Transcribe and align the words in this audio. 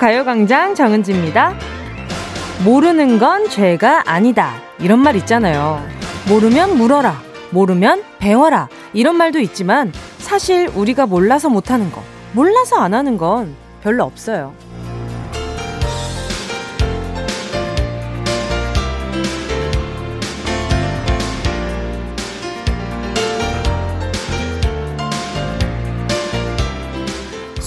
가요광장 0.00 0.74
정은지입니다. 0.74 1.54
모르는 2.64 3.18
건 3.18 3.50
죄가 3.50 4.04
아니다. 4.06 4.54
이런 4.78 4.98
말 4.98 5.14
있잖아요. 5.16 5.86
모르면 6.26 6.78
물어라. 6.78 7.20
모르면 7.50 8.02
배워라. 8.18 8.70
이런 8.94 9.16
말도 9.16 9.40
있지만 9.40 9.92
사실 10.16 10.70
우리가 10.74 11.04
몰라서 11.04 11.50
못하는 11.50 11.92
거, 11.92 12.02
몰라서 12.32 12.76
안 12.76 12.94
하는 12.94 13.18
건 13.18 13.54
별로 13.82 14.04
없어요. 14.04 14.54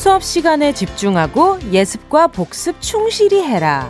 수업 0.03 0.21
시간에 0.21 0.73
집중하고 0.73 1.59
예습과 1.71 2.27
복습 2.27 2.81
충실히 2.81 3.41
해라. 3.41 3.89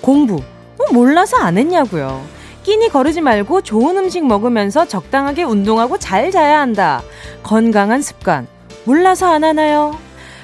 공부. 0.00 0.42
뭐 0.76 0.88
몰라서 0.92 1.36
안 1.36 1.56
했냐고요. 1.56 2.20
끼니 2.64 2.88
거르지 2.88 3.20
말고 3.20 3.60
좋은 3.60 3.96
음식 3.96 4.26
먹으면서 4.26 4.88
적당하게 4.88 5.44
운동하고 5.44 5.98
잘 5.98 6.32
자야 6.32 6.58
한다. 6.58 7.00
건강한 7.44 8.02
습관. 8.02 8.48
몰라서 8.82 9.32
안 9.32 9.44
하나요? 9.44 9.96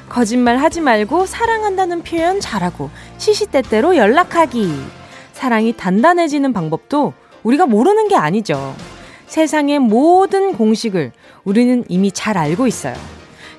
거짓말 0.09 0.59
하지 0.59 0.80
말고 0.80 1.26
사랑한다는 1.26 2.04
표현 2.04 2.38
잘하고 2.38 2.88
시시때때로 3.16 3.96
연락하기. 3.96 4.73
사랑이 5.32 5.76
단단해지는 5.76 6.52
방법도 6.52 7.12
우리가 7.43 7.66
모르는 7.66 8.06
게 8.06 8.15
아니죠. 8.15 8.73
세상의 9.26 9.80
모든 9.80 10.52
공식을 10.52 11.10
우리는 11.43 11.84
이미 11.88 12.12
잘 12.12 12.38
알고 12.38 12.68
있어요. 12.68 13.18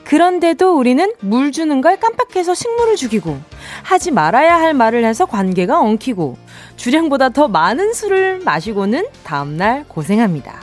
그런데도 0.10 0.76
우리는 0.76 1.14
물 1.20 1.52
주는 1.52 1.82
걸 1.82 2.00
깜빡해서 2.00 2.56
식물을 2.56 2.96
죽이고 2.96 3.38
하지 3.84 4.10
말아야 4.10 4.60
할 4.60 4.74
말을 4.74 5.06
해서 5.06 5.28
관계가 5.28 5.80
엉키고 5.80 6.36
주량보다 6.78 7.30
더 7.30 7.48
많은 7.48 7.94
술을 7.94 8.40
마시고는 8.40 9.06
다음날 9.24 9.86
고생합니다. 9.88 10.62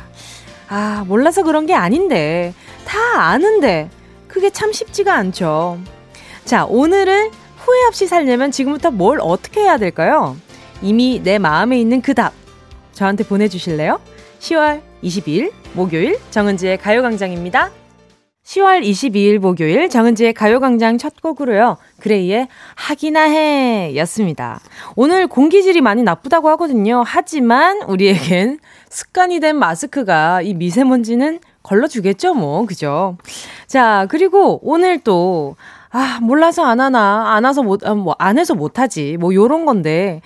아, 0.69 1.05
몰라서 1.07 1.45
그런 1.45 1.65
게 1.67 1.75
아닌데 1.75 2.55
다 2.85 2.99
아는데 3.21 3.89
그게 4.27 4.51
참 4.51 4.73
쉽지가 4.73 5.15
않죠. 5.15 5.79
자, 6.45 6.65
오늘은 6.65 7.31
후회 7.59 7.85
없이 7.87 8.09
살려면 8.09 8.51
지금부터 8.51 8.91
뭘 8.91 9.21
어떻게 9.23 9.61
해야 9.61 9.77
될까요? 9.77 10.37
이미 10.83 11.21
내 11.23 11.39
마음에 11.39 11.79
있는 11.79 12.03
그 12.03 12.15
답 12.15 12.33
저한테 12.95 13.23
보내주실래요? 13.23 14.01
10월 14.41 14.83
22일 15.05 15.53
목요일 15.75 16.19
정은지의 16.33 16.79
가요광장입니다. 16.79 17.71
10월 18.47 18.81
22일 18.85 19.39
목요일 19.39 19.89
정은지의 19.89 20.33
가요광장 20.33 20.99
첫 20.99 21.21
곡으로요. 21.21 21.79
그레이의 21.99 22.47
하기나 22.77 23.23
해 23.23 23.97
였습니다. 23.97 24.61
오늘 24.95 25.27
공기질이 25.27 25.81
많이 25.81 26.05
나쁘다고 26.05 26.49
하거든요. 26.51 27.03
하지만 27.05 27.83
우리에겐 27.83 28.61
습관이 28.89 29.41
된 29.41 29.57
마스크가 29.57 30.43
이 30.43 30.55
미세먼지는 30.55 31.41
걸러주겠죠, 31.65 32.35
뭐. 32.35 32.67
그죠? 32.67 33.17
자, 33.67 34.07
그리고 34.09 34.61
오늘 34.63 35.01
또, 35.01 35.57
아, 35.91 36.21
몰라서 36.23 36.65
안 36.65 36.79
하나, 36.79 37.35
안 37.35 37.43
와서 37.43 37.65
못, 37.65 37.85
아, 37.85 37.95
뭐, 37.95 38.15
안 38.21 38.39
해서 38.39 38.55
못하지. 38.55 39.17
뭐, 39.19 39.35
요런 39.35 39.65
건데. 39.65 40.23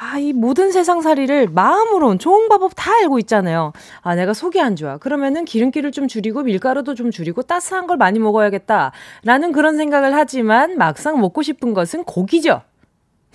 아, 0.00 0.16
이 0.18 0.32
모든 0.32 0.70
세상살이를 0.70 1.48
마음으론 1.48 2.20
좋은 2.20 2.48
방법 2.48 2.70
다 2.76 2.92
알고 3.00 3.18
있잖아요. 3.18 3.72
아, 4.00 4.14
내가 4.14 4.32
속이 4.32 4.60
안 4.60 4.76
좋아. 4.76 4.96
그러면은 4.96 5.44
기름기를 5.44 5.90
좀 5.90 6.06
줄이고 6.06 6.44
밀가루도 6.44 6.94
좀 6.94 7.10
줄이고 7.10 7.42
따스한 7.42 7.88
걸 7.88 7.96
많이 7.96 8.20
먹어야겠다. 8.20 8.92
라는 9.24 9.50
그런 9.50 9.76
생각을 9.76 10.14
하지만 10.14 10.78
막상 10.78 11.20
먹고 11.20 11.42
싶은 11.42 11.74
것은 11.74 12.04
고기죠. 12.04 12.62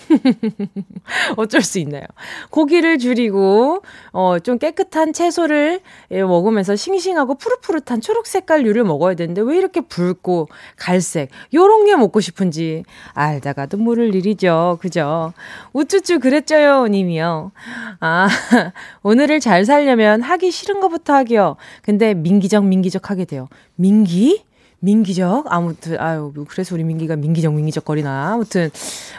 어쩔 1.38 1.62
수 1.62 1.80
있나요? 1.80 2.04
고기를 2.50 2.98
줄이고, 2.98 3.82
어, 4.12 4.40
좀 4.40 4.58
깨끗한 4.58 5.14
채소를 5.14 5.82
예, 6.12 6.24
먹으면서 6.24 6.76
싱싱하고 6.76 7.36
푸릇푸릇한 7.36 8.02
초록 8.02 8.28
색깔류를 8.28 8.84
먹어야 8.84 9.16
되는데 9.16 9.42
왜 9.42 9.58
이렇게 9.58 9.82
붉고 9.82 10.50
갈색, 10.76 11.30
요런 11.54 11.86
게 11.86 11.96
먹고 11.96 12.20
싶은지 12.20 12.84
알다가도 13.14 13.78
모를 13.78 14.16
일이죠. 14.16 14.78
그죠? 14.82 15.34
우쭈쭈 15.74 16.20
그랬죠요, 16.20 16.88
님이요. 16.88 17.52
아, 18.00 18.28
오늘을 19.04 19.40
잘 19.40 19.66
살려면 19.66 20.22
하기 20.22 20.52
싫은 20.52 20.80
것부터 20.80 21.14
하기요. 21.14 21.56
근데 21.82 22.14
민기적 22.14 22.66
민기적 22.66 23.10
하게 23.10 23.26
돼요. 23.26 23.48
민기? 23.76 24.44
민기적? 24.80 25.46
아무튼, 25.48 25.98
아유, 26.00 26.34
그래서 26.50 26.76
우리 26.76 26.84
민기가 26.84 27.16
민기적 27.16 27.54
민기적 27.54 27.86
거리나. 27.86 28.34
아무튼, 28.34 28.70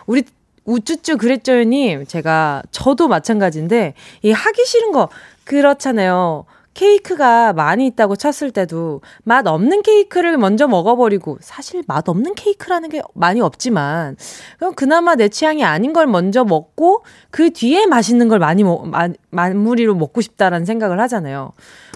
우리 0.06 0.24
우쭈쭈 0.64 1.18
그랬죠님, 1.18 2.06
제가, 2.06 2.62
저도 2.70 3.08
마찬가지인데, 3.08 3.94
이 4.22 4.32
하기 4.32 4.64
싫은 4.64 4.92
거, 4.92 5.08
그렇잖아요. 5.44 6.46
케이크가 6.74 7.52
많이 7.52 7.86
있다고 7.86 8.16
쳤을 8.16 8.50
때도 8.50 9.00
맛 9.22 9.46
없는 9.46 9.82
케이크를 9.82 10.36
먼저 10.36 10.66
먹어버리고 10.66 11.38
사실 11.40 11.84
맛 11.86 12.08
없는 12.08 12.34
케이크라는 12.34 12.88
게 12.88 13.00
많이 13.14 13.40
없지만 13.40 14.16
그럼 14.58 14.74
그나마 14.74 15.14
내 15.14 15.28
취향이 15.28 15.64
아닌 15.64 15.92
걸 15.92 16.08
먼저 16.08 16.44
먹고 16.44 17.04
그 17.30 17.52
뒤에 17.52 17.86
맛있는 17.86 18.28
걸 18.28 18.40
많이 18.40 18.64
먹, 18.64 18.88
마, 18.88 19.08
마무리로 19.30 19.94
먹고 19.94 20.20
싶다라는 20.20 20.66
생각을 20.66 21.00
하잖아요. 21.00 21.52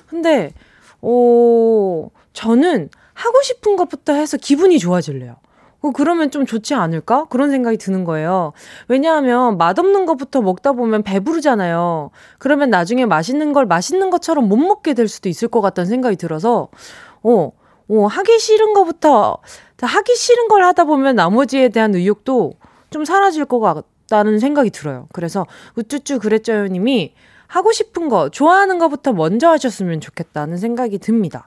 근데, 0.07 0.53
오, 1.01 2.11
저는 2.33 2.89
하고 3.15 3.43
싶은 3.43 3.75
것부터 3.77 4.13
해서 4.13 4.37
기분이 4.37 4.79
좋아질래요. 4.79 5.37
어, 5.81 5.91
그러면 5.93 6.31
좀 6.31 6.45
좋지 6.45 6.75
않을까? 6.75 7.27
그런 7.27 7.51
생각이 7.51 7.77
드는 7.77 8.05
거예요. 8.05 8.53
왜냐하면 8.89 9.59
맛없는 9.59 10.07
것부터 10.07 10.43
먹다 10.43 10.73
보면 10.73 11.03
배부르잖아요. 11.03 12.11
그러면 12.39 12.71
나중에 12.71 13.07
맛있는 13.07 13.53
걸 13.53 13.67
맛있는 13.67 14.11
것처럼 14.11 14.49
못 14.49 14.57
먹게 14.57 14.95
될 14.95 15.07
수도 15.09 15.29
있을 15.29 15.49
것 15.49 15.61
같다는 15.61 15.89
생각이 15.89 16.17
들어서, 16.17 16.69
어, 17.23 17.53
어, 17.91 18.07
하기 18.07 18.39
싫은 18.39 18.75
것부터, 18.75 19.39
하기 19.81 20.17
싫은 20.17 20.49
걸 20.49 20.65
하다 20.65 20.85
보면 20.85 21.15
나머지에 21.15 21.69
대한 21.69 21.95
의욕도 21.95 22.55
좀 22.91 23.05
사라질 23.05 23.45
것 23.45 23.61
같다는 23.61 24.41
생각이 24.41 24.71
들어요. 24.71 25.07
그래서 25.13 25.47
우쭈쭈 25.77 26.19
그랬죠요 26.19 26.67
님이 26.67 27.15
하고 27.47 27.73
싶은 27.73 28.09
거, 28.09 28.29
좋아하는 28.29 28.79
것부터 28.79 29.13
먼저 29.13 29.49
하셨으면 29.49 30.01
좋겠다는 30.01 30.59
생각이 30.59 30.99
듭니다. 30.99 31.47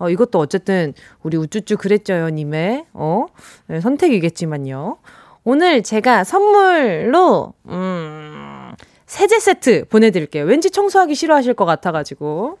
어, 0.00 0.08
이것도 0.08 0.38
어쨌든 0.38 0.94
우리 1.22 1.36
우쭈쭈 1.36 1.76
그랬죠요님의 1.76 2.86
어, 2.94 3.26
네, 3.68 3.80
선택이겠지만요. 3.80 4.96
오늘 5.44 5.82
제가 5.82 6.24
선물로, 6.24 7.52
음, 7.68 8.72
세제 9.06 9.38
세트 9.38 9.84
보내드릴게요. 9.88 10.44
왠지 10.44 10.70
청소하기 10.70 11.14
싫어하실 11.14 11.54
것 11.54 11.64
같아가지고. 11.66 12.58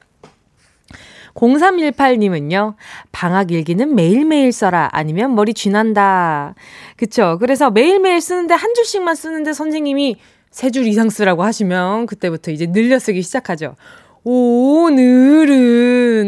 0318님은요, 1.34 2.74
방학 3.12 3.52
일기는 3.52 3.94
매일매일 3.94 4.52
써라. 4.52 4.88
아니면 4.92 5.34
머리 5.34 5.54
쥐난다. 5.54 6.54
그쵸. 6.96 7.38
그래서 7.40 7.70
매일매일 7.70 8.20
쓰는데 8.20 8.54
한 8.54 8.74
줄씩만 8.74 9.14
쓰는데 9.14 9.52
선생님이 9.52 10.16
세 10.50 10.70
줄 10.70 10.86
이상 10.86 11.08
쓰라고 11.08 11.44
하시면 11.44 12.06
그때부터 12.06 12.50
이제 12.50 12.66
늘려 12.66 12.98
쓰기 12.98 13.22
시작하죠. 13.22 13.76
오늘은 14.22 15.50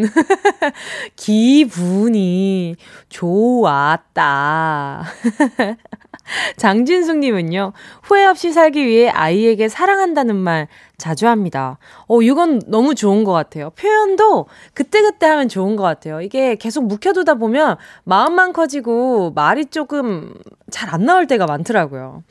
기분이 1.17 2.77
좋았다. 3.09 5.05
장진숙님은요, 6.57 7.73
후회 8.03 8.25
없이 8.25 8.53
살기 8.53 8.87
위해 8.87 9.09
아이에게 9.09 9.69
사랑한다는 9.69 10.37
말 10.37 10.69
자주 11.03 11.27
합니다. 11.27 11.79
어, 12.07 12.23
이건 12.23 12.63
너무 12.69 12.95
좋은 12.95 13.25
것 13.25 13.33
같아요. 13.33 13.71
표현도 13.71 14.47
그때그때 14.73 15.27
하면 15.27 15.49
좋은 15.49 15.75
것 15.75 15.83
같아요. 15.83 16.21
이게 16.21 16.55
계속 16.55 16.87
묵혀두다 16.87 17.35
보면 17.35 17.77
마음만 18.05 18.53
커지고 18.53 19.33
말이 19.33 19.67
조금 19.67 20.33
잘 20.71 20.93
안 20.93 21.07
나올 21.07 21.27
때가 21.27 21.47
많더라고요. 21.47 22.23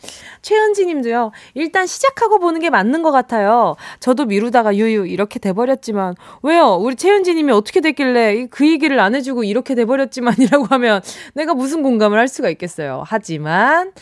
최현지 0.44 0.86
님도요, 0.86 1.32
일단 1.56 1.88
시작하고 1.88 2.38
보는 2.38 2.62
게 2.62 2.70
맞는 2.70 3.02
것 3.02 3.12
같아요. 3.12 3.76
저도 4.00 4.26
미루다가 4.26 4.76
유유 4.76 5.08
이렇게 5.08 5.40
돼버렸지만, 5.40 6.14
왜요? 6.44 6.76
우리 6.76 6.96
최현지 6.96 7.34
님이 7.34 7.52
어떻게 7.52 7.82
됐길래 7.82 8.48
그 8.52 8.70
얘기를 8.70 9.00
안 9.00 9.16
해주고 9.16 9.44
이렇게 9.44 9.74
돼버렸지만이라고 9.74 10.66
하면 10.70 11.02
내가 11.34 11.56
무슨 11.56 11.82
공감을 11.82 12.20
할 12.20 12.28
수가 12.28 12.50
있겠어요. 12.50 13.04
하지만, 13.06 13.94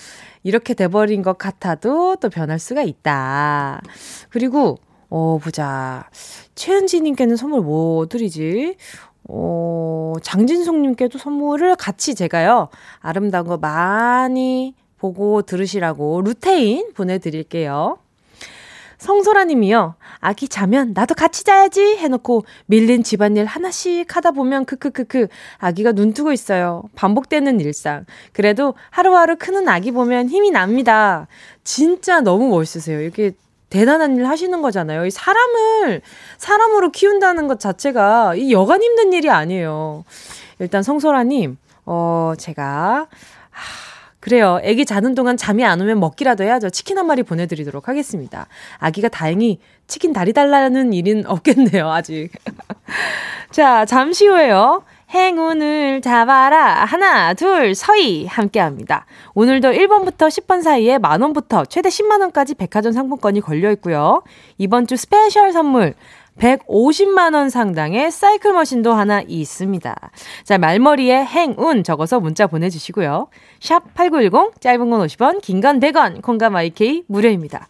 이렇게 0.43 0.73
돼버린 0.73 1.21
것 1.21 1.37
같아도 1.37 2.15
또 2.15 2.29
변할 2.29 2.59
수가 2.59 2.81
있다. 2.83 3.81
그리고, 4.29 4.77
어, 5.09 5.37
보자. 5.41 6.09
최은지님께는 6.55 7.35
선물 7.35 7.61
뭐 7.61 8.07
드리지? 8.07 8.75
어, 9.27 10.13
장진송님께도 10.21 11.17
선물을 11.19 11.75
같이 11.75 12.15
제가요, 12.15 12.69
아름다운 12.99 13.47
거 13.47 13.57
많이 13.57 14.73
보고 14.97 15.41
들으시라고 15.43 16.21
루테인 16.21 16.93
보내드릴게요. 16.93 17.97
성소라 18.99 19.45
님이요. 19.45 19.95
아기 20.19 20.47
자면 20.47 20.91
나도 20.93 21.15
같이 21.15 21.43
자야지 21.43 21.81
해놓고 21.97 22.43
밀린 22.67 23.03
집안일 23.03 23.45
하나씩 23.45 24.15
하다 24.15 24.31
보면 24.31 24.65
크크크크 24.65 25.27
아기가 25.57 25.93
눈 25.93 26.13
뜨고 26.13 26.31
있어요. 26.31 26.83
반복되는 26.95 27.59
일상. 27.61 28.05
그래도 28.33 28.75
하루하루 28.91 29.37
크는 29.37 29.67
아기 29.67 29.91
보면 29.91 30.29
힘이 30.29 30.51
납니다. 30.51 31.27
진짜 31.63 32.19
너무 32.19 32.49
멋있으세요. 32.49 33.01
이렇게 33.01 33.31
대단한 33.69 34.17
일 34.17 34.25
하시는 34.25 34.61
거잖아요. 34.61 35.05
이 35.05 35.11
사람을 35.11 36.01
사람으로 36.37 36.91
키운다는 36.91 37.47
것 37.47 37.59
자체가 37.59 38.35
이 38.35 38.51
여간 38.51 38.81
힘든 38.81 39.13
일이 39.13 39.29
아니에요. 39.29 40.03
일단 40.59 40.83
성소라님, 40.83 41.57
어, 41.85 42.33
제가, 42.37 43.07
하, 43.51 43.88
그래요. 44.19 44.59
아기 44.63 44.85
자는 44.85 45.15
동안 45.15 45.37
잠이 45.37 45.63
안 45.63 45.79
오면 45.79 45.99
먹기라도 45.99 46.43
해야죠. 46.43 46.69
치킨 46.69 46.97
한 46.97 47.07
마리 47.07 47.23
보내드리도록 47.23 47.87
하겠습니다. 47.87 48.47
아기가 48.77 49.07
다행히 49.07 49.59
치킨 49.87 50.13
다리 50.13 50.33
달라는 50.33 50.93
일은 50.93 51.25
없겠네요, 51.25 51.89
아직. 51.89 52.29
자, 53.51 53.85
잠시 53.85 54.27
후에요. 54.27 54.83
행운을 55.11 56.01
잡아라. 56.01 56.85
하나, 56.85 57.33
둘, 57.33 57.73
서희. 57.73 58.27
함께 58.27 58.59
합니다. 58.59 59.05
오늘도 59.33 59.71
1번부터 59.71 60.27
10번 60.27 60.61
사이에 60.61 60.99
만원부터 60.99 61.65
최대 61.65 61.89
10만원까지 61.89 62.55
백화점 62.57 62.91
상품권이 62.91 63.41
걸려 63.41 63.71
있고요. 63.71 64.21
이번 64.59 64.85
주 64.85 64.95
special 64.95 65.51
선물. 65.51 65.95
150만원 66.37 67.49
상당의 67.49 68.11
사이클 68.11 68.53
machine도 68.53 68.93
하나 68.93 69.21
있습니다. 69.27 70.11
자, 70.43 70.57
말머리에 70.57 71.25
행운 71.25 71.83
적어서 71.83 72.19
문자 72.19 72.47
보내주시고요. 72.47 73.27
샵 73.59 73.93
8910, 73.93 74.61
짧은 74.61 74.89
건 74.89 75.05
50원, 75.05 75.41
긴 75.41 75.59
건 75.61 75.79
100원, 75.79 76.21
콩과 76.21 76.48
My 76.48 76.55
K 76.55 77.03
무료입니다. 77.07 77.67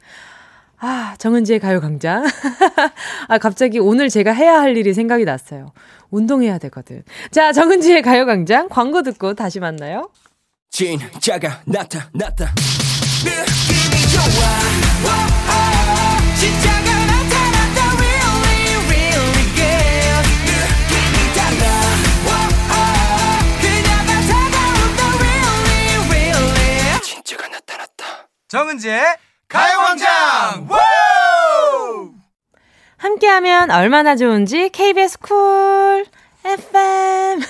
아, 0.81 1.15
정은지의 1.17 1.59
가요광장. 1.59 2.25
아, 3.27 3.37
갑자기 3.37 3.79
오늘 3.79 4.07
제가 4.09 4.31
해야 4.31 4.61
할 4.61 4.77
일이 4.77 4.93
생각이 4.93 5.25
났어요. 5.25 5.73
운동해야 6.09 6.57
되거든. 6.59 7.03
자, 7.31 7.51
정은지의 7.51 8.01
가요광장 8.01 8.69
광고 8.69 9.01
듣고 9.03 9.33
다시 9.33 9.59
만나요. 9.59 10.09
진짜가 10.71 11.61
나타났다. 11.65 12.53
느낌이 13.25 14.07
좋아. 14.13 14.45
오, 15.03 15.09
오, 15.49 16.35
진짜가 16.39 16.88
정은지의 28.49 29.03
가요광장. 29.47 30.67
함께하면 32.97 33.69
얼마나 33.69 34.15
좋은지 34.15 34.69
KBS 34.69 35.19
쿨 35.19 36.05
FM 36.43 37.41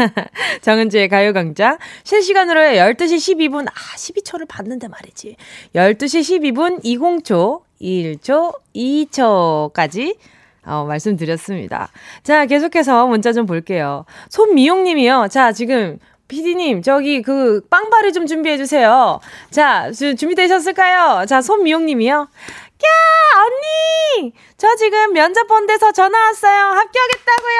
정은지의 0.62 1.10
가요광장 1.10 1.76
실시간으로의 2.02 2.78
12시 2.78 3.36
12분 3.36 3.68
아 3.68 3.72
12초를 3.72 4.48
봤는데 4.48 4.88
말이지 4.88 5.36
12시 5.74 6.40
12분 6.40 6.82
20초 6.82 7.60
1초 7.82 8.58
2초까지 8.74 10.16
어, 10.64 10.84
말씀드렸습니다. 10.84 11.90
자, 12.22 12.46
계속해서 12.46 13.06
문자 13.06 13.32
좀 13.32 13.44
볼게요. 13.44 14.06
손미용 14.30 14.84
님이요. 14.84 15.28
자, 15.30 15.52
지금 15.52 15.98
피디님, 16.28 16.82
저기 16.82 17.22
그 17.22 17.62
빵바리 17.70 18.12
좀 18.12 18.26
준비해 18.26 18.56
주세요. 18.58 19.18
자, 19.50 19.90
준비되셨을까요? 19.92 21.24
자, 21.26 21.40
손미용 21.40 21.86
님이요. 21.86 22.14
야, 22.14 22.88
언니! 23.40 24.32
저 24.56 24.76
지금 24.76 25.12
면접 25.14 25.46
본 25.48 25.66
데서 25.66 25.90
전화 25.90 26.16
왔어요. 26.26 26.64
합격했다고요. 26.76 27.58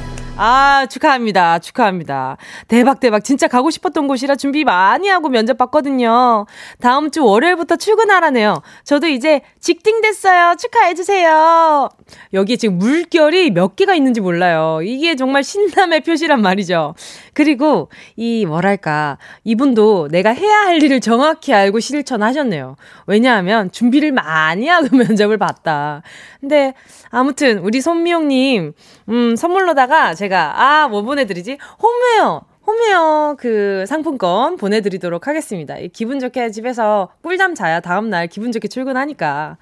예! 0.00 0.03
아, 0.36 0.86
축하합니다. 0.90 1.60
축하합니다. 1.60 2.36
대박, 2.66 2.98
대박. 2.98 3.22
진짜 3.22 3.46
가고 3.46 3.70
싶었던 3.70 4.08
곳이라 4.08 4.34
준비 4.34 4.64
많이 4.64 5.08
하고 5.08 5.28
면접 5.28 5.56
봤거든요. 5.56 6.46
다음 6.80 7.12
주 7.12 7.24
월요일부터 7.24 7.76
출근하라네요. 7.76 8.60
저도 8.82 9.06
이제 9.06 9.42
직딩 9.60 10.00
됐어요. 10.00 10.56
축하해주세요. 10.58 11.88
여기 12.32 12.58
지금 12.58 12.78
물결이 12.78 13.52
몇 13.52 13.76
개가 13.76 13.94
있는지 13.94 14.20
몰라요. 14.20 14.80
이게 14.82 15.14
정말 15.14 15.44
신남의 15.44 16.00
표시란 16.00 16.42
말이죠. 16.42 16.96
그리고 17.32 17.88
이 18.16 18.44
뭐랄까 18.44 19.18
이분도 19.44 20.08
내가 20.10 20.30
해야 20.30 20.56
할 20.62 20.82
일을 20.82 21.00
정확히 21.00 21.54
알고 21.54 21.78
실천하셨네요. 21.78 22.74
왜냐하면 23.06 23.70
준비를 23.70 24.10
많이 24.10 24.66
하고 24.66 24.88
면접을 24.96 25.38
봤다. 25.38 26.02
근데 26.40 26.74
아무튼 27.10 27.58
우리 27.58 27.80
손미영님 27.80 28.72
음 29.08 29.36
선물로다가 29.36 30.14
제가 30.14 30.62
아 30.84 30.88
뭐 30.88 31.02
보내드리지 31.02 31.58
홈웨어 31.82 32.42
홈웨어 32.66 33.36
그 33.38 33.84
상품권 33.86 34.56
보내드리도록 34.56 35.26
하겠습니다. 35.28 35.76
기분 35.92 36.18
좋게 36.20 36.50
집에서 36.50 37.10
꿀잠 37.22 37.54
자야 37.54 37.80
다음날 37.80 38.26
기분 38.28 38.52
좋게 38.52 38.68
출근하니까 38.68 39.58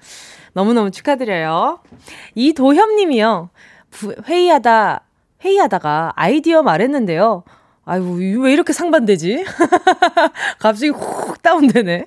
너무너무 0.53 0.91
축하드려요. 0.91 1.79
이도협 2.35 2.93
님이요. 2.95 3.49
회의하다, 4.25 5.01
회의하다가 5.43 6.13
아이디어 6.15 6.61
말했는데요. 6.63 7.43
아이고, 7.85 8.13
왜 8.41 8.53
이렇게 8.53 8.71
상반되지? 8.71 9.43
갑자기 10.59 10.89
훅 10.89 11.41
다운되네. 11.41 12.05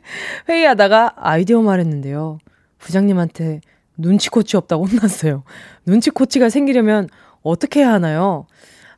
회의하다가 0.48 1.12
아이디어 1.16 1.60
말했는데요. 1.60 2.38
부장님한테 2.78 3.60
눈치 3.98 4.30
코치 4.30 4.56
없다고 4.56 4.86
혼났어요. 4.86 5.42
눈치 5.84 6.10
코치가 6.10 6.48
생기려면 6.48 7.08
어떻게 7.46 7.80
해야 7.80 7.92
하나요? 7.92 8.46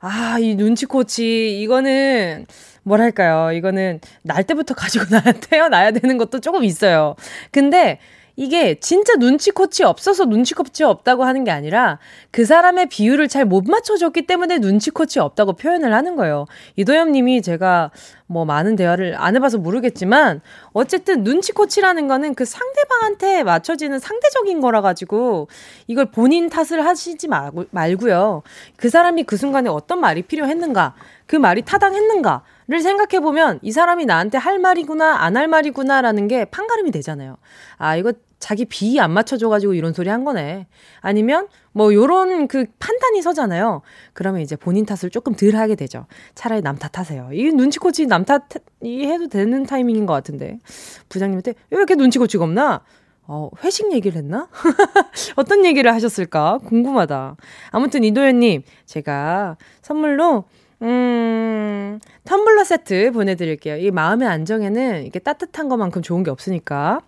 아, 0.01 0.39
이 0.41 0.55
눈치코치, 0.55 1.61
이거는, 1.61 2.47
뭐랄까요. 2.83 3.53
이거는 3.53 4.01
날 4.23 4.45
때부터 4.45 4.75
가지고 4.75 5.05
나야, 5.11 5.33
태어나야 5.41 5.91
되는 5.91 6.17
것도 6.19 6.41
조금 6.41 6.65
있어요. 6.65 7.15
근데 7.53 7.99
이게 8.39 8.77
진짜 8.79 9.17
눈치코치 9.17 9.83
없어서 9.83 10.25
눈치코치 10.27 10.85
없다고 10.85 11.25
하는 11.25 11.43
게 11.43 11.51
아니라 11.51 11.99
그 12.31 12.45
사람의 12.45 12.87
비율을 12.87 13.27
잘 13.27 13.49
못 13.49 13.65
맞춰줬기 13.67 14.27
때문에 14.27 14.59
눈치코치 14.59 15.19
없다고 15.19 15.55
표현을 15.55 15.93
하는 15.93 16.15
거예요. 16.15 16.47
이도엽 16.77 17.09
님이 17.09 17.43
제가 17.43 17.91
뭐 18.27 18.45
많은 18.45 18.77
대화를 18.77 19.17
안 19.17 19.35
해봐서 19.35 19.59
모르겠지만 19.59 20.41
어쨌든 20.73 21.25
눈치코치라는 21.25 22.07
거는 22.07 22.35
그 22.35 22.45
상대방한테 22.45 23.43
맞춰지는 23.43 23.99
상대적인 23.99 24.61
거라 24.61 24.83
가지고 24.83 25.49
이걸 25.89 26.11
본인 26.13 26.49
탓을 26.49 26.85
하시지 26.85 27.27
말고요. 27.71 28.43
그 28.77 28.89
사람이 28.89 29.25
그 29.25 29.37
순간에 29.37 29.69
어떤 29.69 29.99
말이 29.99 30.23
필요했는가, 30.23 30.95
그 31.27 31.35
말이 31.35 31.63
타당했는가, 31.63 32.43
를 32.71 32.81
생각해보면 32.81 33.61
이 33.63 33.73
사람이 33.73 34.05
나한테 34.05 34.37
할 34.37 34.59
말이구나, 34.59 35.23
안 35.23 35.39
할 35.39 35.49
말이구나라는 35.49 36.29
게 36.29 36.45
판가름이 36.45 36.91
되잖아요. 36.91 37.39
아, 37.79 37.97
이거 37.97 38.13
자기 38.39 38.65
비안 38.65 39.11
맞춰줘가지고 39.13 39.75
이런 39.75 39.93
소리 39.93 40.09
한 40.11 40.25
거네. 40.25 40.67
아니면 41.01 41.49
뭐 41.73 41.93
요런 41.93 42.49
그 42.49 42.67
판단이 42.79 43.23
서잖아요. 43.23 43.83
그러면 44.13 44.41
이제 44.41 44.57
본인 44.57 44.87
탓을 44.87 45.11
조금 45.11 45.35
덜 45.35 45.57
하게 45.57 45.75
되죠. 45.75 46.07
차라리 46.35 46.63
남 46.63 46.77
탓하세요. 46.77 47.31
이 47.33 47.53
눈치코치 47.53 48.07
남 48.07 48.25
탓이 48.25 48.49
해도 48.85 49.29
되는 49.29 49.65
타이밍인 49.65 50.07
것 50.07 50.13
같은데. 50.13 50.59
부장님한테 51.09 51.55
왜 51.71 51.77
이렇게 51.77 51.95
눈치코치가 51.95 52.45
없나? 52.45 52.83
어, 53.27 53.51
회식 53.63 53.93
얘기를 53.93 54.17
했나? 54.17 54.49
어떤 55.37 55.65
얘기를 55.67 55.93
하셨을까? 55.93 56.59
궁금하다. 56.65 57.37
아무튼 57.71 58.03
이도현님, 58.05 58.63
제가 58.87 59.57
선물로 59.83 60.45
음, 60.81 61.99
텀블러 62.25 62.65
세트 62.65 63.11
보내드릴게요. 63.13 63.77
이 63.77 63.91
마음의 63.91 64.29
안정에는 64.29 65.05
이게 65.05 65.19
따뜻한 65.19 65.69
것만큼 65.69 66.03
좋은 66.03 66.23
게 66.23 66.31
없으니까. 66.31 67.01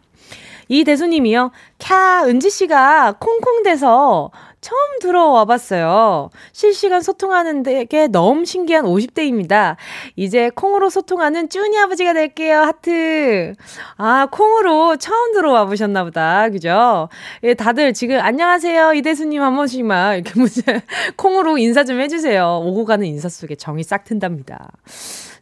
이 0.71 0.85
대수님이요. 0.85 1.51
캬, 1.81 2.29
은지 2.29 2.49
씨가 2.49 3.17
콩콩대서 3.19 4.31
처음 4.61 4.99
들어와 5.01 5.45
봤어요. 5.45 6.31
실시간 6.53 7.03
소통하는 7.03 7.65
게 7.65 8.07
너무 8.07 8.45
신기한 8.45 8.85
50대입니다. 8.85 9.75
이제 10.15 10.51
콩으로 10.55 10.91
소통하는 10.91 11.49
쭈니 11.49 11.77
아버지가 11.77 12.13
될게요. 12.13 12.61
하트. 12.61 13.55
아, 13.97 14.29
콩으로 14.31 14.97
처음 14.97 15.33
들어와 15.33 15.65
보셨나 15.65 16.05
보다. 16.05 16.49
그죠? 16.51 17.09
예, 17.43 17.55
다들 17.55 17.93
지금 17.93 18.21
안녕하세요. 18.21 18.95
이대수님 18.95 19.43
한 19.43 19.57
번씩만 19.57 20.19
이렇게 20.19 20.39
문제 20.39 20.63
콩으로 21.17 21.59
인사 21.59 21.83
좀 21.83 22.01
해주세요. 22.01 22.61
오고 22.63 22.85
가는 22.85 23.05
인사 23.07 23.29
속에 23.29 23.57
정이 23.57 23.83
싹 23.83 24.05
튼답니다. 24.05 24.71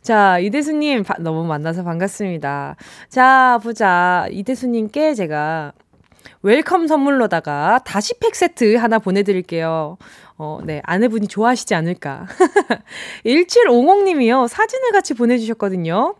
자, 0.09 0.39
이대수님, 0.39 1.05
너무 1.19 1.45
만나서 1.45 1.85
반갑습니다. 1.85 2.77
자, 3.11 3.61
보자. 3.63 4.27
이대수님께 4.31 5.13
제가 5.13 5.75
welcome 6.41 6.87
선물로다가 6.87 7.81
다시 7.85 8.19
팩 8.19 8.35
세트 8.35 8.77
하나 8.77 8.99
보내드릴게요. 9.01 9.99
어, 10.39 10.61
네. 10.65 10.81
아내분이 10.85 11.29
좋아하시지 11.29 11.75
않을까. 11.75 12.27
1750님이요. 13.27 14.49
사진을 14.49 14.93
같이 14.93 15.13
보내주셨거든요. 15.13 16.15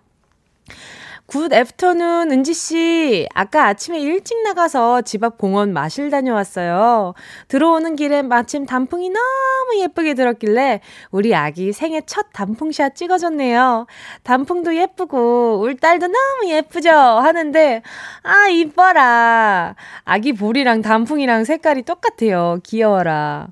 good 1.29 1.53
afternoon 1.53 2.33
은지 2.33 2.55
씨. 2.55 3.29
아까 3.35 3.67
아침에 3.67 4.01
일찍 4.01 4.43
나가서 4.45 5.03
집 5.03 5.23
앞 5.23 5.37
공원 5.37 5.75
마실 5.75 6.09
다녀왔어요. 6.09 7.13
들어오는 7.49 7.97
길에 7.97 8.23
마침 8.23 8.65
단풍이 8.65 9.11
너무 9.11 9.79
예쁘게 9.83 10.15
들었길래 10.15 10.81
우리 11.11 11.35
아기 11.35 11.75
생애 11.75 12.01
첫 12.07 12.29
단풍샷 12.33 12.95
찍어줬네요. 12.97 13.87
단풍도 14.23 14.75
예쁘고 14.75 15.61
울 15.61 15.77
딸도 15.77 16.07
너무 16.07 16.51
예쁘죠? 16.51 16.91
하는데, 16.91 17.83
아, 18.23 18.49
이뻐라. 18.49 19.75
아기 20.05 20.33
볼이랑 20.33 20.81
단풍이랑 20.81 21.45
색깔이 21.45 21.83
똑같아요. 21.83 22.59
귀여워라. 22.63 23.49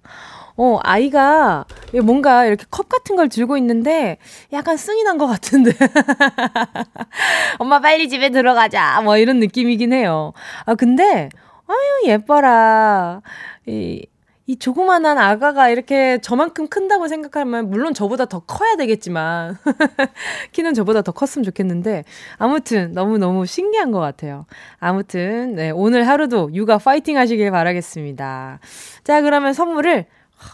어, 0.57 0.79
아이가 0.83 1.67
뭔가 2.03 2.47
이렇게 2.47 2.65
컵 2.71 2.89
같은 2.89 3.15
걸 3.17 3.29
들고 3.29 3.57
있는데 3.59 4.17
약간 4.53 4.77
승이 4.77 5.03
난 5.05 5.19
것 5.19 5.27
같은데. 5.27 5.73
엄마 7.59 7.81
빨리 7.81 8.09
집에 8.09 8.31
들어가자. 8.31 9.01
뭐 9.03 9.17
이런 9.19 9.39
느낌이긴 9.41 9.93
해요. 9.93 10.33
아, 10.65 10.75
근데, 10.75 11.29
아유, 11.67 12.09
예뻐라. 12.11 13.23
이, 13.67 14.07
이 14.47 14.57
조그만한 14.59 15.19
아가가 15.19 15.69
이렇게 15.71 16.19
저만큼 16.23 16.69
큰다고 16.69 17.09
생각하면 17.09 17.69
물론 17.69 17.95
저보다 17.95 18.27
더 18.27 18.39
커야 18.41 18.77
되겠지만 18.77 19.57
키는 20.53 20.73
저보다 20.75 21.03
더 21.03 21.11
컸으면 21.11 21.43
좋겠는데 21.45 22.05
아무튼 22.39 22.93
너무너무 22.93 23.45
신기한 23.45 23.91
것 23.91 23.99
같아요. 23.99 24.47
아무튼 24.79 25.57
네, 25.57 25.71
오늘 25.71 26.07
하루도 26.07 26.51
육아 26.55 26.79
파이팅 26.79 27.19
하시길 27.19 27.51
바라겠습니다. 27.51 28.61
자 29.03 29.21
그러면 29.23 29.53
선물을 29.53 30.07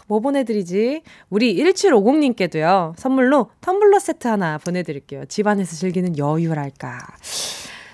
뭐 0.07 0.19
보내드리지? 0.19 1.01
우리 1.29 1.55
1750님께도요, 1.57 2.93
선물로 2.97 3.49
텀블러 3.61 3.99
세트 3.99 4.27
하나 4.27 4.57
보내드릴게요. 4.57 5.25
집안에서 5.25 5.75
즐기는 5.75 6.17
여유랄까. 6.17 6.99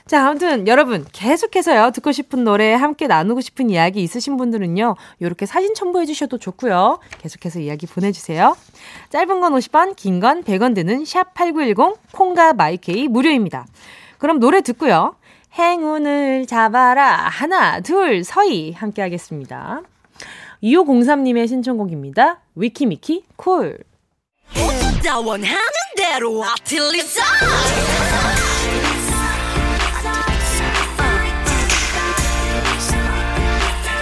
자, 0.06 0.28
아무튼 0.28 0.68
여러분 0.68 1.06
계속해서요. 1.12 1.92
듣고 1.92 2.12
싶은 2.12 2.44
노래, 2.44 2.74
함께 2.74 3.06
나누고 3.06 3.42
싶은 3.42 3.70
이야기 3.70 4.02
있으신 4.02 4.38
분들은요. 4.38 4.96
이렇게 5.20 5.46
사진 5.46 5.76
첨부해 5.76 6.08
주셔도 6.08 6.40
좋고요. 6.40 7.00
계속해서 7.20 7.60
이야기 7.60 7.86
보내 7.86 8.12
주세요. 8.12 8.56
짧은 9.12 9.40
건 9.40 9.54
50원, 9.54 9.96
긴 9.96 10.20
건 10.20 10.44
100원 10.44 10.74
드는 10.74 11.06
샵 11.06 11.36
8910, 11.36 12.00
콩과 12.12 12.54
마이케이 12.54 13.08
무료입니다. 13.08 13.68
그럼 14.18 14.40
노래 14.40 14.62
듣고요. 14.62 15.16
행운을 15.54 16.48
잡아라. 16.48 17.16
하나, 17.16 17.80
둘, 17.80 18.24
서희. 18.24 18.72
함께 18.72 19.04
하겠습니다. 19.04 19.82
2503님의 20.64 21.48
신청곡입니다. 21.48 22.42
위키미키 22.56 23.24
콜. 23.36 23.78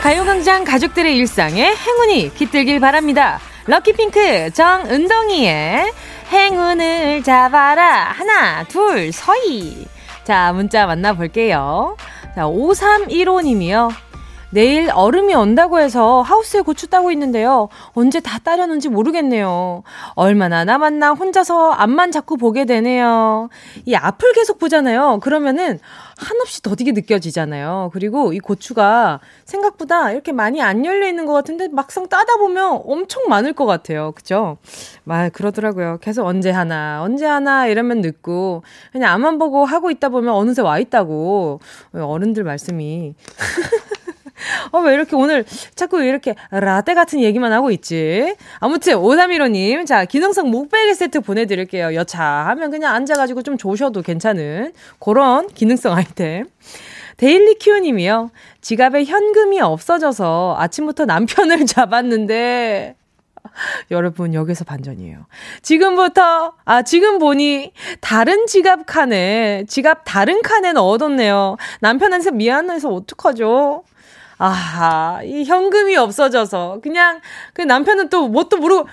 가요광장 0.02 0.64
가족들의 0.64 1.18
일상에 1.18 1.76
행운이 1.76 2.34
깃들길 2.34 2.80
바랍니다. 2.80 3.40
럭키핑크 3.66 4.52
정은동이의 4.54 5.92
행운을 6.32 7.24
잡아라. 7.24 8.12
하나, 8.12 8.64
둘, 8.64 9.12
서희. 9.12 9.86
자, 10.24 10.54
문자 10.54 10.86
만나볼게요. 10.86 11.98
자, 12.36 12.44
5315님이요. 12.44 14.07
내일 14.50 14.90
얼음이 14.94 15.36
온다고 15.36 15.80
해서 15.80 16.22
하우스에 16.22 16.62
고추 16.62 16.88
따고 16.88 17.12
있는데요. 17.12 17.68
언제 17.94 18.20
다 18.22 18.40
따려는지 18.40 18.88
모르겠네요. 18.88 19.84
얼마나 20.16 20.64
남았나 20.64 21.12
혼자서 21.12 21.72
앞만 21.72 22.12
자꾸 22.12 22.38
보게 22.38 22.66
되네요. 22.66 23.50
이 23.86 23.94
앞을 23.94 24.34
계속 24.34 24.58
보잖아요. 24.58 25.20
그러면은 25.22 25.80
한없이 26.18 26.62
더디게 26.62 26.94
느껴지잖아요. 26.94 27.92
그리고 27.94 28.34
이 28.34 28.40
고추가 28.40 29.20
생각보다 29.46 30.12
이렇게 30.12 30.32
많이 30.32 30.62
안 30.62 30.86
열려 30.86 31.08
있는 31.08 31.26
것 31.26 31.34
같은데 31.34 31.68
막상 31.68 32.08
따다 32.08 32.38
보면 32.38 32.82
엄청 32.86 33.24
많을 33.28 33.54
것 33.54 33.66
같아요. 33.66 34.14
그죠? 34.14 34.58
말 35.04 35.30
그러더라고요. 35.30 36.00
계속 36.02 36.26
언제 36.26 36.52
하나, 36.52 37.02
언제 37.04 37.26
하나 37.26 37.68
이러면 37.68 38.02
늦고 38.02 38.64
그냥 38.94 39.14
앞만 39.14 39.38
보고 39.38 39.66
하고 39.66 39.92
있다 39.92 40.10
보면 40.10 40.34
어느새 40.34 40.62
와 40.62 40.80
있다고 40.80 41.60
어른들 41.94 42.44
말씀이 42.44 43.14
어, 44.72 44.80
왜 44.80 44.94
이렇게 44.94 45.16
오늘 45.16 45.46
자꾸 45.76 46.02
이렇게 46.02 46.36
라떼 46.52 46.94
같은 46.94 47.22
얘기만 47.22 47.52
하고 47.52 47.72
있지? 47.72 48.36
아무튼, 48.60 48.94
5315님, 48.94 49.86
자, 49.86 50.06
기능성 50.06 50.50
목베개 50.50 50.94
세트 50.94 51.22
보내드릴게요. 51.22 51.94
여차 51.96 52.24
하면 52.24 52.72
그냥 52.72 52.94
앉아가지고 52.94 53.42
좀 53.44 53.58
조셔도 53.58 54.02
괜찮은 54.02 54.74
그런 55.00 55.48
기능성 55.48 55.94
아이템. 55.94 56.46
데일리 57.18 57.56
큐님이요. 57.56 58.30
지갑에 58.62 59.06
현금이 59.06 59.60
없어져서 59.60 60.56
아침부터 60.60 61.06
남편을 61.06 61.66
잡았는데, 61.66 62.96
여러분, 63.90 64.34
여기서 64.34 64.66
반전이에요. 64.66 65.26
지금부터, 65.64 66.54
아, 66.66 66.82
지금 66.84 67.18
보니 67.18 67.72
다른 68.02 68.46
지갑 68.46 68.86
칸에, 68.86 69.64
지갑 69.68 70.02
다른 70.06 70.42
칸에 70.44 70.74
넣어뒀네요. 70.74 71.58
남편한테 71.80 72.32
미안해서 72.32 72.90
어떡하죠? 72.90 73.84
아, 74.40 75.20
이 75.24 75.44
현금이 75.46 75.96
없어져서 75.98 76.80
그냥 76.84 77.22
그 77.54 77.62
남편은 77.64 78.10
또 78.10 78.28
뭣도 78.28 78.58
모르고 78.58 78.88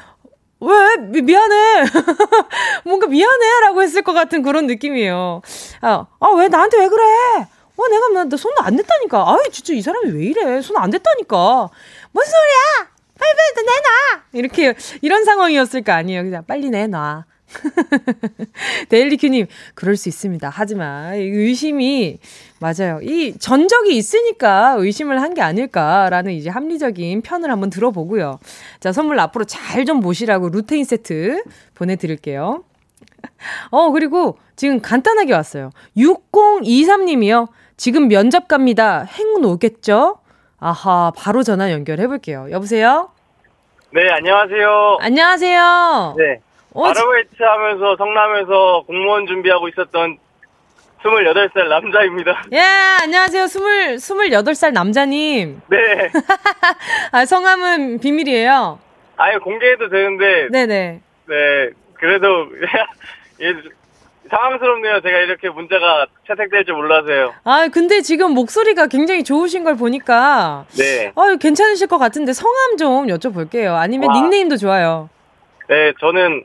왜 0.61 0.97
미, 0.99 1.21
미안해 1.23 1.85
뭔가 2.85 3.07
미안해라고 3.07 3.83
했을 3.83 4.03
것 4.03 4.13
같은 4.15 4.43
그런 4.43 4.67
느낌이에요. 4.67 5.43
아, 5.83 6.07
아 6.21 6.29
왜 6.37 6.49
나한테 6.49 6.79
왜 6.79 6.89
그래? 6.89 7.03
어 7.77 7.89
내가 7.89 8.25
나손안 8.25 8.77
댔다니까. 8.77 9.25
아이 9.33 9.51
진짜 9.51 9.73
이 9.75 9.83
사람이 9.83 10.11
왜 10.13 10.25
이래? 10.27 10.61
손 10.63 10.77
안 10.79 10.91
댔다니까. 10.91 11.37
뭔 12.13 12.25
소리야? 12.25 12.89
빨리 13.19 13.67
내놔. 13.67 14.23
이렇게 14.33 14.75
이런 15.03 15.25
상황이었을 15.25 15.83
거 15.83 15.93
아니에요. 15.93 16.23
그냥 16.23 16.45
빨리 16.47 16.71
내놔. 16.71 17.25
데일리큐님, 18.89 19.47
그럴 19.75 19.97
수 19.97 20.09
있습니다. 20.09 20.49
하지만, 20.53 21.15
의심이, 21.15 22.19
맞아요. 22.61 23.01
이 23.03 23.37
전적이 23.39 23.97
있으니까 23.97 24.77
의심을 24.79 25.21
한 25.21 25.35
게 25.35 25.43
아닐까라는 25.43 26.33
이제 26.33 26.49
합리적인 26.51 27.23
편을 27.23 27.51
한번 27.51 27.69
들어보고요. 27.71 28.39
자, 28.81 28.93
선물 28.93 29.19
앞으로 29.21 29.45
잘 29.45 29.85
좀 29.85 30.01
보시라고 30.01 30.49
루테인 30.49 30.85
세트 30.85 31.43
보내드릴게요. 31.75 32.63
어, 33.71 33.91
그리고 33.91 34.39
지금 34.57 34.81
간단하게 34.81 35.33
왔어요. 35.33 35.71
6023님이요. 35.97 37.49
지금 37.77 38.09
면접 38.09 38.47
갑니다. 38.49 39.03
행운 39.03 39.45
오겠죠? 39.45 40.19
아하, 40.59 41.13
바로 41.17 41.43
전화 41.43 41.73
연결해볼게요. 41.73 42.47
여보세요? 42.51 43.11
네, 43.93 44.03
안녕하세요. 44.11 44.99
안녕하세요. 45.01 46.15
네. 46.17 46.41
어, 46.75 46.87
아르바이트 46.87 47.41
하면서 47.41 47.97
성남에서 47.97 48.83
공무원 48.87 49.27
준비하고 49.27 49.69
있었던 49.69 50.19
28살 51.05 51.69
남자입니다. 51.69 52.43
예, 52.53 52.61
안녕하세요. 53.03 53.45
20, 53.45 53.61
28살 54.01 54.73
남자님. 54.73 55.61
네. 55.69 55.79
아, 57.13 57.25
성함은 57.25 58.01
비밀이에요. 58.01 58.81
아예 59.17 59.37
공개해도 59.39 59.89
되는데. 59.89 60.49
네네. 60.51 61.01
네, 61.27 61.71
그래도, 61.95 62.27
예, 63.41 63.53
상황스럽네요. 64.29 65.01
제가 65.03 65.19
이렇게 65.19 65.51
문자가 65.51 66.07
채택될 66.27 66.65
줄 66.65 66.75
몰라서요. 66.75 67.35
아, 67.45 67.69
근데 67.73 68.01
지금 68.01 68.33
목소리가 68.33 68.89
굉장히 68.89 69.23
좋으신 69.23 69.63
걸 69.63 69.77
보니까. 69.77 70.65
네. 70.77 71.13
아, 71.15 71.37
괜찮으실 71.39 71.87
것 71.87 71.99
같은데 71.99 72.33
성함 72.33 72.77
좀 72.79 73.07
여쭤볼게요. 73.07 73.77
아니면 73.77 74.09
와. 74.09 74.15
닉네임도 74.15 74.57
좋아요. 74.57 75.09
네, 75.69 75.93
저는 76.01 76.45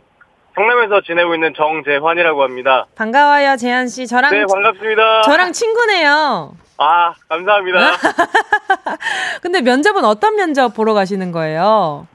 성남에서 0.60 1.00
지내고 1.02 1.36
있는 1.36 1.54
정재환이라고 1.54 2.44
합니다. 2.44 2.86
반가워요, 2.96 3.56
재한 3.56 3.88
씨. 3.88 4.06
저랑 4.06 4.32
네, 4.32 4.44
반갑습니다. 4.46 5.22
저랑 5.22 5.54
친구네요. 5.54 6.52
아, 6.78 7.14
감사합니다. 7.30 7.80
근데 9.42 9.62
면접은 9.62 10.04
어떤 10.04 10.36
면접 10.36 10.74
보러 10.74 10.94
가시는 10.94 11.32
거예요? 11.32 12.08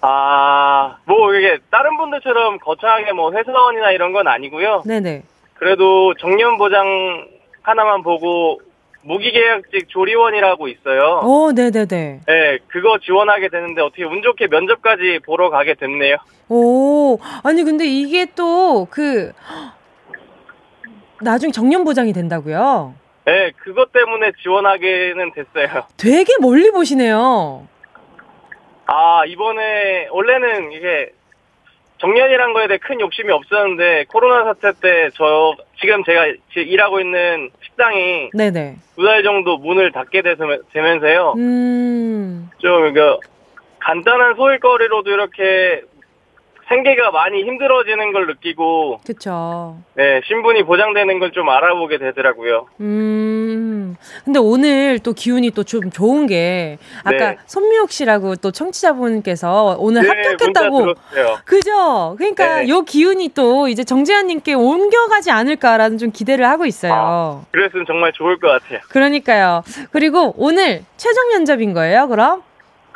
아, 0.00 0.96
뭐 1.04 1.34
이게 1.34 1.58
다른 1.70 1.96
분들처럼 1.96 2.58
거창하게 2.58 3.12
뭐 3.12 3.32
회사원이나 3.32 3.92
이런 3.92 4.12
건 4.12 4.26
아니고요. 4.26 4.82
네네. 4.84 5.22
그래도 5.54 6.14
정년 6.14 6.58
보장 6.58 6.84
하나만 7.62 8.02
보고 8.02 8.60
무기계약직 9.04 9.88
조리원이라고 9.88 10.68
있어요. 10.68 11.20
오, 11.24 11.52
네네네. 11.52 12.20
네, 12.26 12.58
그거 12.68 12.98
지원하게 12.98 13.48
되는데 13.48 13.82
어떻게 13.82 14.04
운 14.04 14.22
좋게 14.22 14.46
면접까지 14.48 15.20
보러 15.24 15.50
가게 15.50 15.74
됐네요. 15.74 16.16
오, 16.48 17.18
아니 17.42 17.62
근데 17.64 17.84
이게 17.84 18.26
또 18.34 18.86
그 18.90 19.32
나중에 21.20 21.52
정년 21.52 21.84
보장이 21.84 22.12
된다고요? 22.12 22.94
네, 23.26 23.52
그것 23.58 23.92
때문에 23.92 24.32
지원하게는 24.42 25.32
됐어요. 25.32 25.86
되게 25.96 26.32
멀리 26.40 26.70
보시네요. 26.70 27.66
아, 28.86 29.22
이번에 29.26 30.08
원래는 30.10 30.72
이게 30.72 31.10
정년이란 31.98 32.52
거에 32.52 32.66
대해 32.66 32.78
큰 32.78 33.00
욕심이 33.00 33.32
없었는데 33.32 34.04
코로나 34.08 34.44
사태 34.44 34.72
때 34.78 35.08
저 35.16 35.54
지금 35.80 36.04
제가 36.04 36.26
일하고 36.56 37.00
있는 37.00 37.50
식당이 37.74 38.30
네네. 38.34 38.76
두 38.96 39.04
달 39.04 39.22
정도 39.24 39.58
문을 39.58 39.90
닫게 39.92 40.22
되면서요. 40.72 41.34
음. 41.36 42.48
좀 42.58 42.86
이거 42.86 43.18
간단한 43.80 44.34
소일거리로도 44.36 45.10
이렇게 45.10 45.82
생계가 46.68 47.10
많이 47.10 47.42
힘들어지는 47.42 48.12
걸 48.12 48.26
느끼고 48.26 49.00
그쵸 49.06 49.76
네, 49.94 50.20
신분이 50.26 50.62
보장되는 50.64 51.18
걸 51.18 51.30
좀 51.34 51.48
알아보게 51.48 51.98
되더라고요. 51.98 52.66
음. 52.80 53.96
근데 54.24 54.38
오늘 54.38 54.98
또 55.00 55.12
기운이 55.12 55.50
또 55.50 55.64
좀 55.64 55.90
좋은 55.90 56.26
게 56.26 56.78
아까 57.02 57.30
네. 57.30 57.36
손미옥 57.46 57.90
씨라고 57.90 58.36
또 58.36 58.50
청취자분께서 58.52 59.76
오늘 59.80 60.02
네, 60.02 60.08
합격했다고. 60.08 60.94
그죠? 61.44 62.14
그러니까 62.18 62.60
네. 62.60 62.68
요 62.68 62.82
기운이 62.82 63.30
또 63.34 63.66
이제 63.68 63.82
정재환 63.82 64.26
님께 64.28 64.54
옮겨가지 64.54 65.30
않을까라는 65.30 65.98
좀 65.98 66.10
기대를 66.12 66.46
하고 66.46 66.66
있어요. 66.66 66.92
아, 66.94 67.44
그랬으면 67.50 67.84
정말 67.86 68.12
좋을 68.12 68.38
것 68.38 68.48
같아요. 68.48 68.78
그러니까요. 68.90 69.62
그리고 69.90 70.34
오늘 70.36 70.84
최종 70.96 71.28
면접인 71.30 71.72
거예요, 71.72 72.06
그럼? 72.08 72.42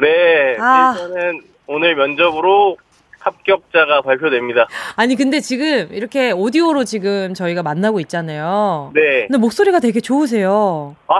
네, 0.00 0.56
아. 0.60 0.94
일단은 0.96 1.42
오늘 1.66 1.96
면접으로 1.96 2.76
합격자가 3.20 4.02
발표됩니다. 4.02 4.66
아니 4.96 5.16
근데 5.16 5.40
지금 5.40 5.88
이렇게 5.92 6.30
오디오로 6.30 6.84
지금 6.84 7.34
저희가 7.34 7.62
만나고 7.62 8.00
있잖아요. 8.00 8.92
네. 8.94 9.26
근데 9.26 9.38
목소리가 9.38 9.80
되게 9.80 10.00
좋으세요. 10.00 10.94
아, 11.08 11.14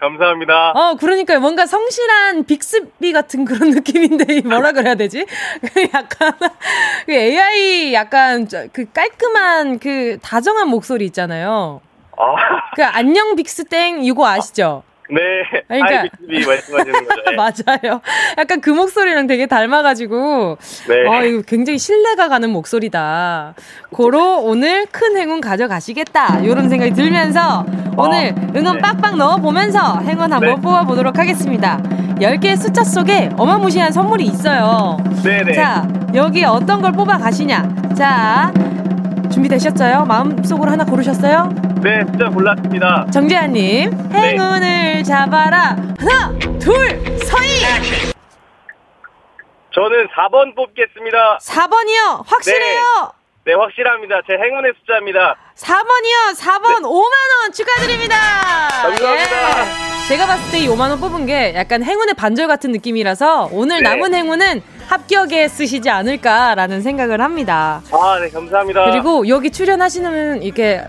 감사합니다. 0.00 0.70
어, 0.70 0.96
그러니까요. 0.98 1.40
뭔가 1.40 1.66
성실한 1.66 2.44
빅스비 2.44 3.12
같은 3.12 3.44
그런 3.44 3.70
느낌인데, 3.70 4.40
뭐라 4.42 4.72
그래야 4.72 4.94
되지? 4.94 5.26
그 5.74 5.82
약간, 5.94 6.32
그 7.06 7.12
AI 7.12 7.92
약간 7.94 8.48
저- 8.48 8.66
그 8.72 8.90
깔끔한 8.90 9.78
그 9.78 10.18
다정한 10.22 10.68
목소리 10.68 11.04
있잖아요. 11.06 11.80
아, 12.16 12.24
그 12.74 12.82
안녕 12.84 13.36
빅스땡 13.36 14.02
이거 14.04 14.26
아시죠? 14.26 14.82
네. 15.12 15.62
그러니까- 15.68 16.00
아이비티비 16.00 16.46
말씀하시는 16.46 16.92
거죠. 17.06 17.22
네. 17.30 17.36
맞아요. 17.36 18.00
약간 18.38 18.60
그 18.60 18.70
목소리랑 18.70 19.26
되게 19.26 19.46
닮아가지고, 19.46 20.58
네. 20.88 21.06
어, 21.06 21.24
이거 21.24 21.42
굉장히 21.46 21.78
신뢰가 21.78 22.28
가는 22.28 22.50
목소리다. 22.50 23.54
고로 23.90 24.42
오늘 24.42 24.86
큰 24.86 25.16
행운 25.16 25.40
가져가시겠다. 25.40 26.40
이런 26.40 26.68
생각이 26.68 26.92
들면서 26.92 27.64
오늘 27.96 28.34
응원 28.56 28.76
네. 28.76 28.80
빡빡 28.82 29.16
넣어보면서 29.16 30.00
행운 30.00 30.32
한번 30.32 30.40
네. 30.40 30.60
뽑아보도록 30.60 31.18
하겠습니다. 31.18 31.80
10개의 32.20 32.56
숫자 32.56 32.84
속에 32.84 33.30
어마무시한 33.36 33.92
선물이 33.92 34.24
있어요. 34.26 34.96
네네. 35.24 35.54
자, 35.54 35.88
여기 36.14 36.44
어떤 36.44 36.82
걸 36.82 36.92
뽑아 36.92 37.16
가시냐. 37.18 37.68
자, 37.96 38.52
준비되셨어요? 39.30 40.04
마음속으로 40.04 40.70
하나 40.70 40.84
고르셨어요? 40.84 41.48
네, 41.82 42.00
숫자 42.10 42.28
골랐습니다. 42.28 43.06
정재환님, 43.12 44.08
네. 44.12 44.18
행운을 44.18 45.04
잡아라. 45.04 45.76
하나, 45.98 46.32
둘, 46.58 47.18
서희! 47.18 47.60
저는 49.72 50.08
4번 50.08 50.54
뽑겠습니다. 50.56 51.38
4번이요. 51.40 52.24
확실해요. 52.26 53.12
네, 53.46 53.54
확실합니다. 53.54 54.16
제 54.26 54.34
행운의 54.34 54.72
숫자입니다. 54.80 55.36
4번이요. 55.56 56.36
4번 56.38 56.82
5만원 56.82 57.54
축하드립니다. 57.54 58.16
감사합니다. 58.82 59.14
예. 59.14 60.08
제가 60.08 60.26
봤을 60.26 60.50
때 60.50 60.58
이 60.58 60.68
5만원 60.68 61.00
뽑은 61.00 61.24
게 61.26 61.54
약간 61.54 61.82
행운의 61.84 62.14
반절 62.14 62.48
같은 62.48 62.72
느낌이라서 62.72 63.50
오늘 63.52 63.76
네. 63.76 63.82
남은 63.90 64.12
행운은 64.12 64.62
합격에 64.90 65.46
쓰시지 65.46 65.88
않을까라는 65.88 66.82
생각을 66.82 67.20
합니다. 67.20 67.80
아, 67.92 68.18
네, 68.20 68.28
감사합니다. 68.28 68.90
그리고 68.90 69.28
여기 69.28 69.50
출연하시는 69.50 70.42
이렇게 70.42 70.82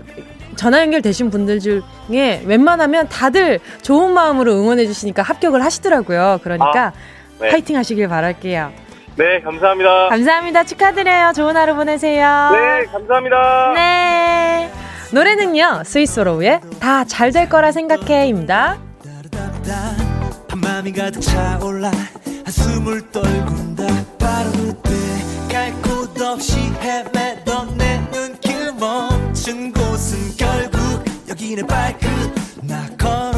전화 0.56 0.80
연결되신 0.80 1.30
분들 1.30 1.60
중에 1.60 2.42
웬만하면 2.44 3.08
다들 3.08 3.60
좋은 3.82 4.12
마음으로 4.12 4.54
응원해 4.54 4.86
주시니까 4.86 5.22
합격을 5.22 5.64
하시더라고요. 5.64 6.40
그러니까 6.42 6.86
아, 6.86 6.92
네. 7.40 7.50
파이팅 7.50 7.76
하시길 7.76 8.08
바랄게요. 8.08 8.72
네, 9.16 9.40
감사합니다. 9.40 10.08
감사합니다. 10.08 10.64
축하드려요. 10.64 11.32
좋은 11.36 11.56
하루 11.56 11.76
보내세요. 11.76 12.50
네, 12.52 12.84
감사합니다. 12.90 13.72
네. 13.76 14.70
노래는요, 15.12 15.82
스위스로우의 15.84 16.60
다 16.80 17.04
잘 17.04 17.30
될 17.30 17.48
거라 17.48 17.70
생각해입니다. 17.70 18.78
한숨을 22.44 23.10
떨군다 23.10 23.86
바로 24.18 24.50
그때 24.52 24.90
갈곳 25.50 26.20
없이 26.20 26.56
헤매던 26.80 27.76
내 27.76 28.00
눈길 28.10 28.72
멈춘 28.72 29.72
곳은 29.72 30.36
결국 30.36 31.04
여기 31.28 31.54
내 31.54 31.62
발끝. 31.62 32.08
나 32.62 32.86
걸 32.98 33.31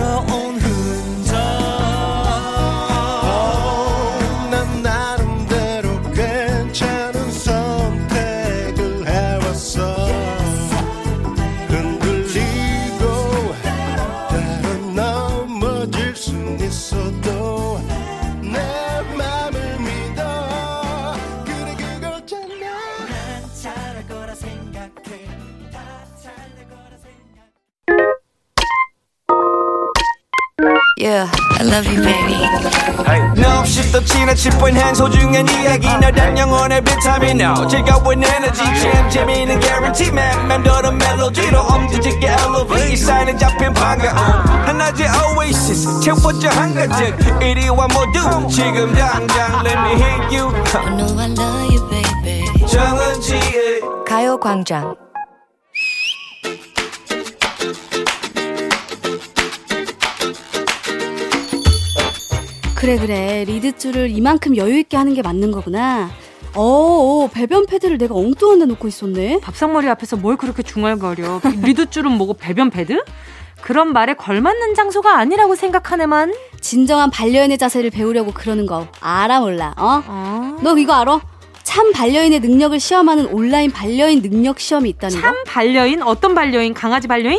Yeah, 30.96 31.28
I 31.58 31.64
love 31.64 31.86
you, 31.90 32.00
baby. 32.04 32.38
너 33.42 33.58
없이 33.58 33.90
또 33.90 34.00
지나칠 34.04 34.52
뻔한 34.52 34.94
소중한 34.94 35.44
이야기. 35.48 35.88
너란 35.88 36.38
영혼의 36.38 36.82
비타민. 36.84 37.40
No 37.40 37.66
즐거운 37.66 38.22
에너지. 38.22 38.62
참 38.80 39.10
재미있는 39.10 39.60
guarantee 39.60 40.12
man. 40.12 40.46
맘대로 40.46 40.92
멜로디로 40.92 41.60
엄지짓게 41.60 42.28
elevate. 42.28 42.92
이 42.92 42.96
사인은 42.96 43.36
잡힌 43.38 43.74
반가움 43.74 44.16
하나의 44.66 45.08
oasis. 45.36 46.00
채워져 46.00 46.48
한가득. 46.50 47.42
이리와 47.42 47.88
모두 47.88 48.48
지금 48.48 48.94
당장 48.94 49.64
let 49.66 49.76
me 49.76 49.94
hit 50.00 50.36
you. 50.36 50.54
You 50.54 50.96
know 50.96 51.18
I 51.18 51.26
love 51.26 51.74
you, 51.74 51.90
baby. 51.90 52.66
정은지의 52.68 53.80
가요광장. 54.06 54.94
그래 62.84 62.98
그래 62.98 63.44
리드줄을 63.46 64.10
이만큼 64.10 64.58
여유 64.58 64.78
있게 64.80 64.98
하는 64.98 65.14
게 65.14 65.22
맞는 65.22 65.52
거구나. 65.52 66.10
어, 66.54 66.60
어 66.62 67.30
배변 67.32 67.64
패드를 67.64 67.96
내가 67.96 68.14
엉뚱한 68.14 68.58
데 68.58 68.66
놓고 68.66 68.86
있었네. 68.88 69.40
밥상머리 69.40 69.88
앞에서 69.88 70.16
뭘 70.16 70.36
그렇게 70.36 70.62
중얼거려. 70.62 71.40
리드줄은 71.62 72.12
뭐고 72.12 72.34
배변 72.34 72.68
패드? 72.68 73.02
그런 73.62 73.94
말에 73.94 74.12
걸맞는 74.12 74.74
장소가 74.74 75.16
아니라고 75.16 75.54
생각하네만. 75.54 76.34
진정한 76.60 77.10
반려인의 77.10 77.56
자세를 77.56 77.88
배우려고 77.88 78.32
그러는 78.32 78.66
거 78.66 78.86
알아 79.00 79.40
몰라. 79.40 79.72
어? 79.78 80.02
어? 80.06 80.56
너 80.60 80.76
이거 80.76 80.92
알아? 80.92 81.22
참 81.62 81.90
반려인의 81.90 82.40
능력을 82.40 82.78
시험하는 82.78 83.28
온라인 83.28 83.70
반려인 83.70 84.20
능력 84.20 84.60
시험이 84.60 84.90
있다는 84.90 85.16
거. 85.16 85.22
참 85.22 85.34
반려인? 85.46 86.02
어떤 86.02 86.34
반려인? 86.34 86.74
강아지 86.74 87.08
반려인? 87.08 87.38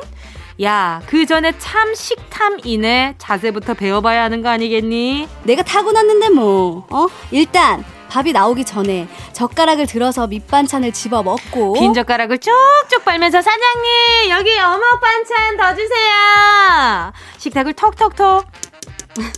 야, 0.62 1.02
그 1.06 1.26
전에 1.26 1.52
참 1.58 1.94
식탐인의 1.94 3.16
자세부터 3.18 3.74
배워봐야 3.74 4.24
하는 4.24 4.42
거 4.42 4.50
아니겠니? 4.50 5.28
내가 5.44 5.64
타고났는데 5.64 6.30
뭐. 6.30 6.88
어? 6.90 7.08
일단 7.32 7.84
밥이 8.10 8.32
나오기 8.32 8.64
전에 8.64 9.08
젓가락을 9.34 9.88
들어서 9.88 10.28
밑반찬을 10.28 10.94
집어 10.94 11.22
먹고 11.24 11.74
빈 11.74 11.94
젓가락을 11.94 12.38
쭉쭉 12.38 13.04
빨면서 13.04 13.42
사장님 13.42 14.30
여기 14.30 14.58
어묵 14.58 15.02
반찬 15.02 15.58
더 15.58 15.76
주세요. 15.76 17.12
식탁을 17.38 17.74
톡톡톡 17.74 18.46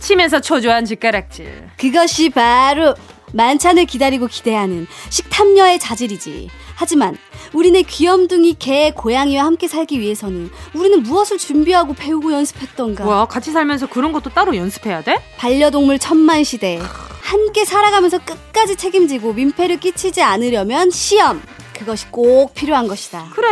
치면서 0.00 0.40
초조한 0.40 0.84
젓가락질. 0.84 1.70
그것이 1.76 2.30
바로 2.30 2.94
만찬을 3.32 3.86
기다리고 3.86 4.28
기대하는 4.28 4.86
식탐녀의 5.10 5.80
자질이지. 5.80 6.48
하지만 6.78 7.16
우리네 7.54 7.82
귀염둥이 7.82 8.54
개 8.60 8.92
고양이와 8.92 9.44
함께 9.44 9.66
살기 9.66 9.98
위해서는 9.98 10.48
우리는 10.74 11.02
무엇을 11.02 11.36
준비하고 11.36 11.94
배우고 11.94 12.32
연습했던가. 12.32 13.04
뭐야 13.04 13.24
같이 13.24 13.50
살면서 13.50 13.88
그런 13.88 14.12
것도 14.12 14.30
따로 14.30 14.54
연습해야 14.56 15.02
돼? 15.02 15.16
반려동물 15.38 15.98
천만 15.98 16.44
시대. 16.44 16.78
함께 17.20 17.64
살아가면서 17.64 18.18
끝까지 18.18 18.76
책임지고 18.76 19.32
민폐를 19.32 19.80
끼치지 19.80 20.22
않으려면 20.22 20.90
시험. 20.90 21.42
그것이 21.78 22.06
꼭 22.10 22.52
필요한 22.54 22.88
것이다. 22.88 23.26
그래. 23.32 23.48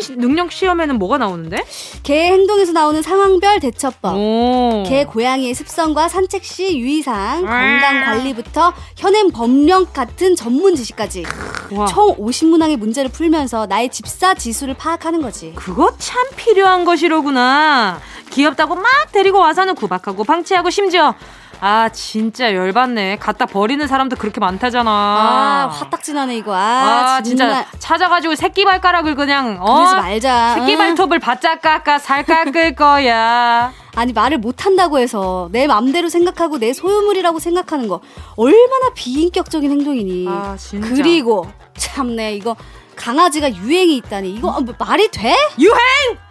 시- 0.00 0.12
능력 0.16 0.52
시험에는 0.52 0.98
뭐가 0.98 1.18
나오는데? 1.18 1.64
개의 2.02 2.32
행동에서 2.32 2.72
나오는 2.72 3.00
상황별 3.02 3.60
대처법. 3.60 4.14
오. 4.16 4.84
개 4.86 5.04
고양이의 5.04 5.54
습성과 5.54 6.08
산책 6.08 6.44
시 6.44 6.78
유의사항, 6.78 7.40
건강 7.40 8.04
관리부터 8.04 8.72
현행 8.96 9.30
법령 9.30 9.86
같은 9.92 10.36
전문 10.36 10.76
지식까지 10.76 11.24
와. 11.72 11.86
총 11.86 12.14
50문항의 12.16 12.76
문제를 12.76 13.10
풀면서 13.10 13.66
나의 13.66 13.88
집사 13.88 14.34
지수를 14.34 14.74
파악하는 14.74 15.22
거지. 15.22 15.52
그거 15.56 15.92
참 15.98 16.24
필요한 16.36 16.84
것이로구나. 16.84 18.00
귀엽다고 18.30 18.74
막 18.74 18.84
데리고 19.12 19.38
와서는 19.38 19.74
구박하고 19.74 20.24
방치하고 20.24 20.70
심지어 20.70 21.14
아 21.60 21.88
진짜 21.90 22.54
열받네. 22.54 23.16
갖다 23.16 23.46
버리는 23.46 23.84
사람도 23.86 24.16
그렇게 24.16 24.40
많다잖아. 24.40 24.90
아, 24.90 25.68
화딱지나네 25.72 26.36
이거. 26.36 26.54
아, 26.54 27.16
아, 27.16 27.22
진짜. 27.22 27.66
찾아가지고 27.78 28.34
새끼 28.34 28.64
발가락을 28.64 29.14
그냥 29.14 29.58
어 29.60 29.74
그러지 29.76 29.94
말자. 29.96 30.54
새끼 30.54 30.72
응? 30.72 30.78
발톱을 30.78 31.18
바짝 31.18 31.62
깎아 31.62 31.98
살 31.98 32.24
깎을 32.24 32.74
거야. 32.74 33.72
아니 33.94 34.12
말을 34.12 34.38
못한다고 34.38 34.98
해서 34.98 35.48
내 35.52 35.66
맘대로 35.66 36.10
생각하고 36.10 36.58
내 36.58 36.74
소유물이라고 36.74 37.38
생각하는 37.38 37.88
거 37.88 38.00
얼마나 38.36 38.90
비인격적인 38.94 39.70
행동이니. 39.70 40.26
아, 40.28 40.54
진짜. 40.58 40.88
그리고 40.88 41.50
참내 41.78 42.34
이거 42.34 42.54
강아지가 42.96 43.54
유행이 43.54 43.96
있다니 43.96 44.30
이거 44.34 44.50
아, 44.50 44.60
뭐 44.60 44.74
말이 44.78 45.08
돼? 45.10 45.34
유행 45.58 45.76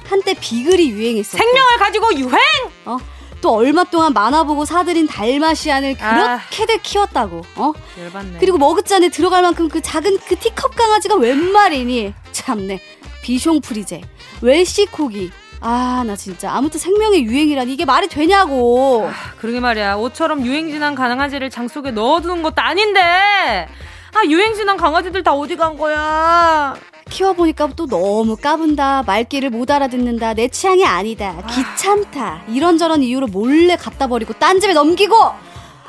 한때 0.08 0.36
비글이 0.40 0.90
유행했어. 0.90 1.38
생명을 1.38 1.78
가지고 1.78 2.14
유행. 2.16 2.40
어? 2.86 2.98
또 3.42 3.54
얼마 3.56 3.84
동안 3.84 4.14
만화 4.14 4.44
보고 4.44 4.66
사들인 4.66 5.08
달마시안을 5.08 5.96
아. 6.02 6.40
그렇게들 6.50 6.82
키웠다고. 6.82 7.44
어? 7.56 7.74
열받네. 8.00 8.38
그리고 8.40 8.58
머그잔에 8.58 9.10
들어갈 9.10 9.42
만큼 9.44 9.70
그 9.70 9.82
작은 9.82 10.20
그 10.28 10.36
티컵 10.38 10.76
강아지가 10.76 11.16
웬 11.16 11.52
말이니? 11.52 12.14
참내. 12.32 12.80
비숑 13.24 13.64
프리제, 13.64 14.02
웰시 14.42 14.86
코기. 14.88 15.32
아, 15.62 16.04
나 16.06 16.16
진짜 16.16 16.52
아무튼 16.52 16.80
생명의 16.80 17.24
유행이란 17.24 17.70
이게 17.70 17.86
말이 17.86 18.08
되냐고. 18.08 19.10
그러게 19.40 19.60
말이야. 19.60 19.96
옷처럼 19.96 20.46
유행진한 20.46 20.94
강아지를 20.94 21.50
장 21.50 21.68
속에 21.68 21.92
넣어두는 21.92 22.44
것도 22.44 22.62
아닌데. 22.62 23.02
아 23.02 24.24
유행진한 24.26 24.78
강아지들 24.78 25.24
다 25.24 25.34
어디 25.34 25.56
간 25.56 25.76
거야? 25.78 26.76
키워보니까 27.10 27.70
또 27.76 27.86
너무 27.88 28.36
까분다. 28.36 29.04
말귀를 29.04 29.50
못 29.52 29.70
알아듣는다. 29.72 30.34
내 30.34 30.48
취향이 30.48 30.86
아니다. 30.86 31.36
귀찮다. 31.50 32.42
이런저런 32.50 33.04
이유로 33.04 33.28
몰래 33.28 33.76
갖다 33.76 34.08
버리고 34.08 34.34
딴 34.34 34.60
집에 34.60 34.74
넘기고. 34.74 35.16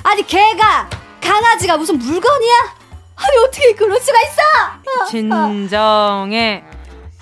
아니 0.02 0.26
걔가 0.26 0.88
강아지가 1.20 1.76
무슨 1.78 1.98
물건이야? 1.98 2.54
아니 3.16 3.38
어떻게 3.46 3.72
그럴 3.74 3.98
수가 3.98 4.18
있어? 4.20 5.06
진정해. 5.10 6.62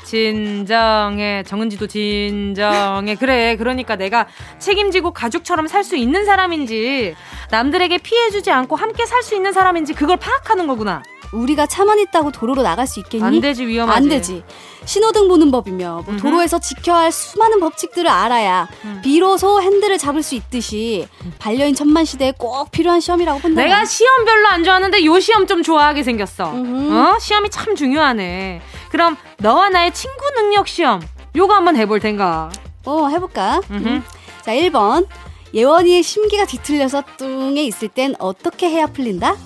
진정해. 0.04 1.42
정은지도 1.46 1.86
진정해. 1.86 3.14
그래. 3.14 3.56
그러니까 3.56 3.96
내가 3.96 4.26
책임지고 4.58 5.12
가족처럼 5.12 5.66
살 5.66 5.82
수 5.84 5.96
있는 5.96 6.24
사람인지, 6.26 7.14
남들에게 7.50 7.98
피해주지 7.98 8.50
않고 8.50 8.76
함께 8.76 9.06
살 9.06 9.22
수 9.22 9.34
있는 9.34 9.52
사람인지 9.52 9.94
그걸 9.94 10.16
파악하는 10.18 10.66
거구나. 10.66 11.02
우리가 11.34 11.66
차만 11.66 11.98
있다고 11.98 12.30
도로로 12.30 12.62
나갈 12.62 12.86
수 12.86 13.00
있겠니? 13.00 13.22
안 13.24 13.40
되지, 13.40 13.66
위험하지. 13.66 13.96
안 13.96 14.08
되지. 14.08 14.42
신호등 14.84 15.28
보는 15.28 15.50
법이며 15.50 16.04
뭐. 16.06 16.16
도로에서 16.16 16.58
지켜야 16.58 16.98
할 16.98 17.12
수많은 17.12 17.58
법칙들을 17.60 18.08
알아야 18.08 18.68
음. 18.84 19.00
비로소 19.02 19.60
핸들을 19.60 19.96
잡을 19.98 20.22
수 20.22 20.34
있듯이 20.34 21.08
반려인 21.38 21.74
천만 21.74 22.04
시대에 22.04 22.32
꼭 22.36 22.70
필요한 22.70 23.00
시험이라고 23.00 23.40
본다. 23.40 23.62
내가 23.62 23.84
시험 23.84 24.24
별로 24.24 24.48
안 24.48 24.62
좋아하는데 24.64 25.04
요 25.04 25.18
시험 25.20 25.46
좀 25.46 25.62
좋아하게 25.62 26.02
생겼어. 26.02 26.52
음흠. 26.52 26.92
어? 26.94 27.18
시험이 27.18 27.50
참 27.50 27.74
중요하네. 27.74 28.60
그럼 28.90 29.16
너와 29.38 29.70
나의 29.70 29.92
친구 29.92 30.30
능력 30.36 30.68
시험. 30.68 31.00
요거 31.34 31.52
한번 31.52 31.76
해볼 31.76 32.00
텐가. 32.00 32.50
어 32.84 33.08
해볼까? 33.08 33.60
음흠. 33.70 33.88
음. 33.88 34.04
자 34.42 34.52
1번 34.52 35.06
예원이의 35.54 36.02
심기가 36.02 36.44
뒤틀려서 36.44 37.02
뚱에 37.16 37.62
있을 37.62 37.88
땐 37.88 38.14
어떻게 38.18 38.68
해야 38.68 38.86
풀린다? 38.86 39.36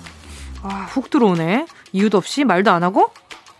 아, 0.61 0.87
훅 0.89 1.09
들어오네. 1.09 1.65
이유도 1.91 2.17
없이 2.17 2.43
말도 2.43 2.71
안 2.71 2.83
하고 2.83 3.11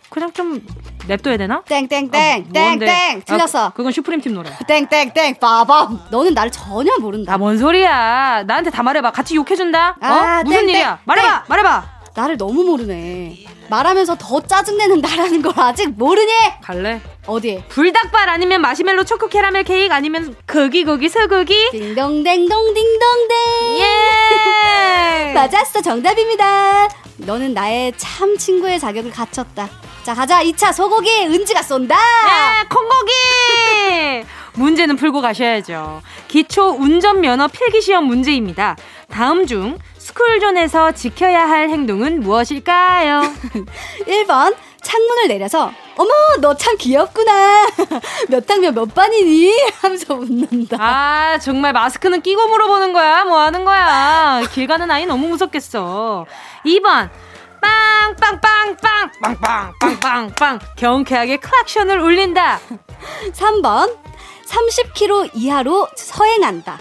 그냥 0.10 0.32
좀 0.34 0.66
냅둬야 1.08 1.38
되나? 1.38 1.62
땡땡땡 1.68 2.10
아? 2.14 2.54
땡땡 2.54 3.22
틀렸어. 3.26 3.66
아, 3.68 3.70
그건 3.70 3.92
슈프림 3.92 4.22
팀 4.22 4.34
노래. 4.34 4.50
땡땡땡 4.68 5.36
빠밤. 5.40 6.00
너는 6.10 6.34
나를 6.34 6.52
전혀 6.52 6.92
모른다. 7.00 7.34
아, 7.34 7.38
뭔 7.38 7.58
소리야. 7.58 8.44
나한테 8.44 8.70
다 8.72 8.82
말해봐. 8.84 9.12
같이 9.12 9.36
욕해준다. 9.36 9.90
어? 10.02 10.06
아, 10.06 10.44
무슨 10.44 10.62
땡, 10.62 10.70
일이야? 10.70 10.96
땡, 10.96 10.98
말해봐. 11.06 11.44
말해봐. 11.48 11.99
나를 12.20 12.36
너무 12.36 12.64
모르네. 12.66 13.46
말하면서 13.70 14.18
더 14.20 14.42
짜증내는 14.42 15.00
나라는 15.00 15.42
걸 15.42 15.54
아직 15.56 15.90
모르니? 15.92 16.34
갈래? 16.62 17.00
어디? 17.28 17.64
불닭발 17.70 18.28
아니면 18.28 18.60
마시멜로 18.60 19.06
초코 19.06 19.30
캐러멜 19.30 19.64
케이크 19.64 19.94
아니면 19.94 20.36
거기 20.46 20.84
거기 20.84 21.08
서거기? 21.08 21.70
딩동댕동 21.72 22.74
딩동댕. 22.74 23.38
예! 23.80 25.32
맞았어 25.34 25.82
정답입니다. 25.82 26.90
너는 27.20 27.54
나의 27.54 27.94
참 27.96 28.38
친구의 28.38 28.82
자격을 28.82 29.12
갖췄다. 29.12 29.70
자 30.04 30.14
가자 30.14 30.44
2차 30.44 30.74
소고기 30.74 31.10
은지가 31.28 31.62
쏜다. 31.62 31.96
예, 31.96 32.68
콩고기! 32.68 33.12
문제는 34.60 34.96
풀고 34.98 35.22
가셔야죠. 35.22 36.02
기초 36.28 36.70
운전면허 36.80 37.48
필기시험 37.48 38.04
문제입니다. 38.06 38.76
다음 39.10 39.46
중 39.48 39.78
스쿨존에서 39.98 40.92
지켜야 40.92 41.48
할 41.50 41.70
행동은 41.70 42.20
무엇일까요? 42.22 43.22
1번 44.06 44.56
창문을 44.82 45.28
내려서 45.28 45.72
어머 45.98 46.10
너 46.42 46.54
참 46.56 46.76
귀엽구나. 46.78 47.68
몇 48.30 48.50
학년 48.50 48.74
몇 48.74 48.94
반이니? 48.94 49.52
하면서 49.82 50.14
웃는다. 50.14 50.78
아, 50.80 51.38
정말 51.40 51.74
마스크는 51.74 52.22
끼고 52.22 52.48
물어보는 52.48 52.94
거야? 52.94 53.24
뭐 53.26 53.40
하는 53.40 53.64
거야? 53.66 54.42
길 54.54 54.68
가는 54.68 54.90
아이 54.92 55.06
너무 55.06 55.28
무섭겠어. 55.30 56.26
2번. 56.66 57.10
빵빵빵빵 57.62 59.12
빵빵빵빵빵 59.22 60.60
경쾌하게 60.78 61.38
클락션을 61.38 62.00
울린다. 62.00 62.60
3번 63.34 63.98
30km 64.50 65.32
이하로 65.36 65.88
서행한다. 65.96 66.80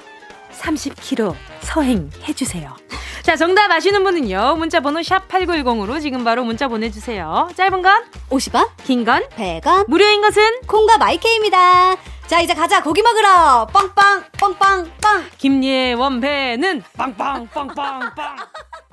30km 0.59 1.35
서행해 1.61 2.33
주세요. 2.35 2.75
자, 3.23 3.37
정답 3.37 3.71
아시는 3.71 4.03
분은요. 4.05 4.57
문자 4.57 4.81
번호 4.81 5.03
샵 5.03 5.29
8910으로 5.29 6.01
지금 6.01 6.25
바로 6.25 6.43
문자 6.45 6.67
보내 6.67 6.91
주세요. 6.91 7.51
짧은 7.55 7.83
건, 7.83 8.05
50원, 8.31 8.71
긴 8.85 9.05
건, 9.05 9.23
100원, 9.37 9.85
무료인 9.89 10.23
것은 10.23 10.63
콩과 10.67 10.97
My 10.99 11.18
K입니다. 11.18 11.97
자 12.27 12.41
이제 12.41 12.53
가자 12.53 12.83
고기 12.83 13.01
먹으러 13.01 13.67
빵빵 13.73 14.25
빵빵 14.39 14.91
빵. 15.01 15.25
김예원 15.39 16.21
배는 16.21 16.83
빵빵 16.95 17.49
빵빵 17.49 18.15
빵. 18.15 18.37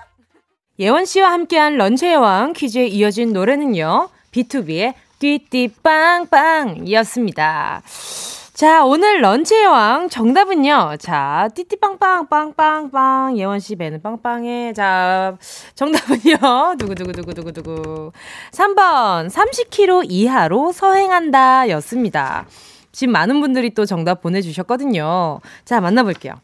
예원 0.80 1.04
씨와 1.04 1.34
함께한 1.34 1.76
런치의 1.76 2.14
여왕 2.14 2.54
퀴즈에 2.54 2.88
이어진 2.88 3.34
노래는요. 3.34 4.08
BTOB의 4.32 4.94
띠띠빵빵이었습니다. 5.20 7.82
자, 8.56 8.86
오늘 8.86 9.20
런치의 9.20 9.66
여왕 9.66 10.08
정답은요. 10.08 10.96
자, 10.98 11.50
띠띠빵빵빵빵빵. 11.56 13.38
예원 13.38 13.60
씨 13.60 13.76
배는 13.76 14.02
빵빵해. 14.02 14.72
자, 14.72 15.38
정답은요. 15.74 16.78
두구두구두구두구두구. 16.80 18.14
3번 18.52 19.30
30km 19.30 20.06
이하로 20.08 20.72
서행한다 20.72 21.68
였습니다. 21.72 22.48
지금 22.94 23.12
많은 23.12 23.42
분들이 23.42 23.74
또 23.74 23.86
정답 23.86 24.22
보내주셨거든요. 24.22 25.42
자, 25.66 25.82
만나볼게요. 25.82 26.36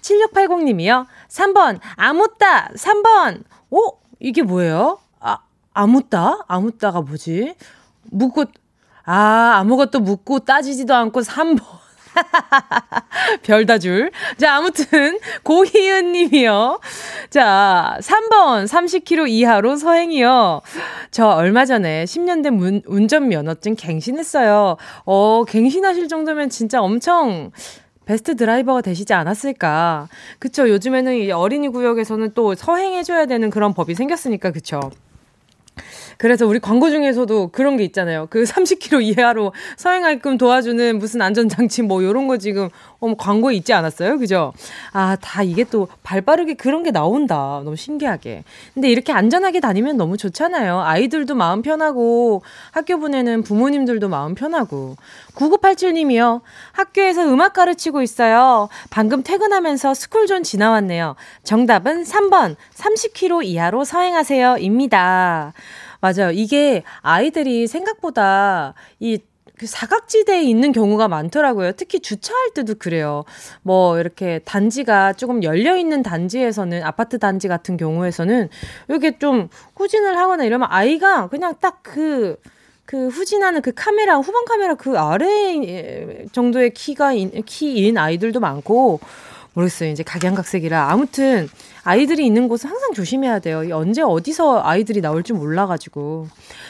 7680님이요. 0.00 1.06
3번, 1.28 1.78
아무따! 1.94 2.70
3번! 2.74 3.44
오? 3.70 3.92
이게 4.18 4.42
뭐예요? 4.42 4.98
아, 5.20 5.38
아무따? 5.72 6.40
아무따가 6.48 7.02
뭐지? 7.02 7.54
묻고, 8.10 8.46
아, 9.12 9.56
아무것도 9.58 9.98
묻고 9.98 10.38
따지지도 10.40 10.94
않고 10.94 11.22
3번. 11.22 11.58
별다 13.42 13.78
줄. 13.78 14.12
자, 14.38 14.54
아무튼, 14.54 15.18
고희은 15.42 16.12
님이요. 16.12 16.78
자, 17.28 17.98
3번, 18.00 18.68
30km 18.68 19.28
이하로 19.28 19.74
서행이요. 19.74 20.60
저 21.10 21.26
얼마 21.26 21.64
전에 21.64 22.04
10년 22.04 22.44
된 22.44 22.54
문, 22.54 22.82
운전면허증 22.86 23.74
갱신했어요. 23.74 24.76
어, 25.06 25.44
갱신하실 25.44 26.06
정도면 26.06 26.48
진짜 26.48 26.80
엄청 26.80 27.50
베스트 28.04 28.36
드라이버가 28.36 28.80
되시지 28.80 29.12
않았을까. 29.12 30.06
그쵸. 30.38 30.68
요즘에는 30.68 31.16
이 31.16 31.32
어린이 31.32 31.68
구역에서는 31.68 32.34
또 32.34 32.54
서행해줘야 32.54 33.26
되는 33.26 33.50
그런 33.50 33.74
법이 33.74 33.96
생겼으니까, 33.96 34.52
그쵸. 34.52 34.78
그래서 36.20 36.46
우리 36.46 36.58
광고 36.58 36.90
중에서도 36.90 37.48
그런 37.48 37.78
게 37.78 37.84
있잖아요. 37.84 38.26
그 38.28 38.42
30km 38.44 39.02
이하로 39.02 39.54
서행할끔 39.78 40.36
도와주는 40.36 40.98
무슨 40.98 41.22
안전장치 41.22 41.80
뭐 41.80 42.04
요런 42.04 42.28
거 42.28 42.36
지금 42.36 42.68
어, 42.98 43.14
광고에 43.16 43.54
있지 43.54 43.72
않았어요? 43.72 44.18
그죠? 44.18 44.52
아, 44.92 45.16
다 45.18 45.42
이게 45.42 45.64
또 45.64 45.88
발 46.10 46.22
빠르게 46.22 46.54
그런 46.54 46.82
게 46.82 46.90
나온다. 46.90 47.60
너무 47.64 47.76
신기하게. 47.76 48.42
근데 48.74 48.90
이렇게 48.90 49.12
안전하게 49.12 49.60
다니면 49.60 49.96
너무 49.96 50.16
좋잖아요. 50.16 50.80
아이들도 50.80 51.36
마음 51.36 51.62
편하고 51.62 52.42
학교 52.72 52.98
보내는 52.98 53.44
부모님들도 53.44 54.08
마음 54.08 54.34
편하고. 54.34 54.96
9987님이요. 55.36 56.40
학교에서 56.72 57.32
음악 57.32 57.52
가르치고 57.52 58.02
있어요. 58.02 58.68
방금 58.90 59.22
퇴근하면서 59.22 59.94
스쿨존 59.94 60.42
지나왔네요. 60.42 61.14
정답은 61.44 62.02
3번 62.02 62.56
30km 62.74 63.44
이하로 63.44 63.84
서행하세요. 63.84 64.56
입니다. 64.58 65.52
맞아요. 66.00 66.30
이게 66.32 66.82
아이들이 67.02 67.66
생각보다 67.66 68.74
이그 68.98 69.66
사각지대에 69.66 70.42
있는 70.42 70.72
경우가 70.72 71.08
많더라고요. 71.08 71.72
특히 71.72 72.00
주차할 72.00 72.50
때도 72.54 72.76
그래요. 72.78 73.24
뭐 73.62 73.98
이렇게 73.98 74.40
단지가 74.44 75.12
조금 75.12 75.42
열려 75.42 75.76
있는 75.76 76.02
단지에서는 76.02 76.82
아파트 76.82 77.18
단지 77.18 77.48
같은 77.48 77.76
경우에서는 77.76 78.48
이렇게 78.88 79.18
좀 79.18 79.48
후진을 79.76 80.16
하거나 80.16 80.44
이러면 80.44 80.68
아이가 80.70 81.28
그냥 81.28 81.54
딱그 81.60 82.36
그 82.86 83.08
후진하는 83.08 83.62
그 83.62 83.72
카메라 83.72 84.16
후방 84.16 84.44
카메라 84.46 84.74
그 84.74 84.98
아래 84.98 86.26
정도의 86.32 86.74
키가 86.74 87.12
키인 87.46 87.98
아이들도 87.98 88.40
많고 88.40 88.98
모르겠어요. 89.52 89.90
이제 89.90 90.02
각양각색이라 90.02 90.90
아무튼 90.90 91.48
아이들이 91.84 92.26
있는 92.26 92.48
곳은 92.48 92.68
항상 92.70 92.92
조심해야 92.92 93.38
돼요. 93.40 93.62
언제 93.76 94.02
어디서 94.02 94.62
아이들이 94.64 95.00
나올지 95.00 95.32
몰라가지고. 95.32 96.28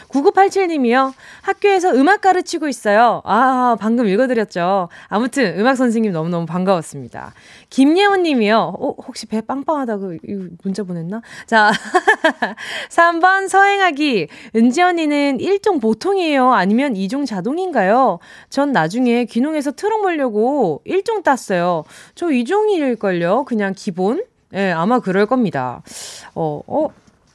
9987님이요. 0.08 1.12
학교에서 1.42 1.92
음악 1.94 2.20
가르치고 2.20 2.68
있어요. 2.68 3.22
아, 3.24 3.76
방금 3.78 4.06
읽어드렸죠. 4.08 4.88
아무튼 5.08 5.58
음악 5.58 5.76
선생님 5.76 6.12
너무너무 6.12 6.46
반가웠습니다. 6.46 7.32
김예원 7.70 8.22
님이요. 8.22 8.76
어, 8.78 8.94
혹시 9.06 9.26
배 9.26 9.40
빵빵하다고 9.40 10.18
문자 10.62 10.82
보냈나? 10.82 11.22
자, 11.46 11.70
3번 12.90 13.48
서행하기. 13.48 14.28
은지 14.56 14.82
언니는 14.82 15.38
1종 15.38 15.80
보통이에요? 15.80 16.52
아니면 16.52 16.94
2종 16.94 17.26
자동인가요? 17.26 18.18
전 18.48 18.72
나중에 18.72 19.24
귀농해서 19.24 19.72
트럭 19.72 20.02
몰려고 20.02 20.82
1종 20.86 21.22
땄어요. 21.22 21.84
저 22.14 22.26
2종일걸요? 22.26 23.44
그냥 23.44 23.72
기본? 23.76 24.24
예, 24.52 24.56
네, 24.56 24.72
아마 24.72 24.98
그럴 25.00 25.26
겁니다. 25.26 25.82
어, 26.34 26.60
어, 26.66 26.88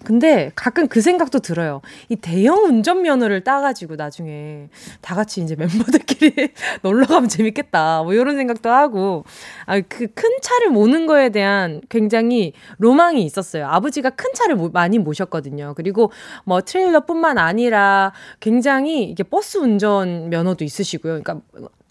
근데 0.04 0.52
가끔 0.56 0.88
그 0.88 1.02
생각도 1.02 1.40
들어요. 1.40 1.82
이 2.10 2.16
대형 2.16 2.64
운전면허를 2.66 3.44
따가지고 3.44 3.96
나중에 3.96 4.70
다 5.02 5.16
같이 5.16 5.42
이제 5.42 5.56
멤버들끼리 5.56 6.54
놀러 6.84 7.08
가면 7.08 7.28
재밌겠다. 7.28 8.04
뭐 8.04 8.14
이런 8.14 8.36
생각도 8.36 8.70
하고. 8.70 9.26
아, 9.66 9.82
그 9.82 10.08
큰 10.14 10.30
차를 10.42 10.70
모는 10.70 11.08
거에 11.08 11.30
대한 11.30 11.82
굉장히 11.90 12.54
로망이 12.78 13.24
있었어요. 13.24 13.68
아버지가 13.68 14.12
큰 14.12 14.30
차를 14.36 14.56
모, 14.56 14.70
많이 14.70 15.00
모셨거든요. 15.00 15.74
그리고 15.76 16.12
뭐 16.44 16.62
트레일러뿐만 16.62 17.38
아니라 17.40 18.14
굉장히 18.40 19.04
이게 19.06 19.24
버스 19.24 19.58
운전 19.58 20.30
면허도 20.30 20.64
있으시고요. 20.64 21.22
그러니까 21.24 21.42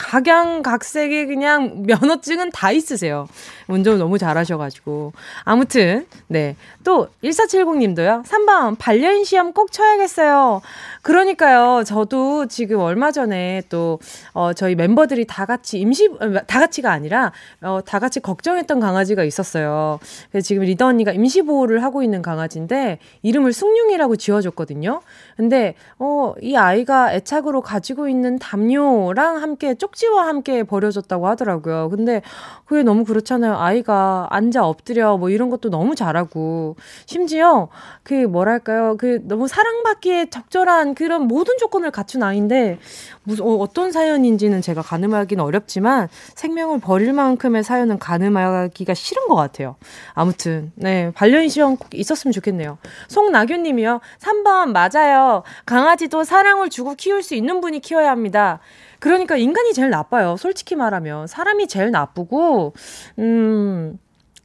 각양각색의 0.05 1.27
그냥 1.27 1.83
면허증은 1.87 2.51
다 2.51 2.71
있으세요. 2.71 3.27
운전 3.69 3.99
너무 3.99 4.19
잘하셔가지고. 4.19 5.13
아무튼, 5.45 6.07
네. 6.29 6.57
또, 6.85 7.09
1470님도요. 7.23 8.25
3번, 8.25 8.77
반려인 8.79 9.25
시험 9.25 9.53
꼭 9.53 9.73
쳐야겠어요. 9.73 10.61
그러니까요. 11.03 11.83
저도 11.85 12.47
지금 12.47 12.79
얼마 12.79 13.11
전에 13.11 13.63
또, 13.69 13.99
어, 14.33 14.53
저희 14.53 14.75
멤버들이 14.75 15.27
다 15.27 15.47
같이 15.47 15.79
임시, 15.81 16.09
어, 16.09 16.33
다 16.47 16.61
같이가 16.61 16.93
아니라, 16.93 17.33
어, 17.63 17.81
다 17.85 17.99
같이 17.99 18.21
걱정했던 18.21 18.81
강아지가 18.81 19.25
있었어요. 19.25 19.99
그래서 20.31 20.47
지금 20.47 20.63
리더 20.63 20.87
언니가 20.87 21.13
임시 21.13 21.43
보호를 21.43 21.83
하고 21.83 22.03
있는 22.03 22.23
강아지인데, 22.23 22.99
이름을 23.23 23.53
숭늉이라고 23.53 24.17
지어줬거든요. 24.17 25.01
근데, 25.37 25.75
어, 25.99 26.35
이 26.41 26.57
아이가 26.57 27.13
애착으로 27.15 27.63
가지고 27.63 28.09
있는 28.09 28.39
담요랑 28.39 29.43
함께 29.43 29.75
쪽지와 29.75 30.27
함께 30.27 30.63
버려졌다고 30.63 31.27
하더라고요. 31.29 31.89
근데 31.89 32.23
그게 32.67 32.83
너무 32.83 33.05
그렇잖아요. 33.05 33.57
아이가 33.57 34.27
앉아 34.31 34.65
엎드려 34.67 35.17
뭐 35.17 35.31
이런 35.31 35.51
것도 35.51 35.71
너무 35.71 35.95
잘하고 35.95 36.74
심지어 37.07 37.69
그 38.03 38.15
뭐랄까요? 38.15 38.97
그 38.97 39.21
너무 39.25 39.49
사랑받기에 39.49 40.31
적절한 40.31 40.95
그런 40.95 41.23
모든 41.29 41.57
조건을 41.59 41.91
갖춘 41.91 42.23
아이인데 42.23 42.79
무슨 43.23 43.45
어, 43.45 43.67
떤 43.73 43.93
사연인지는 43.93 44.63
제가 44.63 44.83
가늠하기는 44.83 45.43
어렵지만 45.43 46.09
생명을 46.35 46.81
버릴 46.81 47.13
만큼의 47.13 47.65
사연은 47.65 47.99
가늠하기가 47.99 48.95
싫은 48.95 49.27
것 49.29 49.35
같아요. 49.35 49.77
아무튼 50.13 50.73
네 50.75 51.11
반려인 51.15 51.49
시험 51.49 51.77
꼭 51.77 51.89
있었으면 51.95 52.33
좋겠네요. 52.33 52.79
송나균님이요. 53.09 54.01
3번 54.21 54.73
맞아요. 54.73 55.43
강아지도 55.67 56.25
사랑을 56.25 56.71
주고 56.71 56.95
키울 56.95 57.23
수 57.23 57.35
있는 57.35 57.61
분이 57.61 57.81
키워야 57.81 58.11
합니다. 58.11 58.61
그러니까 59.05 59.37
인간이 59.37 59.75
제일 59.75 59.91
나빠요. 59.91 60.37
솔직히 60.39 60.77
말하면. 60.77 61.27
사람이 61.27 61.67
제일 61.67 61.91
나쁘고, 61.91 62.73
음, 63.19 63.99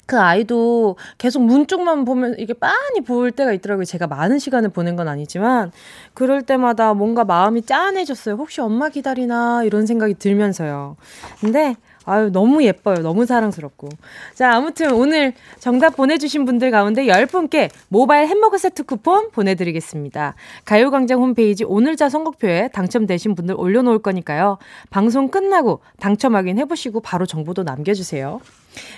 그 0.10 0.19
아이도 0.19 0.95
계속 1.19 1.43
문 1.43 1.67
쪽만 1.67 2.04
보면 2.04 2.34
이게 2.39 2.54
빤히 2.54 3.02
보일 3.06 3.32
때가 3.32 3.54
있더라고요. 3.54 3.86
제가 3.86 4.08
많은 4.08 4.39
시간을 4.39 4.69
보낸 4.69 4.95
건 4.95 5.08
아니지만, 5.08 5.72
그럴 6.15 6.41
때마다 6.41 6.95
뭔가 6.95 7.24
마음이 7.24 7.62
짠해졌어요. 7.62 8.34
혹시 8.34 8.60
엄마 8.60 8.89
기다리나? 8.89 9.63
이런 9.65 9.86
생각이 9.86 10.15
들면서요. 10.15 10.95
근데, 11.39 11.76
아유, 12.06 12.32
너무 12.32 12.63
예뻐요. 12.63 13.04
너무 13.04 13.28
사랑스럽고. 13.28 13.89
자, 14.34 14.52
아무튼 14.52 14.93
오늘 14.93 15.34
정답 15.60 15.95
보내주신 15.95 16.43
분들 16.43 16.72
가운데 16.72 17.06
10분께 17.06 17.69
모바일 17.88 18.28
햄버거 18.28 18.58
세트 18.58 18.86
쿠폰 18.86 19.30
보내드리겠습니다. 19.30 20.34
가요광장 20.65 21.22
홈페이지 21.22 21.63
오늘자 21.63 22.10
선곡표에 22.10 22.69
당첨되신 22.69 23.36
분들 23.36 23.54
올려놓을 23.56 24.00
거니까요. 24.00 24.58
방송 24.89 25.28
끝나고 25.28 25.82
당첨 26.00 26.36
확인해보시고 26.36 27.02
바로 27.02 27.28
정보도 27.28 27.62
남겨주세요. 27.62 28.41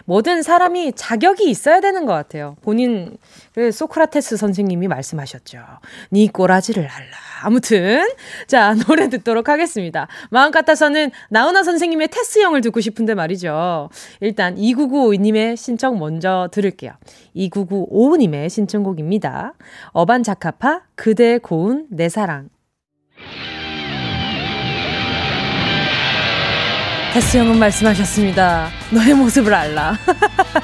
모든 0.06 0.42
사람이 0.42 0.94
자격이 0.96 1.50
있어야 1.50 1.80
되는 1.80 2.06
것 2.06 2.14
같아요. 2.14 2.56
본인 2.62 3.18
그 3.54 3.72
소크라테스 3.72 4.38
선생님이 4.38 4.88
말씀하셨죠. 4.88 5.60
니 6.12 6.28
꼬라지를 6.28 6.88
알라. 6.88 7.18
아무튼 7.44 8.08
자 8.48 8.74
노래 8.88 9.10
듣도록 9.10 9.50
하겠습니다. 9.50 10.08
마음 10.30 10.52
같아서는 10.52 11.12
나훈아 11.30 11.64
선생님의 11.64 12.10
테스형을 12.10 12.62
듣고 12.62 12.82
싶은데 12.82 13.16
말이죠. 13.16 13.90
일단 14.20 14.56
2995님의 14.56 15.58
신청 15.58 16.00
먼저 16.00 16.50
들을게요. 16.52 16.94
2995님의 17.36 18.50
신청곡입니다. 18.50 19.54
어반 19.90 20.24
자카파 20.24 20.82
그대 20.96 21.38
고운 21.38 21.88
내 21.90 22.10
사랑. 22.10 22.50
테스 27.14 27.38
형은 27.38 27.60
말씀하셨습니다. 27.60 28.70
너의 28.90 29.14
모습을 29.14 29.54
알라. 29.54 29.98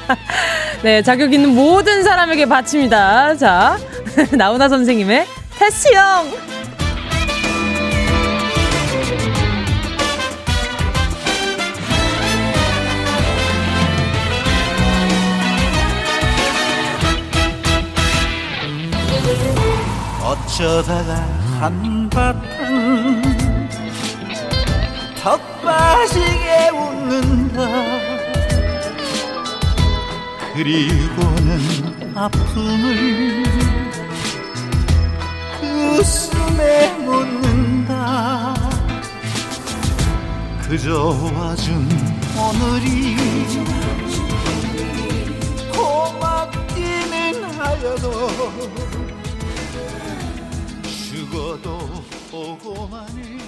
네, 0.82 1.02
자격 1.02 1.34
있는 1.34 1.54
모든 1.54 2.02
사람에게 2.02 2.46
바칩니다. 2.46 3.36
자, 3.36 3.76
나훈아 4.32 4.68
선생님의 4.70 5.26
테스 5.58 5.92
형! 5.92 6.32
어쩌다가 20.24 21.14
한바탕 21.60 23.27
턱 25.22 25.40
빠지게 25.62 26.70
웃는다. 26.70 27.66
그리고는 30.54 32.16
아픔을 32.16 33.42
그 35.60 35.66
웃음에 35.98 36.96
묻는다. 36.98 38.54
그저 40.68 41.16
와준 41.34 41.88
오늘이 42.36 43.16
고맙기는 45.72 47.44
하여도 47.58 48.28
죽어도 50.84 51.88
오고만 52.30 53.08
해 53.18 53.47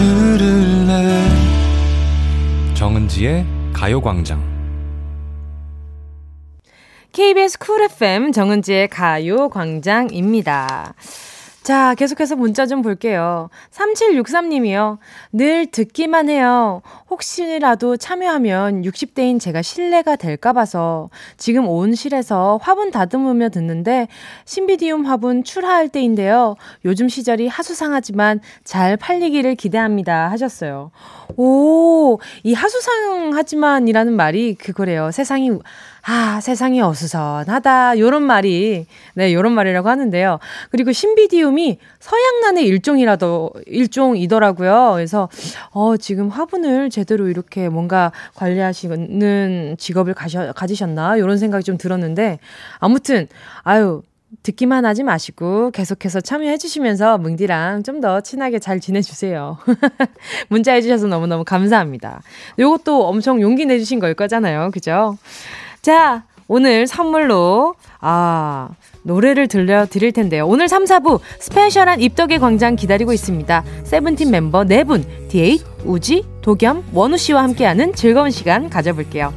들을래 0.00 1.26
정은지의 2.72 3.44
가요광장 3.74 4.42
KBS 7.12 7.58
쿨 7.58 7.82
FM 7.82 8.32
정은지의 8.32 8.88
가요광장입니다. 8.88 10.94
자, 11.62 11.94
계속해서 11.94 12.36
문자 12.36 12.64
좀 12.64 12.80
볼게요. 12.80 13.50
3763님이요. 13.70 14.96
늘 15.32 15.66
듣기만 15.66 16.30
해요. 16.30 16.80
혹시라도 17.10 17.98
참여하면 17.98 18.82
60대인 18.82 19.38
제가 19.38 19.60
신뢰가 19.60 20.16
될까 20.16 20.54
봐서 20.54 21.10
지금 21.36 21.68
온실에서 21.68 22.58
화분 22.62 22.90
다듬으며 22.90 23.50
듣는데 23.50 24.08
신비디움 24.46 25.04
화분 25.04 25.44
출하할 25.44 25.90
때인데요. 25.90 26.56
요즘 26.86 27.10
시절이 27.10 27.48
하수상하지만 27.48 28.40
잘 28.64 28.96
팔리기를 28.96 29.54
기대합니다. 29.54 30.30
하셨어요. 30.30 30.90
오, 31.36 32.18
이 32.42 32.54
하수상하지만이라는 32.54 34.14
말이 34.14 34.54
그거래요. 34.54 35.10
세상이 35.10 35.50
아, 36.02 36.40
세상이 36.40 36.80
어수선하다. 36.80 37.98
요런 37.98 38.22
말이, 38.22 38.86
네, 39.14 39.34
요런 39.34 39.52
말이라고 39.52 39.88
하는데요. 39.88 40.38
그리고 40.70 40.92
신비디움이 40.92 41.78
서양난의 41.98 42.64
일종이라도, 42.66 43.52
일종이더라고요. 43.66 44.92
그래서, 44.94 45.28
어, 45.70 45.96
지금 45.96 46.28
화분을 46.28 46.90
제대로 46.90 47.28
이렇게 47.28 47.68
뭔가 47.68 48.12
관리하시는 48.34 49.76
직업을 49.78 50.14
가셔, 50.14 50.52
가지셨나? 50.52 51.18
요런 51.18 51.38
생각이 51.38 51.64
좀 51.64 51.76
들었는데, 51.76 52.38
아무튼, 52.78 53.28
아유, 53.62 54.02
듣기만 54.44 54.84
하지 54.86 55.02
마시고 55.02 55.72
계속해서 55.72 56.20
참여해 56.20 56.56
주시면서 56.56 57.18
은디랑 57.18 57.82
좀 57.82 58.00
더 58.00 58.20
친하게 58.22 58.58
잘 58.60 58.80
지내주세요. 58.80 59.58
문자 60.48 60.72
해주셔서 60.72 61.08
너무너무 61.08 61.44
감사합니다. 61.44 62.22
요것도 62.58 63.06
엄청 63.08 63.42
용기 63.42 63.66
내주신 63.66 63.98
걸 63.98 64.14
거잖아요. 64.14 64.70
그죠? 64.72 65.18
자, 65.82 66.24
오늘 66.46 66.86
선물로, 66.86 67.74
아, 68.00 68.68
노래를 69.02 69.48
들려드릴 69.48 70.12
텐데요. 70.12 70.46
오늘 70.46 70.68
3, 70.68 70.84
4부 70.84 71.20
special한 71.38 72.00
입덕의 72.00 72.38
광장 72.38 72.76
기다리고 72.76 73.12
있습니다. 73.12 73.64
세븐틴 73.84 74.30
멤버 74.30 74.64
4분, 74.64 75.28
디에잇, 75.28 75.62
우지, 75.84 76.24
도겸, 76.42 76.84
원우 76.92 77.16
씨와 77.16 77.42
함께하는 77.44 77.94
즐거운 77.94 78.30
시간 78.30 78.68
가져볼게요. 78.68 79.32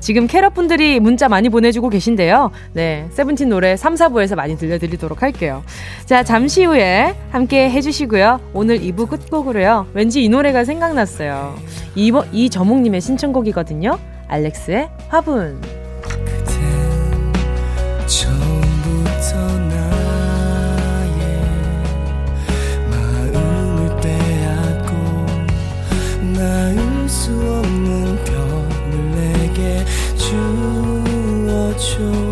지금 0.00 0.26
캐럿 0.26 0.54
분들이 0.54 0.98
문자 0.98 1.28
많이 1.28 1.48
보내주고 1.48 1.88
계신데요. 1.88 2.50
네, 2.72 3.06
세븐틴 3.10 3.50
노래 3.50 3.76
3, 3.76 3.94
4부에서 3.94 4.34
많이 4.34 4.56
들려드리도록 4.56 5.22
할게요. 5.22 5.62
자, 6.06 6.24
잠시 6.24 6.64
후에 6.64 7.14
함께 7.30 7.70
해주시고요. 7.70 8.40
오늘 8.54 8.78
2부 8.80 9.08
끝곡으로요. 9.08 9.88
왠지 9.92 10.24
이 10.24 10.28
노래가 10.28 10.64
생각났어요. 10.64 11.54
이번, 11.94 12.32
이저목님의 12.32 13.00
신청곡이거든요. 13.00 13.98
알렉스의 14.28 14.88
화분. 15.08 15.81
수 27.12 27.30
없는 27.30 28.24
별을 28.24 29.12
내게 29.14 29.84
주어줘 30.16 32.31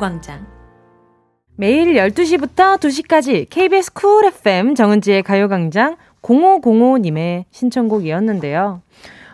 가요광장 0.00 0.46
매일 1.56 1.92
12시부터 1.94 2.78
2시까지 2.78 3.46
KBS 3.50 3.92
쿨 3.92 4.24
FM 4.24 4.74
정은지의 4.74 5.22
가요광장 5.22 5.96
0505님의 6.22 7.44
신청곡이었는데요. 7.50 8.80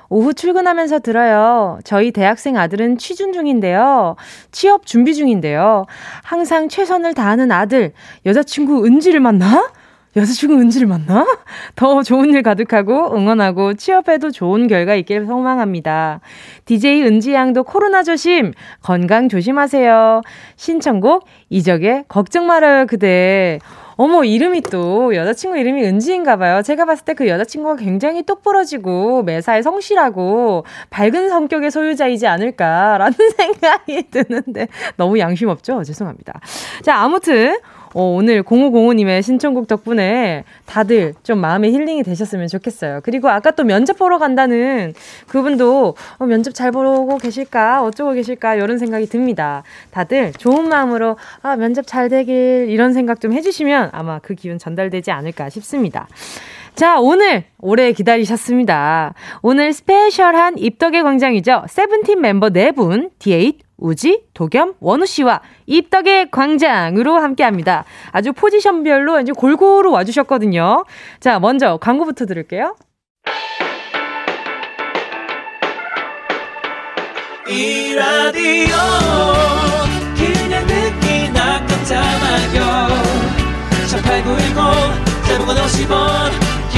오후 0.09 0.35
출근하면서 0.35 1.01
들어요. 1.01 1.79
저희 1.85 2.11
대학생 2.11 2.57
아들은 2.57 2.99
취준 2.99 3.33
중인데요. 3.33 4.17
취업 4.51 4.87
준비 4.87 5.15
중인데요. 5.15 5.87
항상 6.23 6.69
최선을 6.69 7.15
다하는 7.15 7.51
아들, 7.53 7.93
여자친구 8.25 8.85
은지를 8.85 9.21
만나? 9.21 9.71
여자친구 10.17 10.55
은지를 10.55 10.87
만나? 10.87 11.27
더 11.77 12.03
좋은 12.03 12.31
일 12.31 12.43
가득하고 12.43 13.15
응원하고 13.15 13.75
취업해도 13.75 14.31
좋은 14.31 14.67
결과 14.67 14.95
있길 14.95 15.27
소망합니다. 15.27 16.21
DJ 16.65 17.03
은지 17.03 17.35
양도 17.35 17.65
코로나 17.65 18.03
조심, 18.03 18.53
건강 18.81 19.29
조심하세요. 19.29 20.23
신청곡 20.57 21.27
이적의 21.51 22.05
걱정 22.09 22.47
말아요 22.47 22.87
그대. 22.87 23.59
어머 23.99 24.25
이름이 24.25 24.61
또 24.63 25.15
여자친구 25.15 25.57
이름이 25.59 25.83
은지인가 25.83 26.37
봐요. 26.37 26.63
제가 26.63 26.85
봤을 26.85 27.05
때 27.05 27.15
그 27.15 27.29
여자친구가 27.29 27.77
굉장히 27.77 28.23
똑부러지고 28.23 29.23
매사에 29.23 29.63
성실하고 29.63 30.67
밝은 30.91 31.31
성격의 31.31 31.71
소유자이지 31.71 32.27
않을까라는 32.27 33.15
생각이 33.37 34.11
드는데 34.11 34.69
너무 34.97 35.19
양심 35.19 35.49
없죠? 35.49 35.83
죄송합니다. 35.83 36.41
자 36.83 36.97
아무튼 36.97 37.57
어, 37.97 38.03
오늘 38.15 38.43
0505님의 38.43 39.23
신청곡 39.23 39.69
덕분에 39.69 40.45
다들 40.67 41.15
좀 41.23 41.39
마음의 41.39 41.73
힐링이 41.73 42.03
되셨으면 42.03 42.47
좋겠어요. 42.47 43.01
그리고 43.03 43.31
아까 43.31 43.51
또 43.53 43.65
면접 43.65 43.97
보러 43.97 44.19
간다는 44.19 44.93
그분도 45.29 45.97
어, 46.19 46.27
면접 46.27 46.55
잘 46.55 46.73
보고 46.73 47.17
계실까? 47.17 47.83
어쩌고 47.85 48.13
계실까? 48.13 48.57
이런 48.57 48.77
생각이 48.77 49.07
듭니다. 49.07 49.63
다들 49.93 50.35
좋은 50.35 50.69
마음으로 50.69 51.17
아, 51.41 51.57
면접 51.57 51.87
잘 51.87 52.11
되길 52.11 52.67
이런 52.69 52.93
생각 52.93 53.19
좀 53.19 53.33
해주시면 53.33 53.89
아마 53.93 54.19
그 54.19 54.35
기운 54.35 54.59
전달되지 54.59 55.11
않을까 55.11 55.49
싶습니다. 55.49 56.07
자, 56.77 57.01
오늘 57.01 57.45
오래 57.59 57.91
기다리셨습니다. 57.93 59.15
오늘 59.41 59.73
스페셜한 59.73 60.59
입덕의 60.59 61.03
광장이죠. 61.05 61.65
세븐틴 61.71 62.21
멤버 62.21 62.51
4분, 62.51 63.13
D8, 63.19 63.57
우지, 63.79 64.25
도겸, 64.35 64.75
원우 64.81 65.07
씨와 65.07 65.41
입덕의 65.65 66.31
광장으로 66.31 67.17
함께 67.17 67.45
합니다. 67.45 67.87
아주 68.13 68.35
포지션별로 68.35 69.21
이제 69.21 69.33
골고루 69.33 69.91
와주셨거든요. 69.91 70.85
자, 71.19 71.39
먼저 71.39 71.79
광고부터 71.79 72.27
들을게요. 72.27 72.77
이 77.49 77.95
라디오 77.95 78.77
그냥 80.15 80.67
듣기나 80.67 81.67
깜짝마요 81.67 82.89
18910 83.89 85.07
대목원 85.27 85.57
50원 85.57 86.56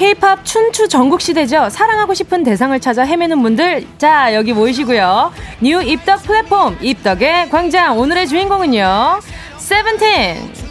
K-팝 0.00 0.46
춘추 0.46 0.88
전국 0.88 1.20
시대죠. 1.20 1.68
사랑하고 1.68 2.14
싶은 2.14 2.42
대상을 2.42 2.80
찾아 2.80 3.02
헤매는 3.02 3.42
분들, 3.42 3.86
자 3.98 4.34
여기 4.34 4.54
모이시고요. 4.54 5.30
new 5.60 5.82
입덕 5.82 6.22
플랫폼 6.22 6.78
입덕의 6.80 7.50
광장 7.50 7.98
오늘의 7.98 8.26
주인공은요. 8.26 9.20
세븐틴. 9.58 10.69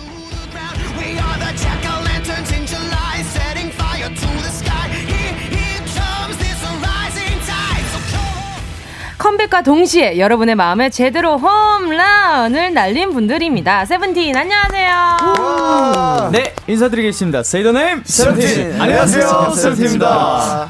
컴백과 9.29 9.61
동시에 9.61 10.17
여러분의 10.17 10.55
마음에 10.55 10.89
제대로 10.89 11.37
홈런을 11.37 12.73
날린 12.73 13.11
분들입니다. 13.11 13.85
세븐틴 13.85 14.35
안녕하세요. 14.35 16.29
네 16.31 16.55
인사드리겠습니다. 16.65 17.43
Say 17.43 17.61
the 17.61 17.78
name 17.78 18.01
세븐틴. 18.05 18.81
안녕하세요 18.81 19.51
세븐틴입니다. 19.55 20.69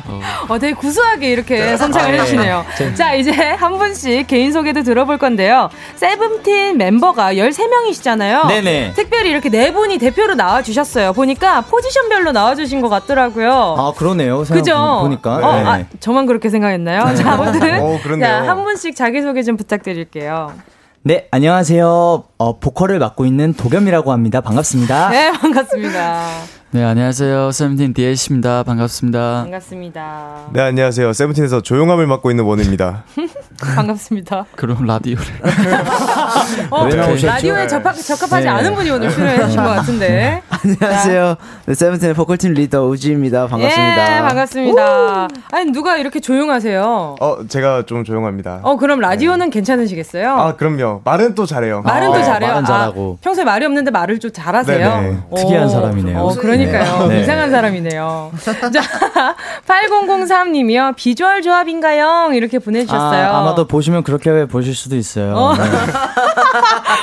어, 0.50 0.60
되게 0.60 0.74
구수하게 0.74 1.32
이렇게 1.32 1.78
선창을 1.78 2.16
해주시네요. 2.16 2.66
자, 2.96 3.14
이제 3.14 3.32
한 3.32 3.78
분씩 3.78 4.28
개인 4.28 4.52
소개도 4.52 4.84
들어볼 4.84 5.18
건데요. 5.20 5.70
세븐틴 5.96 6.78
멤버가 6.78 7.36
13명이시잖아요. 7.36 8.48
네네. 8.48 8.94
특별히 8.96 9.30
이렇게 9.30 9.48
네 9.50 9.72
분이 9.72 10.00
대표로 10.00 10.36
나와 10.36 10.62
주셨어요. 10.62 11.14
보니까 11.14 11.62
포지션별로 11.62 12.34
나와 12.34 12.56
주신 12.56 12.82
것 12.82 12.90
같더라고요. 12.90 13.76
아 13.78 13.94
그러네요. 13.96 14.44
그죠? 14.44 15.00
보니까 15.02 15.36
어, 15.36 15.56
네. 15.56 15.64
아, 15.66 15.84
저만 16.02 16.26
그렇게 16.26 16.50
생각했나요? 16.50 17.16
자, 17.16 17.32
아무튼. 17.34 17.80
어, 17.82 18.00
그렇네요. 18.04 18.28
자, 18.28 18.49
한 18.50 18.64
분씩 18.64 18.96
자기소개 18.96 19.44
좀 19.44 19.58
부탁드릴게요. 19.58 20.54
네 21.02 21.28
안녕하세요. 21.32 22.24
어, 22.38 22.60
보컬을 22.60 23.00
맡고 23.00 23.26
있는 23.26 23.54
도겸이라고 23.54 24.12
합니다. 24.12 24.42
반갑습니다. 24.42 25.10
네, 25.10 25.32
반갑습니다. 25.32 26.59
네, 26.72 26.84
안녕하세요. 26.84 27.52
세븐틴 27.52 27.96
디에이십니다. 27.96 28.62
반갑습니다. 28.62 29.42
반갑습니다. 29.42 30.50
네 30.54 30.62
안녕하세요 30.62 31.14
세븐틴에서 31.14 31.62
조용함을 31.62 32.06
맡고 32.06 32.30
있는 32.30 32.44
원우입니다. 32.44 33.06
반갑습니다. 33.76 34.46
그럼 34.56 34.86
라디오를. 34.86 35.26
어, 36.70 36.86
왜 36.86 36.94
나오셨죠? 36.96 37.26
라디오에 37.26 37.68
접합, 37.68 37.96
적합하지 37.96 38.44
네. 38.46 38.50
않은 38.50 38.76
분이 38.76 38.90
오늘 38.92 39.10
출연해 39.10 39.46
주신 39.46 39.64
것 39.64 39.70
같은데. 39.70 40.44
안녕하세요. 40.50 41.36
네, 41.66 41.74
세븐틴의 41.74 42.14
보컬팀 42.14 42.54
리더 42.54 42.86
우지입니다. 42.86 43.48
반갑습니다. 43.48 44.18
예, 44.18 44.22
반갑습니다. 44.22 45.28
아니, 45.52 45.72
누가 45.72 45.98
이렇게 45.98 46.20
조용하세요? 46.20 47.16
어 47.20 47.38
제가 47.48 47.88
좀 47.88 48.04
조용합니다. 48.04 48.60
어, 48.62 48.78
그럼 48.78 49.00
라디오는 49.00 49.50
괜찮으시겠어요? 49.50 50.30
아 50.36 50.56
그럼요. 50.56 51.02
말은 51.04 51.34
또 51.34 51.48
잘해요. 51.48 51.82
말은 51.82 52.12
또 52.12 52.20
아, 52.20 52.24
잘해요. 52.24 52.52
말은 52.52 52.66
잘하고. 52.66 53.18
아, 53.20 53.24
평소에 53.24 53.44
말이 53.44 53.66
없는데 53.66 53.90
말을 53.90 54.20
좀 54.20 54.32
잘하세요. 54.32 54.78
네네. 55.02 55.18
어, 55.32 55.36
특이한 55.36 55.68
사람이네요. 55.68 56.20
어, 56.20 56.36
그러 56.36 56.59
니까요. 56.66 57.08
네. 57.08 57.22
이상한 57.22 57.50
사람이네요. 57.52 58.32
자, 58.42 58.54
8003님이요. 59.68 60.96
비주얼 60.96 61.42
조합인가요? 61.42 62.32
이렇게 62.34 62.60
보내주셨어요. 62.60 63.26
아, 63.28 63.40
아마도 63.40 63.68
보시면 63.68 64.04
그렇게 64.04 64.46
보실 64.46 64.76
수도 64.76 64.96
있어요. 64.96 65.36
어. 65.36 65.54
네. 65.56 65.64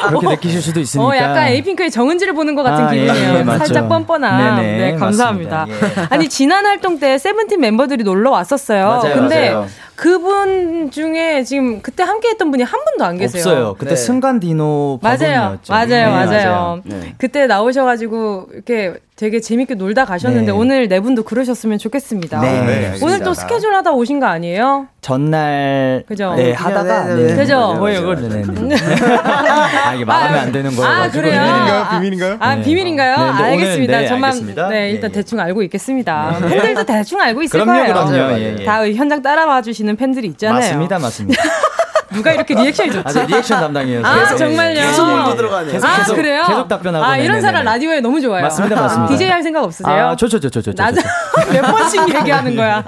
그렇게 0.09 0.29
느끼실 0.29 0.63
수도 0.63 0.81
있으니까. 0.81 1.09
어, 1.09 1.17
약간 1.17 1.49
에이핑크의 1.49 1.91
정은지를 1.91 2.35
보는 2.35 2.55
것 2.55 2.63
같은 2.63 2.85
아, 2.87 2.97
예, 2.97 3.01
기분이에요. 3.07 3.35
예, 3.39 3.43
맞죠. 3.43 3.59
살짝 3.67 3.89
뻔뻔한. 3.89 4.57
네네, 4.57 4.79
네, 4.93 4.97
감사합니다. 4.97 5.67
예. 5.69 5.75
아니, 6.11 6.29
지난 6.29 6.67
활동 6.67 6.99
때 6.99 7.19
세븐틴 7.19 7.61
멤버들이 7.61 8.05
놀러 8.05 8.31
왔었어요. 8.31 8.87
맞아요, 8.87 9.15
근데 9.15 9.51
맞아요. 9.51 9.67
그분 9.95 10.91
중에 10.91 11.43
지금 11.45 11.81
그때 11.81 12.03
함께 12.03 12.29
했던 12.29 12.51
분이 12.51 12.63
한 12.63 12.79
분도 12.85 13.05
안 13.05 13.17
계세요. 13.17 13.41
없어요. 13.43 13.75
그때 13.79 13.91
네. 13.91 13.97
승관 13.97 14.41
디노 14.41 14.99
맞아요. 15.03 15.17
버전이었죠. 15.17 15.73
맞아요. 15.73 15.87
네, 15.87 16.07
맞아요. 16.07 16.81
네. 16.85 17.15
그때 17.17 17.47
나오셔가지고 17.47 18.49
이렇게 18.53 18.95
되게 19.17 19.41
재밌게 19.41 19.77
놀다 19.77 20.05
가셨는데 20.05 20.53
네. 20.53 20.53
오늘 20.53 20.89
네 20.89 21.01
분도 21.01 21.23
그러셨으면 21.23 21.79
좋겠습니다. 21.79 22.39
네, 22.39 22.61
네, 22.67 22.99
오늘. 23.01 23.21
또 23.21 23.33
스케줄 23.33 23.75
하다 23.75 23.93
오신 23.93 24.21
거 24.21 24.27
아니에요? 24.27 24.89
전날 25.01 26.05
그죠? 26.07 26.35
네, 26.35 26.53
하다가 26.53 27.05
네, 27.07 27.15
네, 27.15 27.27
네. 27.29 27.35
그죠? 27.37 27.75
뭐예요, 27.79 28.03
맞아요. 28.03 28.17
그걸 28.43 28.69
네 28.69 28.77
네. 28.77 28.77
아, 29.87 29.95
이게 29.95 30.05
말하면 30.05 30.39
안 30.39 30.53
되는 30.53 30.77
거예요. 30.77 30.91
아, 30.91 31.09
그래요? 31.11 31.41
비밀인가요? 31.41 31.83
아, 31.83 31.99
비밀인가요? 31.99 32.37
아, 32.41 32.55
네. 32.57 32.63
비밀인가요? 32.63 33.17
네, 33.17 33.23
오늘, 33.23 33.43
알겠습니다. 33.45 33.99
네, 34.01 34.07
저만 34.07 34.25
알겠습니다. 34.25 34.69
네, 34.69 34.91
일단. 34.91 35.13
대충 35.13 35.41
알고 35.41 35.63
있겠습니다. 35.63 36.37
팬들도 36.39 36.85
대충 36.85 37.19
알고 37.19 37.43
있을 37.43 37.59
그럼요, 37.59 37.73
거예요. 37.81 37.95
그럼요. 37.95 38.39
예, 38.39 38.57
예. 38.61 38.65
다 38.67 38.87
현장 38.87 39.23
따라와 39.23 39.63
주시는 39.63 39.97
팬들이 39.97 40.27
있잖아요. 40.29 40.61
맞습니다, 40.61 40.99
맞습니다. 40.99 41.43
누가 42.13 42.33
이렇게 42.33 42.55
reaction이 42.55 42.91
좋지? 42.93 43.03
아, 43.05 43.13
저 43.13 43.25
리액션 43.25 43.61
담당이어서. 43.61 44.07
아, 44.09 44.21
계속, 44.21 44.37
정말요? 44.39 44.75
계속 44.81 45.07
몰고 45.07 45.37
들어가네요. 45.37 45.73
계속, 45.73 45.87
아, 45.87 45.97
계속, 45.99 46.15
그래요? 46.17 46.43
계속 46.47 46.69
답변하고. 46.69 47.05
아, 47.05 47.17
이런 47.17 47.37
네네네. 47.37 47.41
사람 47.43 47.65
라디오에 47.65 48.01
너무 48.01 48.21
좋아요. 48.21 48.43
맞습니다, 48.43 48.81
맞습니다. 48.81 49.13
DJ 49.17 49.29
할 49.29 49.43
생각 49.43 49.65
없으세요? 49.65 50.09
아, 50.09 50.17
좋죠, 50.17 50.39
좋죠, 50.41 50.63
좋죠. 50.63 50.83
몇 51.53 51.63
번씩 51.63 52.15
얘기하는 52.15 52.57
거야. 52.57 52.85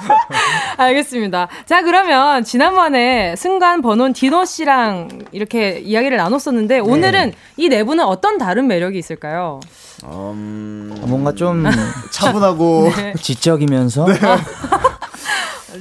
알겠습니다. 0.76 1.48
자, 1.66 1.82
그러면 1.82 2.44
지난번에 2.44 3.34
승관, 3.36 3.82
번원, 3.82 4.12
디노 4.12 4.44
씨랑 4.44 5.08
이렇게 5.32 5.78
이야기를 5.80 6.16
나눴었는데 6.16 6.78
오늘은 6.80 7.32
이 7.56 7.68
네 7.74 7.82
분은 7.82 8.04
어떤 8.04 8.38
다른 8.38 8.68
매력이 8.68 8.98
있을까요? 8.98 9.58
음, 10.04 10.94
뭔가 11.06 11.32
좀 11.32 11.64
차분하고 12.10 12.92
네. 12.94 13.14
지적이면서 13.20 14.06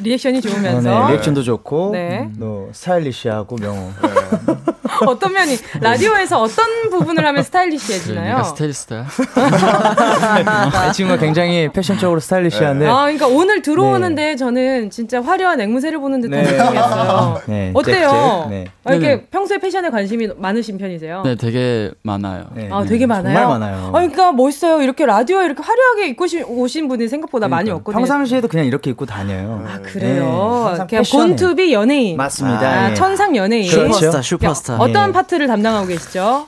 리액션이 0.02 0.38
어, 0.40 0.42
좋으면서 0.42 1.08
네, 1.08 1.12
리액션도 1.14 1.44
좋고 1.44 1.92
네. 1.94 2.30
또 2.40 2.70
스타일리시하고 2.72 3.56
명호. 3.58 3.92
어떤 5.08 5.34
면이 5.34 5.58
라디오에서 5.82 6.42
어떤 6.42 6.66
부분을 6.90 7.26
하면 7.26 7.36
네, 7.36 7.44
스타일리시해지나요? 7.44 8.26
내가 8.28 8.44
스타일리스트야. 8.44 9.06
이 10.90 10.94
친구가 10.94 11.20
굉장히 11.20 11.70
패션적으로 11.70 12.20
스타일리시한데 12.20 12.88
아, 12.88 13.02
그러니까 13.04 13.28
오늘 13.28 13.62
들어오는데 13.62 14.36
저는 14.36 14.90
진짜 14.90 15.22
화려한 15.22 15.60
앵무새를 15.62 16.00
보는 16.00 16.22
듯한 16.22 16.44
네. 16.44 16.52
느낌이었어요. 16.52 17.42
네, 17.48 17.72
어때요? 17.74 18.48
네. 18.50 18.66
아, 18.84 18.92
이렇게 18.92 19.08
네네. 19.08 19.26
평소에 19.32 19.58
패션에 19.60 19.90
관심이 19.90 20.28
많으신 20.38 20.78
편이세요? 20.78 21.24
네, 21.24 21.36
되게 21.36 21.92
많아요. 22.04 22.46
네, 22.54 22.70
아, 22.72 22.82
네, 22.82 22.88
되게 22.90 23.06
많아요. 23.06 23.34
정말 23.34 23.60
많아요. 23.60 23.88
아, 23.88 23.92
그러니까 23.92 24.32
멋있어요. 24.32 24.82
이렇게 24.82 25.06
라디오에 25.06 25.46
이렇게 25.46 25.62
화려하게 25.64 26.08
입고 26.10 26.28
시- 26.28 26.44
오신 26.44 26.88
분이 26.88 27.08
생각보다 27.08 27.48
많이 27.48 27.66
그러니까. 27.66 27.80
없거든요. 27.82 28.00
평상시에도 28.02 28.48
그냥 28.48 28.66
이렇게 28.66 28.90
입고 28.92 29.06
다녀요. 29.06 29.64
아, 29.68 29.80
그래요. 29.82 30.76
네, 30.78 30.86
그냥. 30.88 31.04
born 31.12 31.43
to 31.43 31.58
be 31.58 31.74
연예인. 31.74 32.18
맞습니다. 32.18 32.60
아, 32.62 32.90
예. 32.92 32.94
천상 32.94 33.36
연예인. 33.36 33.70
그렇죠. 33.70 33.94
슈퍼스타, 33.94 34.22
슈퍼스타. 34.22 34.78
어떤 34.84 35.10
예. 35.10 35.14
파트를 35.14 35.48
담당하고 35.48 35.88
계시죠? 35.88 36.48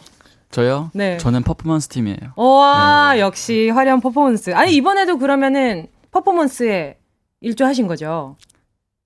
저요? 0.52 0.90
네. 0.94 1.18
저는 1.18 1.44
퍼포먼스 1.44 1.88
팀이에요. 1.90 2.18
와, 2.36 3.12
네. 3.14 3.20
역시 3.20 3.70
화려한 3.70 4.00
퍼포먼스. 4.02 4.54
아니, 4.54 4.74
이번에도 4.76 5.18
그러면은 5.18 5.88
퍼포먼스에 6.12 6.98
일조하신 7.42 7.88
거죠? 7.88 8.36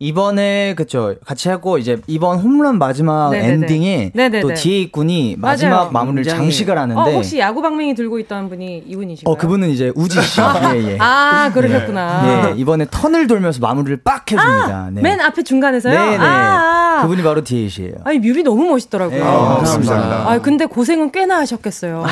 이번에 0.02 0.76
그쵸 0.76 1.16
같이 1.26 1.50
하고 1.50 1.78
이제 1.78 2.00
이번 2.08 2.40
홈런 2.40 2.78
마지막 2.80 3.32
네네네. 3.32 3.54
엔딩에 3.54 4.12
네네네. 4.16 4.42
또 4.42 4.54
디에잇 4.54 4.80
군이 4.80 5.36
마지막 5.38 5.76
맞아요. 5.76 5.92
마무리를 5.92 6.24
굉장히- 6.24 6.44
장식을 6.46 6.78
하는데 6.78 7.02
어, 7.02 7.04
혹시 7.16 7.38
야구 7.40 7.62
방맹이 7.62 7.96
들고 7.96 8.18
있던 8.20 8.48
분이 8.48 8.86
이분이신가요? 8.88 9.34
어, 9.34 9.36
그분은 9.38 9.68
이제 9.70 9.92
우지 9.96 10.22
씨. 10.22 10.40
예, 10.40 10.92
예. 10.94 10.98
아, 11.02 11.52
그러셨구나. 11.54 12.54
예, 12.54 12.58
이번에 12.58 12.86
턴을 12.90 13.28
돌면서 13.28 13.60
마무리를 13.60 14.02
빡 14.02 14.32
해줍니다. 14.32 14.90
네. 14.94 15.02
맨 15.02 15.20
앞에 15.20 15.44
중간에서요? 15.44 15.94
네, 15.94 16.12
네. 16.12 16.18
아, 16.18 16.24
아. 16.24 16.89
그분이 17.04 17.24
바로 17.24 17.44
디에이시예요. 17.44 17.94
아니, 18.04 18.20
뮤비 18.20 18.44
너무 18.44 18.66
멋있더라고요. 18.66 19.18
네, 19.18 19.24
아, 19.24 19.32
감사합니다. 19.58 19.94
감사합니다. 19.94 20.32
아, 20.32 20.40
근데 20.40 20.66
고생은 20.66 21.12
꽤나 21.12 21.38
하셨겠어요. 21.40 22.06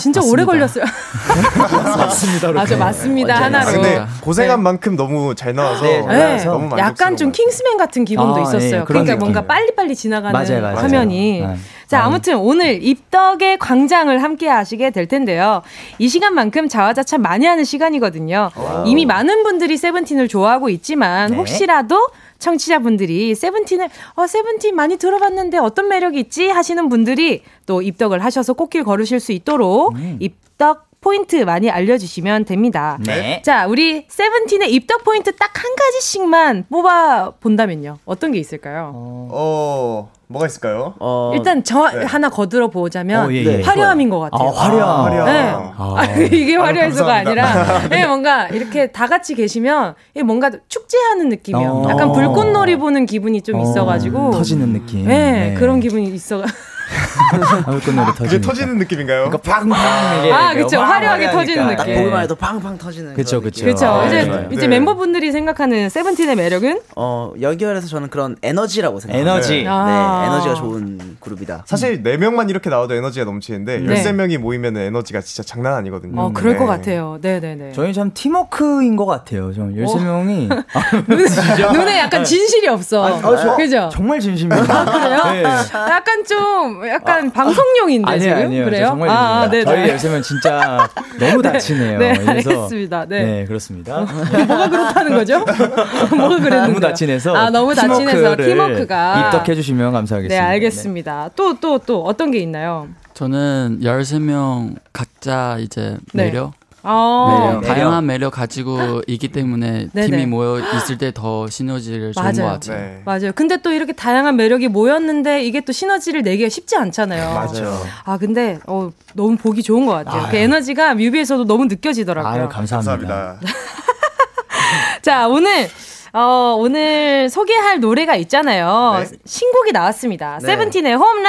진짜 0.00 0.20
오래 0.22 0.44
걸렸어요. 0.44 0.84
맞습니다. 1.96 2.52
맞아, 2.52 2.76
맞습니다. 2.76 3.36
아, 3.36 3.42
하나로. 3.44 3.72
근데 3.72 4.04
고생한 4.20 4.58
네. 4.58 4.62
만큼 4.62 4.96
너무 4.96 5.34
잘 5.34 5.54
나와서 5.54 5.82
네, 5.84 6.02
잘 6.02 6.36
네, 6.36 6.44
너무 6.44 6.64
약간 6.78 7.16
좀 7.16 7.28
만족스러워요. 7.28 7.32
킹스맨 7.32 7.76
같은 7.78 8.04
기분도 8.04 8.36
아, 8.36 8.42
있었어요. 8.42 8.64
예, 8.64 8.70
그런 8.70 8.84
그러니까 8.86 9.12
느낌. 9.14 9.18
뭔가 9.20 9.46
빨리빨리 9.46 9.94
지나가는 9.96 10.32
맞아요, 10.32 10.62
맞아요. 10.62 10.76
화면이. 10.76 11.40
네. 11.40 11.56
자, 11.94 12.00
아. 12.00 12.06
아무튼 12.06 12.38
오늘 12.38 12.82
입덕의 12.82 13.58
광장을 13.58 14.20
함께 14.20 14.48
하시게 14.48 14.90
될 14.90 15.06
텐데요. 15.06 15.62
이 16.00 16.08
시간만큼 16.08 16.68
자화자찬 16.68 17.22
많이 17.22 17.46
하는 17.46 17.62
시간이거든요. 17.62 18.50
이미 18.84 19.06
많은 19.06 19.44
분들이 19.44 19.76
세븐틴을 19.76 20.26
좋아하고 20.26 20.70
있지만 20.70 21.30
네. 21.30 21.36
혹시라도 21.36 22.08
청취자분들이 22.40 23.36
세븐틴을 23.36 23.88
어 24.16 24.26
세븐틴 24.26 24.74
많이 24.74 24.96
들어봤는데 24.96 25.58
어떤 25.58 25.86
매력이 25.88 26.18
있지 26.18 26.48
하시는 26.48 26.88
분들이 26.88 27.42
또 27.64 27.80
입덕을 27.80 28.24
하셔서 28.24 28.54
꽃길 28.54 28.82
걸으실 28.82 29.20
수 29.20 29.30
있도록 29.30 29.94
음. 29.94 30.16
입덕 30.18 30.88
포인트 31.04 31.36
많이 31.36 31.70
알려주시면 31.70 32.46
됩니다. 32.46 32.96
네. 33.04 33.42
자, 33.42 33.66
우리 33.66 34.06
세븐틴의 34.08 34.72
입덕 34.72 35.04
포인트 35.04 35.36
딱 35.36 35.54
한 35.64 35.76
가지씩만 35.76 36.66
뽑아 36.70 37.32
본다면요. 37.40 37.96
어떤 38.04 38.32
게 38.32 38.38
있을까요? 38.38 38.92
어 38.94 40.10
뭐가 40.26 40.46
있을까요? 40.46 40.94
어, 41.00 41.32
일단 41.34 41.64
저 41.64 41.90
네. 41.90 42.04
하나 42.04 42.28
거들어 42.28 42.68
보자면 42.68 43.26
어, 43.26 43.32
예, 43.32 43.44
예. 43.44 43.62
화려함인 43.62 44.10
것 44.10 44.18
같아요. 44.20 44.48
아, 44.48 44.52
화려함. 44.52 45.04
화려함. 45.04 45.26
네. 45.26 45.50
아. 45.76 45.94
아, 45.96 46.04
이게 46.16 46.56
화려해서가 46.56 47.24
감사합니다. 47.24 47.50
아니라 47.90 47.98
예, 47.98 48.04
뭔가 48.06 48.48
이렇게 48.48 48.88
다 48.92 49.06
같이 49.06 49.34
계시면 49.34 49.94
뭔가 50.24 50.50
축제하는 50.68 51.28
느낌이요. 51.30 51.66
어. 51.66 51.88
약간 51.88 52.12
불꽃놀이 52.12 52.76
보는 52.76 53.06
기분이 53.06 53.40
좀 53.42 53.60
있어가지고 53.60 54.32
터지는 54.32 54.72
느낌. 54.74 55.06
네, 55.06 55.50
네. 55.50 55.54
그런 55.54 55.80
기분이 55.80 56.06
있어. 56.08 56.42
그게 57.64 57.92
터지니까. 58.14 58.40
터지는 58.46 58.78
느낌인가요? 58.78 59.30
그러니까 59.30 59.38
팡팡 59.38 60.24
이게 60.24 60.32
아. 60.32 60.80
와- 60.80 60.88
화려하게 60.88 61.30
터지는 61.30 61.76
딱 61.76 61.84
느낌. 61.86 61.94
보기만 62.00 62.22
해도 62.22 62.34
팡팡 62.34 62.78
터지는. 62.78 63.14
느낌. 63.14 63.24
그렇죠. 63.24 63.86
아, 63.86 64.06
이제 64.06 64.24
좋아요. 64.26 64.48
이제 64.50 64.60
네. 64.62 64.68
멤버분들이 64.68 65.32
생각하는 65.32 65.88
세븐틴의 65.88 66.36
매력은 66.36 66.80
어 66.96 67.32
연결해서 67.40 67.86
저는 67.86 68.08
그런 68.10 68.36
에너지라고 68.42 69.00
생각해요. 69.00 69.22
에너지. 69.26 69.62
네, 69.62 69.66
아. 69.68 70.24
에너지가 70.26 70.54
좋은 70.54 71.16
그룹이다. 71.20 71.62
사실 71.66 72.02
4명만 72.02 72.50
이렇게 72.50 72.70
나와도 72.70 72.94
에너지가 72.94 73.24
넘치는데 73.24 73.78
네. 73.80 73.96
13 73.96 74.16
명이 74.16 74.38
모이면 74.38 74.76
에너지가 74.76 75.20
진짜 75.20 75.42
장난 75.42 75.74
아니거든요. 75.74 76.20
어 76.20 76.32
그럴 76.32 76.52
네. 76.54 76.58
것 76.58 76.66
같아요. 76.66 77.18
네 77.20 77.40
네 77.40 77.54
네. 77.56 77.72
저희 77.74 77.92
참 77.92 78.12
팀워크인 78.14 78.96
것 78.96 79.06
같아요. 79.06 79.52
저 79.52 79.62
13명이. 79.62 80.64
눈에 81.74 81.98
약간 81.98 82.24
진실이 82.24 82.68
없어. 82.68 83.04
아, 83.06 83.56
그죠? 83.56 83.88
정말 83.92 84.20
진심이에요. 84.20 84.62
그래요? 84.64 85.22
네. 85.32 85.42
약간 85.42 86.24
좀 86.24 86.73
약간 86.88 87.30
방송용인데 87.30 88.10
아니에요, 88.10 88.34
지금 88.34 88.46
아니에요. 88.46 88.64
그래요? 88.64 88.82
저 88.84 88.88
정말 88.90 89.08
아, 89.10 89.48
진심입니다. 89.50 89.50
네네. 89.50 89.98
저희 89.98 90.10
13명 90.10 90.22
진짜 90.22 90.88
너무 91.18 91.42
다치네요. 91.42 91.98
네, 91.98 92.14
그래서 92.14 92.50
알겠습니다. 92.50 93.04
네. 93.06 93.24
네, 93.24 93.44
그렇습니다. 93.46 94.00
뭐가 94.46 94.68
그렇다는 94.70 95.14
거죠? 95.14 95.38
뭐가 96.16 96.36
그랬는데? 96.36 96.56
너무 96.66 96.80
다친해서 96.80 97.34
아, 97.36 97.50
너무 97.50 97.74
다친해서 97.74 98.36
팀워크가 98.36 99.26
입덕해 99.30 99.54
주시면 99.54 99.92
감사하겠습니다. 99.92 100.34
네, 100.42 100.48
알겠습니다. 100.50 101.30
또또또 101.36 102.04
어떤 102.04 102.30
게 102.30 102.38
있나요? 102.38 102.88
저는 103.14 103.80
13명 103.82 104.74
각자 104.92 105.56
이제 105.60 105.96
네. 106.12 106.24
매력 106.24 106.52
아, 106.86 107.58
네, 107.62 107.66
다양한 107.66 108.04
매력 108.04 108.30
가지고 108.34 109.00
있기 109.06 109.28
때문에 109.28 109.88
네네. 109.94 110.06
팀이 110.06 110.26
모여 110.26 110.60
있을 110.76 110.98
때 110.98 111.12
더 111.12 111.48
시너지를 111.48 112.12
좋은 112.12 112.24
것 112.32 112.36
맞아요. 112.42 112.52
같아요. 112.52 112.78
네. 112.78 113.02
맞아요. 113.04 113.32
근데 113.34 113.56
또 113.58 113.72
이렇게 113.72 113.92
다양한 113.92 114.36
매력이 114.36 114.68
모였는데 114.68 115.44
이게 115.44 115.60
또 115.62 115.72
시너지를 115.72 116.22
내기가 116.22 116.48
쉽지 116.48 116.76
않잖아요. 116.76 117.32
맞아요. 117.34 117.80
아, 118.04 118.18
근데 118.18 118.58
어, 118.66 118.90
너무 119.14 119.36
보기 119.36 119.62
좋은 119.62 119.86
것 119.86 119.92
같아요. 119.92 120.22
그 120.30 120.36
아유. 120.36 120.36
에너지가 120.44 120.94
뮤비에서도 120.94 121.44
너무 121.46 121.64
느껴지더라고요. 121.66 122.32
아유, 122.42 122.48
감사합니다. 122.50 122.96
감사합니다. 123.06 123.40
자, 125.02 125.28
오늘 125.28 125.68
어, 126.16 126.54
오늘 126.56 127.28
소개할 127.28 127.80
노래가 127.80 128.14
있잖아요. 128.14 128.98
네. 129.00 129.16
신곡이 129.24 129.72
나왔습니다. 129.72 130.38
네. 130.40 130.46
세븐틴의 130.46 130.94
홈런. 130.94 131.24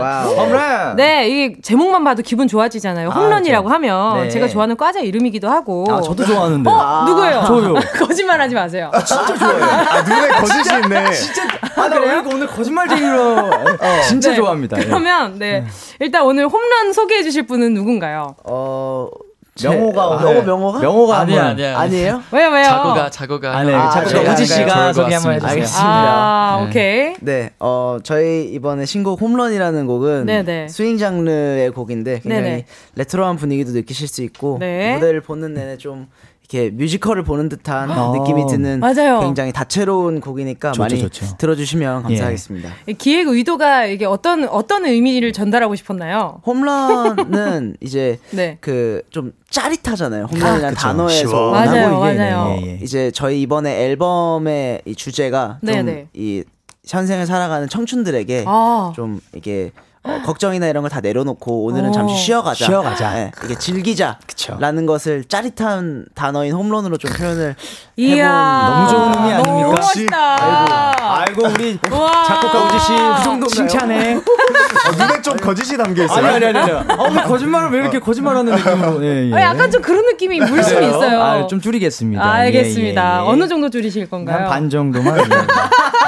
wow. 0.00 0.34
홈런. 0.36 0.94
네, 0.94 1.28
이게 1.28 1.60
제목만 1.60 2.04
봐도 2.04 2.22
기분 2.22 2.46
좋아지잖아요. 2.46 3.08
홈런이라고 3.08 3.68
하면 3.68 4.22
네. 4.22 4.28
제가 4.28 4.46
좋아하는 4.46 4.76
과자 4.76 5.00
이름이기도 5.00 5.48
하고. 5.48 5.84
아, 5.90 6.00
저도 6.00 6.24
좋아하는데. 6.24 6.70
어, 6.70 7.04
누구예요? 7.08 7.42
저요. 7.44 7.74
거짓말하지 7.98 8.54
마세요. 8.54 8.92
진짜 9.04 9.34
좋아해요. 9.34 9.64
아, 9.90 10.02
눈에 10.02 10.28
거짓이 10.28 10.76
있네. 10.84 11.04
아, 11.74 11.88
나 11.88 11.95
왜 11.95 12.06
이렇게 12.06 12.32
오늘 12.32 12.46
거짓말쟁이로. 12.46 13.50
진짜 14.06 14.30
네. 14.30 14.36
좋아합니다. 14.36 14.78
예. 14.80 14.84
그러면 14.84 15.38
네 15.38 15.64
일단 15.98 16.22
오늘 16.22 16.46
홈런 16.46 16.92
소개해 16.92 17.22
주실 17.24 17.46
분은 17.46 17.74
누군가요? 17.74 18.36
어 18.44 19.08
명호가 19.68 20.18
제- 20.18 20.24
오늘- 20.24 20.44
명호 20.44 20.72
명호가 20.72 20.80
명호가 20.80 21.18
아니야, 21.20 21.46
아니야. 21.48 21.78
아니에요? 21.78 22.22
왜요 22.32 22.48
왜요? 22.50 22.64
자고가 22.64 23.10
자고가. 23.10 23.56
아, 23.56 23.62
네. 23.64 23.74
아, 23.74 23.90
자꾸 23.90 24.08
제가 24.10 24.32
우지 24.32 24.46
씨가 24.46 24.92
소개 24.92 25.14
한번. 25.14 25.34
해주세요. 25.34 25.82
아 25.82 26.58
네. 26.62 26.66
오케이. 26.68 27.14
네, 27.20 27.50
어 27.58 27.98
저희 28.02 28.44
이번에 28.52 28.84
신곡 28.86 29.20
홈런이라는 29.20 29.86
곡은 29.86 30.26
네네. 30.26 30.68
스윙 30.68 30.98
장르의 30.98 31.70
곡인데 31.70 32.20
굉장히 32.20 32.42
네네. 32.42 32.64
레트로한 32.96 33.36
분위기도 33.36 33.72
느끼실 33.72 34.08
수 34.08 34.22
있고 34.22 34.58
네. 34.60 34.94
무대를 34.94 35.20
보는 35.20 35.54
내내 35.54 35.76
좀 35.76 36.08
이렇게 36.52 36.70
뮤지컬을 36.70 37.22
보는 37.22 37.48
듯한 37.48 37.90
아. 37.90 38.12
느낌이 38.12 38.46
드는 38.48 38.80
맞아요. 38.80 39.20
굉장히 39.20 39.52
다채로운 39.52 40.20
곡이니까 40.20 40.72
좋죠, 40.72 40.82
많이 40.82 40.98
좋죠. 41.00 41.36
들어주시면 41.38 42.02
감사하겠습니다. 42.02 42.70
이 42.88 42.94
기획 42.94 43.28
의도가 43.28 43.86
이게 43.86 44.04
어떤 44.04 44.48
어떤 44.48 44.84
의미를 44.84 45.32
전달하고 45.32 45.76
싶었나요? 45.76 46.40
홈런은 46.44 47.76
이제 47.80 48.18
네. 48.32 48.58
그좀 48.60 49.32
짜릿하잖아요. 49.48 50.24
홈런이라는 50.24 50.70
그쵸. 50.70 50.80
단어에서 50.80 51.50
맞아요, 51.52 52.00
맞아요. 52.00 52.58
예, 52.60 52.66
예. 52.66 52.78
이제 52.82 53.10
저희 53.12 53.40
이번에 53.42 53.84
앨범의 53.84 54.82
이 54.84 54.94
주제가. 54.94 55.60
좀 55.64 56.08
이 56.14 56.42
현생을 56.88 57.26
살아가는 57.26 57.68
청춘들에게 57.68 58.44
아. 58.46 58.92
좀 58.96 59.20
이게 59.34 59.70
어, 60.02 60.18
걱정이나 60.24 60.66
이런 60.66 60.82
걸 60.82 60.90
다 60.90 61.00
내려놓고 61.00 61.64
오늘은 61.66 61.90
어. 61.90 61.92
잠시 61.92 62.16
쉬어가자. 62.16 62.64
쉬어가자. 62.64 63.14
네, 63.14 63.30
이게 63.44 63.54
즐기자 63.54 64.18
라는 64.58 64.86
것을 64.86 65.24
짜릿한 65.24 66.06
단어인 66.14 66.52
홈런으로 66.54 66.96
좀 66.96 67.12
표현을 67.12 67.54
이야. 67.96 68.86
너무 68.88 68.88
좋은 68.90 69.14
의미 69.18 69.32
아닙니까? 69.34 69.70
멋있다. 69.72 71.16
아이고 71.20 71.42
우리 71.48 71.78
우와. 71.92 72.24
작곡가 72.24 72.64
우지 72.64 72.78
씨그 72.80 73.22
정도인가요? 73.24 73.46
칭찬해. 73.68 74.16
어, 74.16 74.22
눈에 74.98 75.22
좀 75.22 75.36
거짓이 75.36 75.76
담겨 75.76 76.04
있어요. 76.04 76.26
아니 76.26 76.28
아니 76.28 76.46
아니. 76.46 76.58
아니. 76.58 76.72
아, 76.72 76.96
오늘 76.98 77.22
거짓말을 77.24 77.70
왜 77.70 77.78
이렇게 77.80 77.98
거짓말하는 78.00 78.54
느낌으로? 78.54 79.04
예, 79.04 79.28
예. 79.30 79.34
어, 79.34 79.40
약간 79.40 79.70
좀 79.70 79.82
그런 79.82 80.06
느낌이 80.06 80.40
물씬 80.40 80.82
있어요. 80.82 81.20
아, 81.22 81.46
좀 81.46 81.60
줄이겠습니다. 81.60 82.22
아, 82.24 82.32
알겠습니다. 82.36 83.02
예, 83.18 83.20
예, 83.20 83.26
예. 83.26 83.30
어느 83.30 83.46
정도 83.48 83.68
줄이실 83.68 84.08
건가요? 84.08 84.44
한 84.46 84.48
반 84.48 84.70
정도만. 84.70 85.14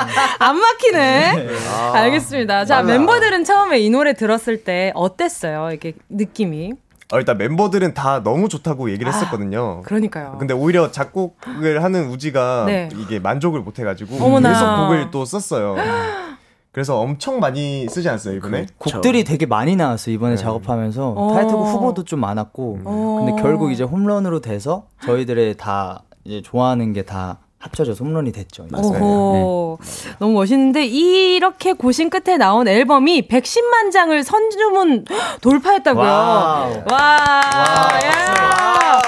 예. 0.08 0.12
안 0.44 0.56
막히네. 0.58 1.48
알겠습니다. 1.94 2.64
자, 2.64 2.82
멤버들은 2.82 3.44
처음에 3.44 3.78
이 3.80 3.90
노래 3.90 4.12
들었을 4.14 4.64
때 4.64 4.92
어땠어요? 4.94 5.70
이게 5.72 5.94
느낌이. 6.08 6.72
어, 7.12 7.18
일단 7.18 7.36
멤버들은 7.36 7.92
다 7.92 8.22
너무 8.22 8.48
좋다고 8.48 8.90
얘기를 8.90 9.12
했었거든요. 9.12 9.82
그러니까요. 9.82 10.36
근데 10.38 10.54
오히려 10.54 10.90
작곡을 10.90 11.82
하는 11.84 12.08
우지가 12.08 12.64
네. 12.66 12.88
이게 12.96 13.18
만족을 13.18 13.60
못 13.60 13.78
해가지고 13.78 14.16
어머나. 14.24 14.48
계속 14.52 14.76
곡을 14.76 15.10
또 15.10 15.24
썼어요. 15.26 15.76
그래서 16.72 16.98
엄청 16.98 17.38
많이 17.38 17.86
쓰지 17.86 18.08
않았어요 18.08 18.36
이번에? 18.36 18.66
곡들이 18.78 19.24
되게 19.24 19.44
많이 19.44 19.76
나왔어요 19.76 20.14
이번에 20.14 20.36
작업하면서 20.36 21.10
어. 21.14 21.34
타이틀곡 21.34 21.66
후보도 21.66 22.04
좀 22.04 22.20
많았고 22.20 22.78
어. 22.86 23.24
근데 23.26 23.42
결국 23.42 23.72
이제 23.72 23.84
홈런으로 23.84 24.40
돼서 24.40 24.86
저희들의 25.04 25.56
다 25.58 26.04
이제 26.24 26.40
좋아하는 26.40 26.94
게 26.94 27.02
다 27.02 27.40
합쳐져서 27.62 28.04
홈런이 28.04 28.32
됐죠. 28.32 28.66
오호. 28.74 29.78
네. 29.80 30.10
너무 30.18 30.32
멋있는데 30.34 30.84
이렇게 30.84 31.72
고심 31.72 32.10
끝에 32.10 32.36
나온 32.36 32.66
앨범이 32.66 33.28
110만 33.28 33.92
장을 33.92 34.22
선주문 34.22 35.04
돌파했다고요. 35.40 36.04
wow. 36.04 36.82
와. 36.90 37.40
야. 38.04 39.00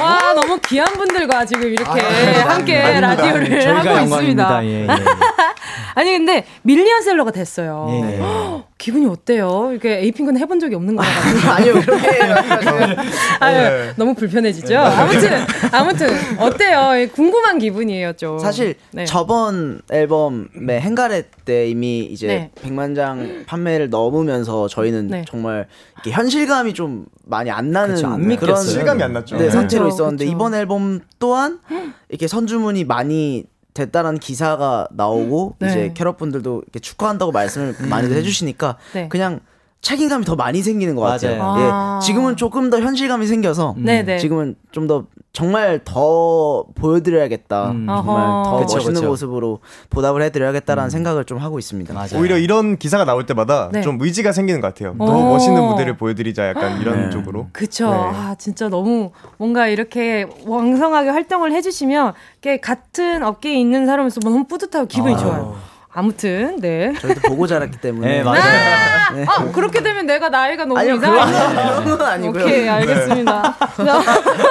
와, 0.00 0.27
너무 0.40 0.58
귀한 0.68 0.86
분들과 0.92 1.44
지금 1.44 1.68
이렇게 1.72 2.00
함께 2.00 2.78
아닙니다. 2.78 3.14
라디오를 3.14 3.48
네, 3.48 3.60
저희가 3.60 3.78
하고 3.96 4.04
있습니다. 4.04 4.42
영광입니다. 4.44 4.64
예, 4.64 4.82
예. 4.82 4.86
아니 5.94 6.12
근데 6.12 6.44
밀리언셀러가 6.62 7.32
됐어요. 7.32 7.88
예, 7.90 8.18
예. 8.18 8.22
기분이 8.78 9.06
어때요? 9.06 9.72
이게 9.74 9.98
에이핑크는 9.98 10.40
해본 10.40 10.60
적이 10.60 10.76
없는 10.76 10.94
거라가지고. 10.94 11.50
아니요 11.50 11.72
그렇게 11.80 12.22
아유, 13.40 13.56
네. 13.56 13.92
너무 13.96 14.14
불편해지죠. 14.14 14.78
아무튼 14.78 15.30
아무튼 15.72 16.08
어때요? 16.38 17.08
궁금한 17.12 17.58
기분이에요, 17.58 18.12
좀. 18.12 18.38
사실 18.38 18.76
네. 18.92 19.04
저번 19.04 19.80
앨범의 19.90 20.80
헹가래 20.80 21.24
때 21.44 21.68
이미 21.68 22.00
이제 22.04 22.26
네. 22.28 22.50
100만 22.62 22.94
장 22.94 23.42
판매를 23.46 23.90
넘으면서 23.90 24.68
저희는 24.68 25.08
네. 25.08 25.24
정말 25.26 25.66
이렇게 25.96 26.12
현실감이 26.12 26.72
좀 26.74 27.06
많이 27.26 27.50
안 27.50 27.72
나는 27.72 27.96
그쵸, 27.96 28.06
안 28.06 28.12
그런 28.18 28.28
믿겠어요. 28.28 28.62
실감이 28.62 29.02
안 29.02 29.12
났죠. 29.12 29.36
네, 29.38 29.44
네. 29.46 29.50
상태로 29.50 29.88
있었는데. 29.88 30.24
이번 30.28 30.54
앨범 30.54 31.00
또한 31.18 31.60
이렇게 32.08 32.28
선주문이 32.28 32.84
많이 32.84 33.44
됐다라는 33.74 34.18
기사가 34.18 34.88
나오고 34.90 35.56
네. 35.60 35.68
이제 35.68 35.92
캐럿 35.94 36.16
분들도 36.16 36.62
이렇게 36.62 36.80
축하한다고 36.80 37.32
말씀을 37.32 37.74
많이들 37.88 38.16
해주시니까 38.16 38.76
네. 38.92 39.08
그냥 39.08 39.40
책임감이 39.80 40.24
더 40.24 40.34
많이 40.34 40.60
생기는 40.62 40.94
것 40.96 41.02
같아요. 41.02 41.38
맞아요. 41.38 41.60
예, 41.64 41.70
아. 41.72 42.00
지금은 42.02 42.36
조금 42.36 42.68
더 42.70 42.80
현실감이 42.80 43.26
생겨서 43.26 43.74
네네. 43.78 44.18
지금은 44.18 44.56
좀 44.72 44.88
더 44.88 45.04
정말 45.38 45.80
더 45.84 46.64
보여드려야겠다. 46.74 47.70
음. 47.70 47.86
정말 47.86 48.26
어허. 48.26 48.42
더 48.44 48.56
그쵸, 48.58 48.76
멋있는 48.76 48.94
그쵸. 48.94 49.06
모습으로 49.06 49.60
보답을 49.88 50.22
해드려야겠다라는 50.22 50.90
생각을 50.90 51.24
좀 51.26 51.38
하고 51.38 51.60
있습니다. 51.60 51.94
맞아요. 51.94 52.08
오히려 52.18 52.38
이런 52.38 52.76
기사가 52.76 53.04
나올 53.04 53.24
때마다 53.24 53.68
네. 53.72 53.82
좀 53.82 53.98
의지가 54.00 54.32
생기는 54.32 54.60
것 54.60 54.68
같아요. 54.74 54.96
더 54.98 55.04
오. 55.04 55.28
멋있는 55.28 55.62
무대를 55.62 55.96
보여드리자 55.96 56.48
약간 56.48 56.80
이런 56.80 57.04
네. 57.04 57.10
쪽으로. 57.10 57.48
그쵸. 57.52 57.88
네. 57.88 57.96
아, 57.96 58.34
진짜 58.36 58.68
너무 58.68 59.12
뭔가 59.36 59.68
이렇게 59.68 60.26
왕성하게 60.44 61.10
활동을 61.10 61.52
해주시면 61.52 62.14
같은 62.60 63.22
업계에 63.22 63.54
있는 63.54 63.86
사람으로서 63.86 64.18
너무 64.20 64.44
뿌듯하고 64.44 64.88
기분이 64.88 65.16
좋아요. 65.18 65.54
아무튼, 65.98 66.60
네. 66.60 66.92
저희도 67.00 67.22
보고 67.22 67.48
자랐기 67.48 67.78
때문에 67.80 68.18
네, 68.18 68.22
맞아요. 68.22 69.16
네. 69.16 69.24
아, 69.26 69.50
그렇게 69.50 69.82
되면 69.82 70.06
내가 70.06 70.28
나이가 70.28 70.64
너무 70.64 70.78
아니요 70.78 70.94
이상해. 70.94 71.18
그런 71.18 71.82
그런 71.84 71.98
건 71.98 72.06
아니고요. 72.08 72.44
오케이, 72.44 72.68
알겠습니다. 72.68 73.56
자, 73.84 74.02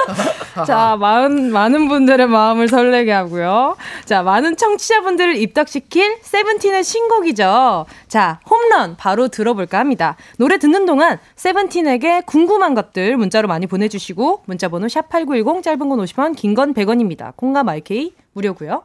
자, 0.66 0.96
많은, 1.00 1.50
많은 1.50 1.88
분들의 1.88 2.26
마음을 2.26 2.68
설레게 2.68 3.12
하고요. 3.12 3.76
자, 4.04 4.22
많은 4.22 4.58
청취자분들을 4.58 5.36
입덕시킬 5.36 6.18
세븐틴의 6.20 6.84
신곡이죠. 6.84 7.86
자, 8.08 8.40
홈런 8.50 8.96
바로 8.98 9.28
들어볼까 9.28 9.78
합니다. 9.78 10.16
노래 10.36 10.58
듣는 10.58 10.84
동안 10.84 11.18
세븐틴에게 11.36 12.22
궁금한 12.26 12.74
것들 12.74 13.16
문자로 13.16 13.48
많이 13.48 13.66
보내주시고, 13.66 14.42
문자번호 14.44 14.88
샵 14.88 15.08
8910, 15.08 15.62
짧은 15.62 15.78
건 15.88 15.98
50원, 16.00 16.36
긴 16.36 16.54
건 16.54 16.74
100원입니다. 16.74 17.34
콩과 17.36 17.62
마이케이 17.64 18.12
무료고요 18.34 18.82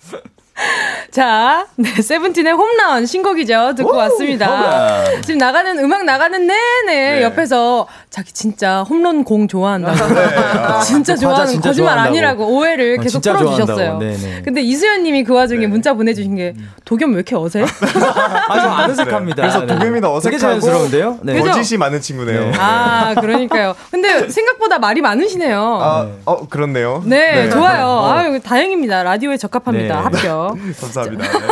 자, 1.10 1.66
네, 1.76 1.90
세븐틴의 1.90 2.52
홈런 2.54 3.04
신곡이죠. 3.06 3.74
듣고 3.76 3.94
왔습니다. 3.96 5.04
지금 5.22 5.38
나가는, 5.38 5.78
음악 5.78 6.04
나가는 6.04 6.46
내내 6.46 7.22
옆에서 7.22 7.86
자기 8.10 8.32
진짜 8.32 8.82
홈런 8.82 9.22
공 9.24 9.48
좋아한다고. 9.48 9.96
진짜 10.82 11.12
과자 11.14 11.16
좋아하는, 11.16 11.46
진짜 11.52 11.68
거짓말 11.70 11.92
좋아한다고. 11.94 12.08
아니라고 12.08 12.46
오해를 12.56 12.96
어, 12.98 13.02
계속 13.02 13.22
진짜 13.22 13.36
풀어 13.36 13.50
주셨어요. 13.50 13.76
좋아한다고. 13.76 13.98
네네. 14.00 14.42
근데 14.42 14.62
이수연 14.62 15.02
님이 15.02 15.24
그 15.24 15.34
와중에 15.34 15.66
문자 15.66 15.92
보내 15.94 16.14
주신 16.14 16.36
게, 16.36 16.54
도겸 16.84 17.10
왜 17.10 17.16
이렇게 17.16 17.36
어세? 17.36 17.62
아주 17.62 18.66
안 18.66 18.90
어색합니다. 18.90 19.42
그래서 19.42 19.60
네. 19.60 19.66
도겸이도 19.66 20.20
되게 20.20 20.36
어색하고 20.36 20.38
자연스러운데요? 20.38 21.18
네. 21.22 21.38
거짓이 21.40 21.76
많은 21.78 22.00
친구네요. 22.00 22.52
아, 22.58 23.14
그러니까요. 23.20 23.74
근데 23.90 24.28
생각보다 24.30 24.78
말이 24.78 25.00
많으시네요. 25.02 25.78
아, 25.82 26.08
어, 26.24 26.48
그렇네요. 26.48 27.02
네, 27.04 27.50
좋아요. 27.50 28.04
아유, 28.06 28.40
다행입니다. 28.40 29.02
라디오에 29.02 29.36
적합합니다. 29.36 29.96
네. 29.96 30.02
합격. 30.02 30.45
감사합니다. 30.80 31.24
네. 31.38 31.46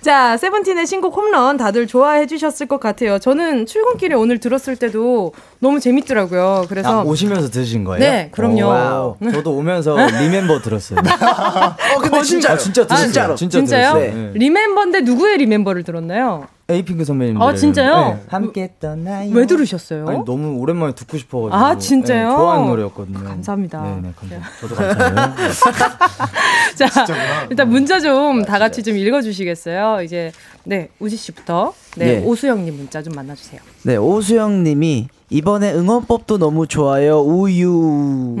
자, 0.00 0.36
세븐틴의 0.36 0.86
신곡 0.86 1.16
홈런 1.16 1.56
다들 1.56 1.86
좋아해 1.86 2.26
주셨을 2.26 2.66
것 2.66 2.80
같아요. 2.80 3.18
저는 3.18 3.66
출근길에 3.66 4.14
오늘 4.14 4.38
들었을 4.38 4.76
때도 4.76 5.32
너무 5.58 5.80
재밌더라고요. 5.80 6.66
그래서 6.68 7.00
아, 7.00 7.02
오시면서 7.02 7.50
들으신 7.50 7.84
거예요? 7.84 7.98
네, 7.98 8.28
그럼요. 8.32 8.64
오, 8.64 8.68
wow. 8.68 9.16
저도 9.32 9.52
오면서 9.52 9.96
Remember 9.96 10.60
들었어요. 10.60 11.00
어 11.96 11.98
근데 12.00 12.22
진짜 12.22 12.52
아, 12.52 12.56
진짜 12.56 12.86
들었어요. 12.86 13.04
진짜로. 13.06 13.34
진짜 13.34 13.58
진짜요? 13.58 13.92
들었어요. 13.92 14.14
네. 14.14 14.30
Remember인데 14.34 15.00
누구의 15.00 15.38
Remember를 15.38 15.82
들었나요? 15.82 16.46
에이핑크 16.70 17.02
선배님. 17.02 17.40
아, 17.40 17.54
진짜요? 17.54 17.96
네. 17.96 18.22
함께 18.28 18.70
떠나요. 18.78 19.30
왜 19.32 19.46
들으셨어요? 19.46 20.06
아니, 20.06 20.18
너무 20.26 20.58
오랜만에 20.58 20.94
듣고 20.94 21.16
싶어가지고. 21.16 21.56
아, 21.56 21.78
진짜요? 21.78 22.28
네, 22.28 22.36
좋아하는 22.36 22.66
노래였거든요. 22.66 23.24
감사합니다. 23.24 23.82
네, 23.82 24.00
네, 24.02 24.12
감사합니다. 24.14 24.50
저도 24.60 24.74
감사해요. 24.74 25.34
네. 25.34 25.52
자, 26.76 27.46
일단 27.50 27.70
문자 27.70 27.98
좀 28.00 28.44
다 28.44 28.58
같이 28.58 28.82
좀 28.82 28.96
읽어주시겠어요? 28.98 30.02
이제 30.02 30.30
네 30.64 30.88
우지 31.00 31.16
씨부터 31.16 31.72
네 31.96 32.18
네. 32.20 32.24
오수영님 32.24 32.76
문자 32.76 33.02
좀 33.02 33.14
만나주세요. 33.14 33.60
네 33.84 33.96
오수영 33.96 34.62
님이 34.64 35.08
이번에 35.30 35.72
응원법도 35.74 36.38
너무 36.38 36.66
좋아요. 36.66 37.20
우유. 37.20 38.36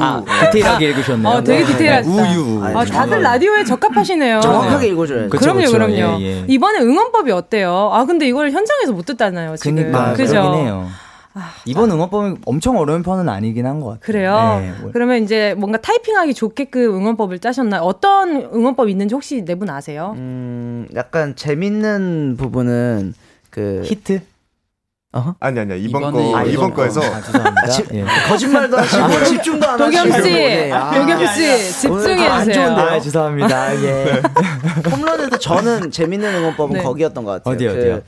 아, 0.00 0.22
디테일하게 0.52 0.90
읽으셨네요. 0.90 1.28
어, 1.28 1.42
되게 1.42 1.64
네. 1.64 1.72
디테일하시다. 1.72 2.14
우유. 2.32 2.62
아, 2.64 2.84
다들 2.84 3.20
라디오에 3.20 3.64
적합하시네요. 3.64 4.40
정확하게 4.40 4.88
읽어줘야죠. 4.88 5.28
그쵸, 5.30 5.40
그럼요, 5.40 5.60
그쵸. 5.60 5.72
그럼요. 5.72 5.94
예, 6.20 6.22
예. 6.22 6.44
이번에 6.46 6.80
응원법이 6.80 7.32
어때요? 7.32 7.90
아, 7.92 8.04
근데 8.04 8.28
이걸 8.28 8.52
현장에서 8.52 8.92
못 8.92 9.04
듣잖아요, 9.06 9.56
지금. 9.56 9.74
그니까 9.76 10.12
그죠? 10.12 10.36
해요. 10.36 10.86
이번 11.64 11.90
응원법은 11.90 12.38
엄청 12.44 12.76
어려운 12.76 13.02
편은 13.02 13.28
아니긴 13.28 13.64
한 13.66 13.80
것 13.80 13.86
같아요. 13.86 14.00
그래요. 14.02 14.58
네, 14.60 14.72
뭐- 14.82 14.90
그러면 14.92 15.22
이제 15.24 15.54
뭔가 15.58 15.80
타이핑하기 15.80 16.34
좋게끔 16.34 16.94
응원법을 16.96 17.38
짜셨나요? 17.38 17.80
어떤 17.82 18.36
응원법 18.52 18.88
있는지 18.88 19.14
혹시 19.14 19.44
네 19.44 19.54
분 19.54 19.70
아세요? 19.70 20.12
음 20.16 20.86
약간 20.94 21.34
재밌는 21.36 22.36
부분은 22.38 23.14
그 23.50 23.82
히트? 23.84 24.20
어? 25.12 25.34
아니 25.40 25.58
아니야 25.58 25.74
이번 25.76 26.12
거 26.12 26.36
아, 26.36 26.44
이번 26.44 26.72
거에서 26.72 27.00
아, 27.02 27.20
죄송합니다. 27.20 27.94
예. 27.94 28.04
거짓말도 28.28 28.76
하시고 28.78 29.24
집중도 29.24 29.68
안 29.68 29.80
하시고 29.80 30.04
도겸 30.04 30.22
씨, 30.22 30.32
네. 30.32 30.70
아, 30.72 30.90
도겸 30.94 31.26
씨 31.26 31.80
집중해 31.80 32.26
안 32.28 32.44
주세요. 32.44 32.64
좋은데요? 32.66 32.86
아, 32.86 33.00
죄송합니다. 33.00 33.82
예. 33.82 34.22
홈런에서 34.88 35.36
저는 35.38 35.90
재밌는 35.90 36.32
응원법은 36.32 36.76
네. 36.76 36.82
거기였던 36.84 37.24
것 37.24 37.30
같아요. 37.32 37.54
어디요, 37.54 37.72
그, 37.72 37.80
어디요? 37.80 38.00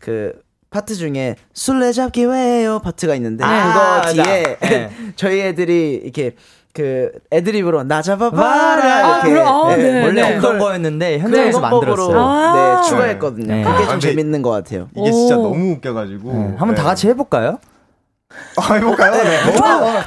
그 0.00 0.32
파트 0.70 0.96
중에 0.96 1.36
술래잡기 1.54 2.24
왜요 2.24 2.80
파트가 2.80 3.14
있는데 3.14 3.44
아, 3.44 4.02
그거 4.02 4.12
뒤에 4.24 4.42
나- 4.60 4.68
네. 4.68 4.90
저희 5.14 5.40
애들이 5.40 6.00
이렇게 6.02 6.34
그 6.74 7.10
애드립으로 7.32 7.82
나 7.82 8.02
잡아봐라 8.02 8.76
봐라. 8.76 9.20
이렇게 9.26 9.40
아, 9.40 9.76
네, 9.76 9.76
네, 9.92 10.02
원래 10.04 10.22
네. 10.22 10.36
없던 10.36 10.58
거였는데 10.58 11.16
그 11.18 11.22
현장에서 11.24 11.60
만들었어요. 11.60 12.18
아. 12.20 12.52
네, 12.82 12.88
추가했거든요. 12.88 13.54
네. 13.54 13.62
그게 13.64 13.74
아, 13.74 13.78
좀 13.78 13.86
근데 13.88 14.08
재밌는 14.10 14.42
것 14.42 14.50
같아요. 14.50 14.88
이게 14.96 15.10
진짜 15.10 15.36
오. 15.38 15.42
너무 15.44 15.72
웃겨가지고 15.72 16.32
네, 16.32 16.38
한번 16.56 16.74
다 16.74 16.82
네. 16.82 16.88
같이 16.88 17.08
해볼까요? 17.08 17.58
아, 18.56 18.74
해볼까요? 18.74 19.10
네. 19.12 19.40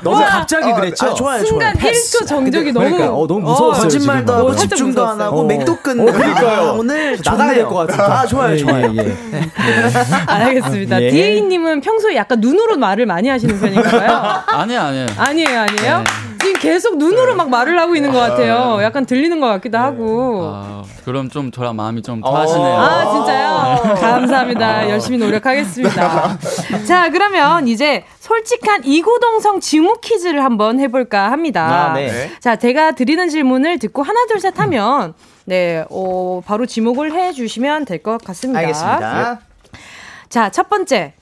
너무 0.03 0.15
와. 0.15 0.25
갑자기 0.27 0.71
그랬죠? 0.71 1.07
아, 1.07 1.13
좋아요, 1.15 1.43
순간 1.43 1.75
좋아요. 1.77 1.91
1초 1.91 2.27
정적이 2.27 2.71
너무 2.71 2.85
그러니까, 2.85 3.13
어, 3.15 3.27
너무 3.27 3.39
무서웠어요, 3.41 3.83
거짓말도. 3.83 4.33
하고 4.33 4.47
어, 4.49 4.55
집중도 4.55 5.05
안. 5.07 5.19
하고 5.19 5.39
어. 5.39 5.43
맥도 5.43 5.75
끊는 5.77 6.07
어, 6.07 6.11
그러니까요. 6.13 6.69
아, 6.69 6.71
오늘 6.73 7.17
나가야 7.25 7.53
될 7.55 7.65
것 7.65 7.75
같은데. 7.87 8.03
아 8.03 8.25
좋아요 8.27 8.53
예, 8.53 8.57
좋아요. 8.57 8.93
예, 8.95 8.99
예. 9.07 9.15
알겠습니다. 10.27 11.01
예. 11.01 11.09
디에이님은 11.09 11.81
평소에 11.81 12.15
약간 12.15 12.39
눈으로 12.39 12.77
말을 12.77 13.07
많이 13.07 13.27
하시는 13.27 13.59
편인가요? 13.59 14.43
아니에요, 14.47 14.81
아니에요. 14.81 15.07
아니에요, 15.17 15.59
아니에요? 15.59 15.97
네. 15.97 16.03
계속 16.61 16.97
눈으로 16.97 17.35
막 17.35 17.49
말을 17.49 17.79
하고 17.79 17.95
있는 17.95 18.11
것 18.11 18.19
같아요. 18.19 18.79
약간 18.83 19.05
들리는 19.05 19.39
것 19.39 19.47
같기도 19.47 19.77
하고. 19.79 20.51
아, 20.53 20.83
그럼 21.03 21.29
좀 21.29 21.51
저랑 21.51 21.75
마음이 21.75 22.01
좀 22.03 22.21
통하시네요. 22.21 22.77
아, 22.77 23.11
진짜요? 23.11 23.95
감사합니다. 23.95 24.89
열심히 24.89 25.17
노력하겠습니다. 25.17 26.37
자, 26.87 27.09
그러면 27.09 27.67
이제 27.67 28.05
솔직한 28.19 28.83
이구동성 28.85 29.59
지무 29.59 29.95
퀴즈를 30.01 30.43
한번 30.43 30.79
해볼까 30.79 31.31
합니다. 31.31 31.91
아, 31.91 31.93
네. 31.93 32.11
네. 32.11 32.31
자, 32.39 32.55
제가 32.55 32.91
드리는 32.91 33.27
질문을 33.27 33.79
듣고 33.79 34.03
하나, 34.03 34.25
둘, 34.27 34.39
셋 34.39 34.59
하면, 34.59 35.13
네, 35.45 35.83
어, 35.89 36.41
바로 36.45 36.65
지목을 36.67 37.13
해 37.13 37.31
주시면 37.33 37.85
될 37.85 38.01
것 38.03 38.23
같습니다. 38.23 38.59
알겠습니다. 38.59 39.39
자, 40.29 40.49
첫 40.49 40.69
번째. 40.69 41.13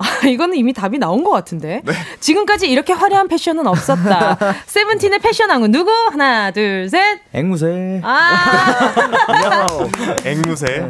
아, 0.00 0.04
이거는 0.28 0.56
이미 0.56 0.72
답이 0.72 0.98
나온 0.98 1.24
것 1.24 1.30
같은데. 1.30 1.82
지금까지 2.20 2.70
이렇게 2.70 2.92
화려한 2.92 3.26
패션은 3.26 3.66
없었다. 3.66 4.38
세븐틴의 4.66 5.18
패션 5.18 5.50
왕은 5.50 5.72
누구? 5.72 5.90
하나, 5.90 6.52
둘, 6.52 6.88
셋. 6.88 7.18
앵무새. 7.32 8.00
아, 8.04 8.94
앵무새. 10.24 10.66
네. 10.66 10.88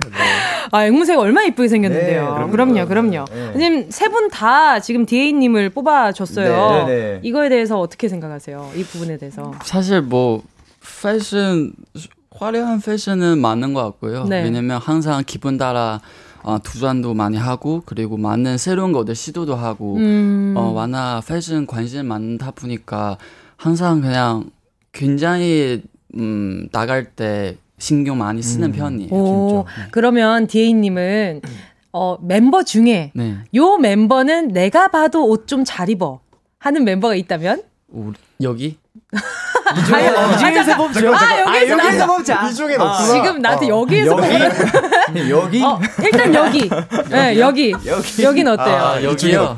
아 0.70 0.84
앵무새가 0.84 1.20
얼마나 1.20 1.46
이쁘게 1.46 1.68
생겼는데요. 1.68 2.38
네, 2.44 2.50
그럼요, 2.50 2.86
그럼요. 2.86 3.24
네. 3.32 3.52
지금 3.58 3.90
세분 3.90 4.28
다 4.28 4.78
지금 4.80 5.06
디에이님을 5.06 5.70
뽑아줬어요. 5.70 6.70
네, 6.70 6.84
네, 6.84 7.12
네. 7.14 7.20
이거에 7.22 7.48
대해서 7.48 7.80
어떻게 7.80 8.08
생각하세요? 8.08 8.72
이 8.74 8.84
부분에 8.84 9.16
대해서. 9.16 9.52
사실 9.62 10.02
뭐 10.02 10.42
패션 11.02 11.72
화려한 12.38 12.82
패션은 12.82 13.38
맞는 13.38 13.72
것 13.72 13.82
같고요. 13.84 14.24
네. 14.24 14.42
왜냐면 14.42 14.78
항상 14.78 15.22
기분 15.26 15.56
따라 15.56 16.00
어, 16.42 16.58
투자도 16.62 17.14
많이 17.14 17.36
하고 17.36 17.82
그리고 17.84 18.16
많은 18.16 18.58
새로운 18.58 18.92
것들 18.92 19.14
시도도 19.14 19.54
하고 19.56 19.96
음. 19.96 20.54
어, 20.56 20.70
완화 20.72 21.20
패션 21.26 21.66
관심 21.66 22.06
많다 22.06 22.50
보니까 22.52 23.18
항상 23.56 24.00
그냥 24.00 24.50
굉장히 24.92 25.82
음, 26.16 26.68
나갈 26.72 27.04
때 27.04 27.56
신경 27.78 28.18
많이 28.18 28.42
쓰는 28.42 28.72
편이에요. 28.72 29.12
오, 29.12 29.64
진짜. 29.68 29.88
그러면 29.90 30.46
디에이님은 30.46 31.42
어, 31.92 32.18
멤버 32.22 32.62
중에 32.62 33.12
네. 33.14 33.38
요 33.54 33.76
멤버는 33.76 34.48
내가 34.48 34.88
봐도 34.88 35.26
옷 35.28 35.46
좀 35.46 35.64
잘 35.64 35.88
입어 35.90 36.20
하는 36.58 36.84
멤버가 36.84 37.14
있다면? 37.14 37.62
우리, 37.88 38.14
여기 38.42 38.78
이 39.76 40.38
중에서 40.38 40.76
뽑죠. 40.76 41.14
아, 41.14 41.40
여기서 41.40 41.68
여기서 41.68 41.76
나왔어. 41.76 42.06
뽑자. 42.06 42.48
이 42.48 42.54
중엔 42.54 42.80
없구나. 42.80 43.12
지금 43.12 43.42
나한테 43.42 43.66
어. 43.66 43.80
여기에서 43.80 44.12
여기? 44.12 45.30
여기? 45.30 45.62
어, 45.64 45.80
일단 46.02 46.34
여기. 46.34 46.70
네, 47.10 47.38
여기. 47.38 47.72
여기. 47.86 48.22
여긴 48.22 48.48
어때요? 48.48 48.76
아, 48.76 49.02
여기요. 49.02 49.56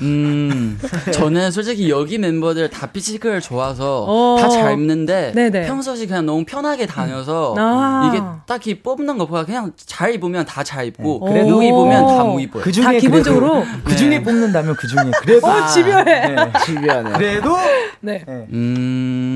음, 0.00 0.78
저는 1.12 1.50
솔직히 1.52 1.88
여기 1.90 2.18
멤버들 2.18 2.68
다 2.70 2.86
physical 2.86 3.40
좋아서 3.40 4.04
어. 4.08 4.36
다 4.40 4.53
잘 4.53 4.72
입는데. 4.72 5.32
평상시 5.66 6.06
그냥 6.06 6.26
너무 6.26 6.44
편하게 6.44 6.86
다녀서 6.86 7.54
아. 7.58 8.10
이게 8.12 8.22
딱히 8.46 8.80
뽑는 8.82 9.18
것보다 9.18 9.44
그냥 9.44 9.72
잘 9.76 10.14
입으면 10.14 10.44
다 10.46 10.62
잘 10.62 10.86
입고 10.86 11.20
그래도- 11.20 11.48
못 11.50 11.62
입으면 11.62 12.06
다 12.06 12.22
못 12.24 12.38
입어요. 12.40 12.62
그 12.62 12.70
중에 12.72 12.84
다 12.84 12.92
기본적으로? 12.92 13.64
그 13.84 13.96
중에 13.96 14.22
뽑는다면 14.22 14.76
그 14.76 14.86
중에 14.86 15.10
그래도 15.20 15.46
어, 15.48 15.66
집요해. 15.66 16.04
네. 16.04 16.36
집요하네. 16.64 17.12
그래도 17.18 17.56
네. 18.00 18.24
음, 18.28 19.31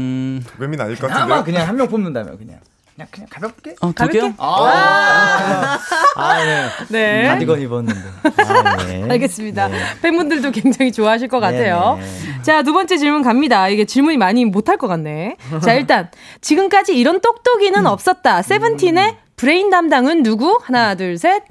외민 0.58 0.80
아닐 0.80 0.96
것 0.98 1.10
아마 1.10 1.26
같은데. 1.36 1.52
그냥 1.52 1.68
한 1.68 1.76
명 1.76 1.88
뽑는다면 1.88 2.38
그냥 2.38 2.58
그냥 2.94 3.08
그냥 3.10 3.28
가볍게. 3.30 3.74
어, 3.80 3.88
두 3.88 3.92
가볍게? 3.94 4.20
개요? 4.20 4.34
아, 4.38 5.78
아 6.16 6.44
네. 6.44 6.68
네. 6.88 7.28
가디건 7.28 7.60
입었는데. 7.60 8.00
아, 8.46 8.76
네. 8.84 9.02
알겠습니다. 9.10 9.68
팬분들도 10.00 10.50
굉장히 10.50 10.92
좋아하실 10.92 11.28
것 11.28 11.38
같아요. 11.40 11.98
네, 12.00 12.42
자, 12.42 12.62
두 12.62 12.72
번째 12.72 12.96
질문 12.96 13.22
갑니다. 13.22 13.68
이게 13.68 13.84
질문이 13.84 14.16
많이 14.16 14.44
못할 14.46 14.78
것 14.78 14.86
같네. 14.88 15.36
자, 15.62 15.74
일단, 15.74 16.10
지금까지 16.40 16.96
이런 16.96 17.20
똑똑이는 17.20 17.80
음. 17.80 17.86
없었다. 17.86 18.40
세븐틴의 18.40 19.18
브레인 19.36 19.68
담당은 19.68 20.22
누구? 20.22 20.58
하나, 20.62 20.94
둘, 20.94 21.18
셋. 21.18 21.42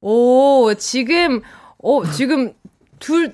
오, 0.00 0.74
지금, 0.74 1.40
오, 1.78 2.04
지금 2.10 2.52
둘, 2.98 3.32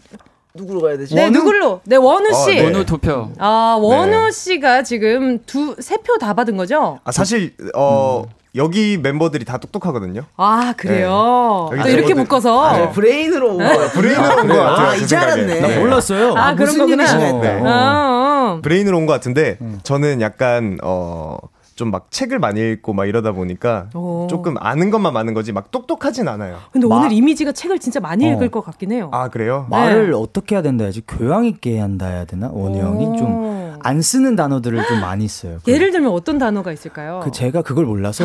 누구로 0.54 0.80
가야 0.82 0.96
되지? 0.98 1.14
네, 1.14 1.30
누굴로? 1.30 1.80
네, 1.84 1.96
원우 1.96 2.32
씨. 2.34 2.50
어, 2.50 2.54
네. 2.54 2.64
원우 2.64 2.84
투표. 2.84 3.30
아, 3.38 3.76
원우 3.80 4.24
네. 4.26 4.30
씨가 4.32 4.82
지금 4.82 5.38
두, 5.46 5.76
세 5.78 5.96
표 5.98 6.18
다 6.18 6.34
받은 6.34 6.56
거죠? 6.56 6.98
아 7.04 7.12
사실 7.12 7.54
어 7.74 8.24
여기 8.56 8.98
멤버들이 8.98 9.44
다 9.44 9.58
똑똑하거든요. 9.58 10.22
아, 10.36 10.74
그래요. 10.76 11.68
네. 11.70 11.76
또 11.76 11.80
여기 11.82 11.92
이렇게 11.92 12.14
묶어서. 12.14 12.64
아, 12.64 12.76
네, 12.78 12.90
브레인으로 12.90 13.50
온 13.50 13.58
거예요. 13.58 13.88
브레인으로 13.90 14.42
온 14.42 14.47
것 14.47 14.56
같아요. 14.56 14.86
아, 14.88 14.96
제 14.96 15.02
이제. 15.04 15.16
알았네. 15.16 15.60
나 15.60 15.78
몰랐어요. 15.78 16.34
아, 16.36 16.54
그런 16.56 16.66
무슨 16.76 16.78
거구나. 16.80 17.14
네. 17.40 17.60
어, 17.60 18.56
어. 18.56 18.60
브레인으로 18.62 18.98
온 18.98 19.04
것 19.04 19.14
같은데 19.14 19.56
저는 19.84 20.20
약간 20.20 20.78
어 20.82 21.36
좀 21.80 21.90
막 21.90 22.10
책을 22.10 22.38
많이 22.38 22.60
읽고 22.72 22.92
막 22.92 23.06
이러다 23.06 23.32
보니까 23.32 23.88
오. 23.94 24.26
조금 24.28 24.54
아는 24.58 24.90
것만 24.90 25.12
많은 25.12 25.34
거지 25.34 25.52
막 25.52 25.70
똑똑하진 25.70 26.28
않아요. 26.28 26.56
근데 26.72 26.86
마- 26.86 26.96
오늘 26.96 27.10
이미지가 27.12 27.52
책을 27.52 27.78
진짜 27.80 27.98
많이 28.00 28.28
어. 28.28 28.32
읽을 28.34 28.50
것 28.50 28.60
같긴 28.64 28.92
해요. 28.92 29.08
아 29.12 29.28
그래요? 29.28 29.66
말을 29.70 30.12
어떻게 30.14 30.54
해야 30.54 30.62
된다 30.62 30.84
해야지 30.84 31.02
교양 31.08 31.44
있게 31.44 31.72
해야 31.74 31.84
한다 31.84 32.06
해야 32.06 32.24
되나 32.24 32.48
원우 32.52 32.78
형이 32.78 33.18
좀 33.18 33.69
안 33.82 34.02
쓰는 34.02 34.36
단어들을 34.36 34.86
좀 34.86 35.00
많이 35.00 35.26
써요. 35.28 35.58
그- 35.64 35.70
예를 35.72 35.90
들면 35.92 36.10
어떤 36.12 36.38
단어가 36.38 36.72
있을까요? 36.72 37.20
그 37.24 37.30
제가 37.32 37.62
그걸 37.62 37.84
몰라서 37.86 38.24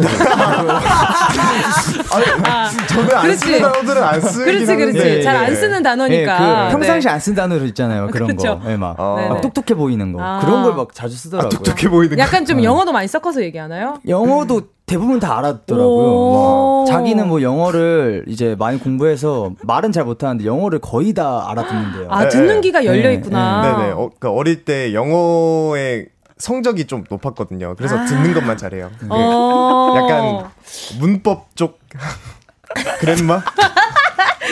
저는 2.87 3.15
안 3.15 3.21
그렇지. 3.23 3.37
쓰는 3.39 3.61
단어들은 3.61 4.03
안 4.03 4.21
쓰긴 4.21 4.45
그렇지, 4.45 4.65
그렇지. 4.65 4.99
하는데. 4.99 5.21
잘안 5.21 5.55
쓰는 5.55 5.83
단어니까. 5.83 6.65
예, 6.65 6.71
그 6.71 6.77
평상시 6.77 7.07
네. 7.07 7.13
안쓴 7.13 7.35
단어들 7.35 7.67
있잖아요. 7.67 8.07
그런 8.07 8.35
그렇죠. 8.35 8.59
거. 8.59 8.71
예, 8.71 8.75
막, 8.77 8.95
어. 8.99 9.27
막 9.29 9.41
똑똑해 9.41 9.75
보이는 9.77 10.11
거. 10.13 10.21
아. 10.21 10.39
그런 10.39 10.63
걸 10.63 10.75
막 10.75 10.93
자주 10.93 11.15
쓰더라고요. 11.15 11.49
똑똑해 11.49 11.87
보이는 11.89 12.19
약간 12.19 12.45
좀 12.45 12.59
어. 12.59 12.63
영어도 12.63 12.91
많이 12.91 13.07
섞어서 13.07 13.41
얘기하나요? 13.43 13.99
영어도 14.07 14.61
대부분 14.85 15.19
다 15.19 15.37
알았더라고요. 15.39 15.87
오. 15.87 16.85
막 16.85 16.91
자기는 16.91 17.27
뭐 17.27 17.41
영어를 17.41 18.25
이제 18.27 18.55
많이 18.57 18.79
공부해서 18.79 19.51
말은 19.63 19.91
잘 19.91 20.05
못하는데 20.05 20.45
영어를 20.45 20.79
거의 20.79 21.13
다 21.13 21.49
알아듣는데요. 21.49 22.07
아, 22.09 22.23
네, 22.23 22.29
듣는 22.29 22.55
네. 22.55 22.61
귀가 22.61 22.85
열려 22.85 23.09
네, 23.09 23.15
있구나. 23.15 23.77
네네. 23.77 23.91
어, 23.93 24.11
그 24.19 24.29
어릴 24.29 24.63
때 24.63 24.93
영어의 24.93 26.07
성적이 26.37 26.85
좀 26.85 27.03
높았거든요. 27.09 27.75
그래서 27.77 27.97
아. 27.97 28.05
듣는 28.05 28.33
것만 28.33 28.57
잘해요. 28.57 28.91
네. 29.01 29.07
어. 29.09 29.93
약간 29.97 30.51
문법 30.99 31.55
쪽 31.55 31.79
그랜마? 32.99 33.41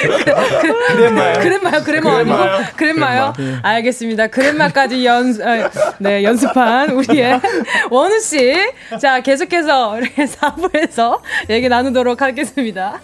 그랜마요? 0.08 1.40
그랜마요? 1.40 1.84
그랜마 1.84 2.18
아니고? 2.18 2.38
그랜마요? 2.76 3.34
알겠습니다. 3.62 4.28
그랜마까지 4.28 5.06
연, 5.06 5.30
어, 5.42 5.70
네, 6.00 6.24
연습한 6.24 6.92
우리의 6.92 7.40
원우 7.90 8.20
씨. 8.20 8.56
자, 9.00 9.22
계속해서 9.22 9.92
우리 9.98 10.10
4부에서 10.10 11.20
얘기 11.50 11.70
나누도록 11.70 12.22
하겠습니다. 12.22 13.00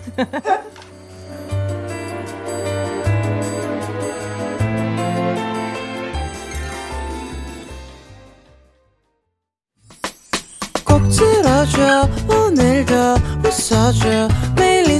꼭 10.85 11.01
들어줘 11.09 12.09
오늘도 12.27 12.93
웃어줘 13.45 14.27
매일 14.55 14.89
일 14.89 14.99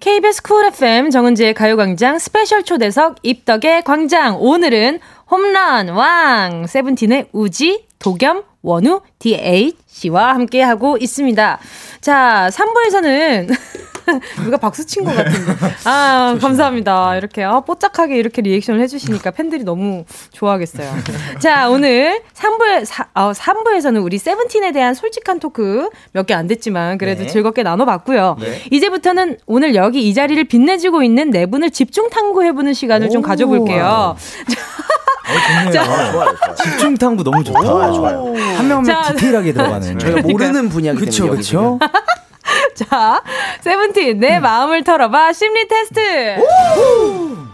KBS 0.00 0.42
쿨 0.42 0.64
FM 0.66 1.10
정은지의 1.10 1.54
가요광장 1.54 2.20
special 2.20 2.62
초대석 2.62 3.16
입덕의 3.22 3.82
광장. 3.82 4.36
오늘은 4.40 5.00
홈런 5.28 5.88
왕 5.88 6.66
세븐틴의 6.68 7.30
우지, 7.32 7.86
도겸, 7.98 8.44
원우, 8.62 9.00
디에잇 9.18 9.74
씨와 9.86 10.34
함께하고 10.34 10.98
있습니다. 10.98 11.58
자, 12.00 12.48
3부에서는 12.52 13.48
누가 14.44 14.56
박수 14.56 14.84
친 14.86 15.04
것 15.04 15.14
같은데. 15.14 15.52
아, 15.84 16.36
감사합니다. 16.40 17.16
이렇게, 17.16 17.44
아, 17.44 17.60
뽀짝하게 17.60 18.16
이렇게 18.16 18.42
리액션을 18.42 18.80
해주시니까 18.82 19.30
팬들이 19.32 19.64
너무 19.64 20.04
좋아하겠어요. 20.32 20.90
자, 21.38 21.68
오늘 21.68 22.20
3부에, 22.34 22.84
사, 22.84 23.06
아, 23.14 23.32
3부에서는 23.32 24.02
우리 24.02 24.18
세븐틴에 24.18 24.72
대한 24.72 24.94
솔직한 24.94 25.38
토크 25.40 25.88
몇 26.12 26.26
개 26.26 26.34
안 26.34 26.46
됐지만 26.46 26.98
그래도 26.98 27.22
네. 27.22 27.26
즐겁게 27.28 27.62
나눠봤고요. 27.62 28.36
네. 28.40 28.62
이제부터는 28.70 29.38
오늘 29.46 29.74
여기 29.74 30.08
이 30.08 30.14
자리를 30.14 30.42
빛내주고 30.44 31.02
있는 31.02 31.30
네 31.30 31.46
분을 31.46 31.70
집중 31.70 32.08
탐구해보는 32.10 32.74
시간을 32.74 33.10
좀 33.10 33.22
오. 33.22 33.26
가져볼게요. 33.26 34.16
좋네요. 35.28 35.72
자. 35.72 35.84
좋아요, 35.84 36.12
좋아요. 36.12 36.36
집중 36.56 36.96
탐구 36.96 37.22
너무 37.24 37.44
좋다. 37.44 37.60
좋아요, 37.62 37.92
좋아요. 37.92 38.34
한 38.56 38.66
명만 38.68 38.84
자. 38.84 39.12
디테일하게 39.12 39.52
들어가는. 39.52 39.98
저희가 39.98 40.22
모르는 40.22 40.68
분야기 40.68 40.98
그쵸, 40.98 41.24
때문에 41.24 41.40
그쵸. 41.40 41.78
자, 42.78 43.22
세븐틴, 43.60 44.20
내 44.20 44.38
마음을 44.38 44.84
털어봐 44.84 45.32
심리 45.32 45.66
테스트. 45.66 46.36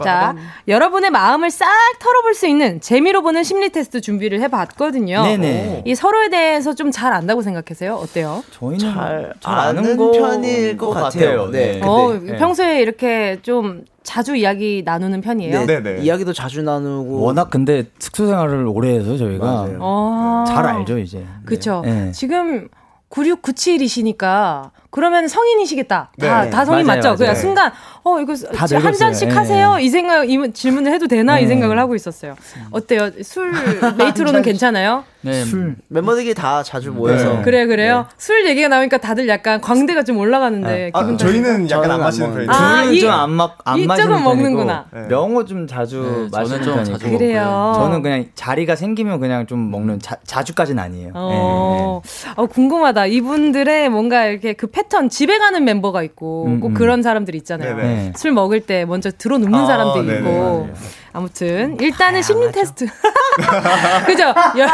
자, 0.03 0.35
여러분의 0.69 1.11
마음을 1.11 1.51
싹 1.51 1.67
털어볼 2.01 2.35
수 2.35 2.47
있는 2.47 2.81
재미로 2.81 3.23
보는 3.23 3.43
심리 3.45 3.71
테스트 3.71 4.01
준비를 4.01 4.41
해봤거든요. 4.43 5.23
네네. 5.23 5.83
이 5.87 5.95
서로에 5.95 6.29
대해서 6.29 6.75
좀 6.75 6.91
잘 6.95 7.13
안다고 7.13 7.43
생각하세요? 7.43 7.95
어때요? 7.95 8.45
저희는 8.53 8.79
잘 8.79 9.33
잘 9.41 9.59
아는 9.59 9.97
거- 9.97 10.13
편일 10.13 10.77
것 10.77 10.91
같아요. 10.91 11.51
네. 11.51 11.81
어, 11.83 12.13
네. 12.23 12.37
평소에 12.37 12.81
이렇게 12.83 13.39
좀 13.43 13.85
자주 14.03 14.37
이야기 14.37 14.83
나누는 14.85 15.21
편이에요? 15.23 15.61
네, 15.65 15.81
네네. 15.81 16.03
이야기도 16.03 16.33
자주 16.33 16.63
나누고 16.63 17.21
워낙 17.21 17.49
근데 17.51 17.85
숙소 17.99 18.27
생활을 18.27 18.67
오래 18.67 18.91
해서 18.99 19.17
저희가. 19.17 19.69
어. 19.81 20.45
잘 20.47 20.67
알죠 20.67 20.99
이제. 20.99 21.25
그쵸. 21.47 21.83
네. 21.85 22.13
지금 22.13 22.69
9697이시니까 23.11 24.71
그러면 24.95 25.27
성인이시겠다. 25.27 26.11
다, 26.21 26.45
네. 26.45 26.51
다 26.51 26.65
성인 26.65 26.87
맞아요, 26.87 26.99
맞죠? 26.99 27.09
맞아요. 27.09 27.17
그냥 27.19 27.35
순간, 27.35 27.73
어, 28.05 28.21
이거 28.21 28.33
다한 28.37 28.69
늙었어요. 28.71 28.93
잔씩 28.93 29.29
예. 29.29 29.33
하세요? 29.35 29.77
이 29.81 29.89
생각, 29.89 30.31
이 30.31 30.53
질문을 30.53 30.93
해도 30.93 31.09
되나? 31.09 31.41
이 31.41 31.43
네. 31.43 31.49
생각을 31.49 31.81
하고 31.81 31.97
있었어요. 31.97 32.37
어때요? 32.71 33.11
술 33.25 33.53
메이트로는 33.99 34.43
괜찮아요? 34.43 35.03
네, 35.23 35.43
술 35.43 35.75
멤버들끼리 35.89 36.35
다 36.35 36.63
자주 36.63 36.93
모여서 36.93 37.37
네. 37.39 37.43
그래, 37.43 37.67
그래요? 37.67 38.07
술 38.19 38.47
얘기가 38.47 38.69
나오니까 38.69 38.99
다들 38.99 39.27
약간 39.27 39.61
광대가 39.61 40.05
좀 40.05 40.19
올라가는데. 40.19 40.91
아, 40.93 41.01
기분 41.01 41.19
저희는 41.19 41.71
약간 41.71 41.87
안안 41.91 42.01
마시는. 42.01 42.31
편이에요. 42.33 42.51
아, 42.53 42.83
이- 42.85 43.01
좀안안 43.01 43.49
이쪽은 43.79 43.87
마시는 43.89 44.23
먹는구나. 44.23 44.85
편이고 44.93 45.09
네. 45.09 45.15
명호 45.15 45.45
좀 45.47 45.67
자주 45.67 46.29
네, 46.31 46.39
마시는 46.39 46.63
저는 46.63 46.85
좀 46.85 46.95
자주. 46.99 47.11
그래요. 47.11 47.73
저는 47.75 48.03
그냥 48.03 48.27
자리가 48.37 48.77
생기면 48.77 49.19
그냥 49.19 49.47
좀 49.47 49.71
먹는 49.73 49.99
자, 49.99 50.17
자주까지는 50.25 50.81
아니에요. 50.81 51.13
어, 51.15 52.03
어, 52.37 52.47
궁금하다. 52.47 53.07
이분들의 53.07 53.89
뭔가 53.89 54.27
이렇게 54.27 54.53
그 54.53 54.67
패 54.71 54.84
턴, 54.89 55.09
집에 55.09 55.39
가는 55.39 55.65
멤버가 55.65 56.03
있고, 56.03 56.47
음, 56.47 56.61
꼭 56.61 56.69
음. 56.69 56.75
그런 56.75 57.03
사람들 57.03 57.35
있잖아요. 57.37 57.77
네, 57.77 57.83
네. 57.83 58.13
술 58.17 58.33
먹을 58.33 58.61
때 58.61 58.85
먼저 58.85 59.11
들어 59.11 59.39
눕는 59.39 59.59
아, 59.61 59.67
사람도 59.67 60.03
네네, 60.03 60.19
있고. 60.19 60.31
맞아요. 60.31 60.75
아무튼, 61.17 61.77
일단은 61.81 62.23
심리 62.23 62.51
테스트. 62.51 62.87
그죠? 64.07 64.25
여- 64.25 64.67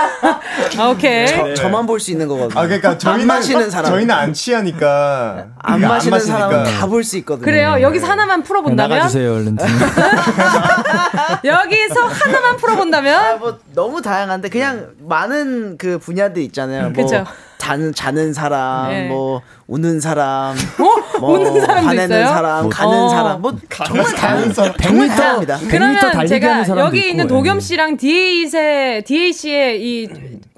아, 0.79 0.89
오케이. 0.89 1.27
저, 1.27 1.53
저만 1.55 1.87
볼 1.87 2.01
수 2.01 2.11
있는 2.11 2.29
거거든요. 2.29 2.59
아 2.59 2.65
그러니까 2.65 2.97
저희는 2.97 3.21
안 3.23 3.27
마시는 3.27 3.71
사람 3.71 3.91
저희는 3.93 4.15
안 4.15 4.33
취하니까 4.33 5.49
안 5.59 5.77
그러니까 5.77 5.89
마시는 5.89 6.21
사람은. 6.21 6.65
다 6.65 6.87
볼 6.87 7.05
수 7.05 7.19
있거든요. 7.19 7.45
그래요. 7.45 7.77
여기서 7.83 8.07
하나만 8.07 8.41
네, 8.41 8.47
풀어본다면? 8.47 8.97
나가주세요 8.99 9.35
얼른. 9.35 9.57
여기서 11.45 12.01
하나만 12.07 12.55
아, 12.55 12.57
풀어본다면? 12.57 13.39
뭐 13.39 13.59
너무 13.75 14.01
다양한데 14.03 14.49
그냥 14.49 14.89
많은 15.01 15.77
그 15.79 15.99
분야들 15.99 16.43
있잖아요. 16.45 16.91
뭐 16.91 17.05
그쵸. 17.05 17.25
자는 17.61 17.93
자는 17.95 18.33
사람, 18.33 18.89
네. 18.89 19.07
뭐 19.09 19.43
우는 19.67 20.01
사람, 20.01 20.57
어? 20.57 21.19
뭐 21.21 21.39
웃는 21.39 21.61
사람도 21.61 21.87
화내는 21.89 22.05
있어요? 22.21 22.27
사람, 22.35 22.63
뭐- 22.63 22.71
가는 22.71 22.99
어. 22.99 23.09
사람, 23.11 23.43
뭐 23.43 23.53
정말 23.85 24.05
다양 24.15 24.53
사람. 24.53 24.73
정말 24.81 25.09
100m 25.09 25.17
다양합니다. 25.17 25.59
100m 25.59 25.71
그러면 25.71 26.27
제가 26.27 26.67
여기 26.81 26.99
있고, 26.99 27.09
있는 27.09 27.25
예. 27.25 27.29
도겸 27.29 27.61
씨랑 27.61 27.97
DA의, 27.99 29.03
DA 29.05 29.33
씨의 29.33 29.83
이 29.83 30.09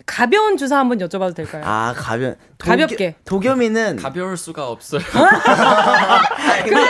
가벼운 0.06 0.56
주사 0.56 0.78
한번 0.78 0.98
여쭤봐도 0.98 1.34
될까요? 1.34 1.62
아 1.66 1.92
가변 1.96 2.36
가볍게. 2.58 3.16
도겸이는 3.24 3.96
가벼울 3.96 4.36
수가 4.36 4.68
없어요. 4.68 5.00
그래, 6.64 6.80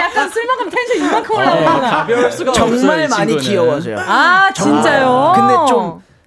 약간 0.00 0.30
술 0.30 0.46
먹으면 0.46 0.70
텐션 0.70 0.96
이만큼 1.08 1.36
올라오구나. 1.36 1.80
가벼울 1.90 2.30
수가 2.30 2.52
정말 2.52 2.74
없어요. 2.74 3.04
이 3.04 3.08
많이 3.08 3.32
친구는. 3.32 3.38
귀여워져요. 3.42 3.96
아, 3.98 4.50
진짜요? 4.54 5.32
근데 5.34 5.54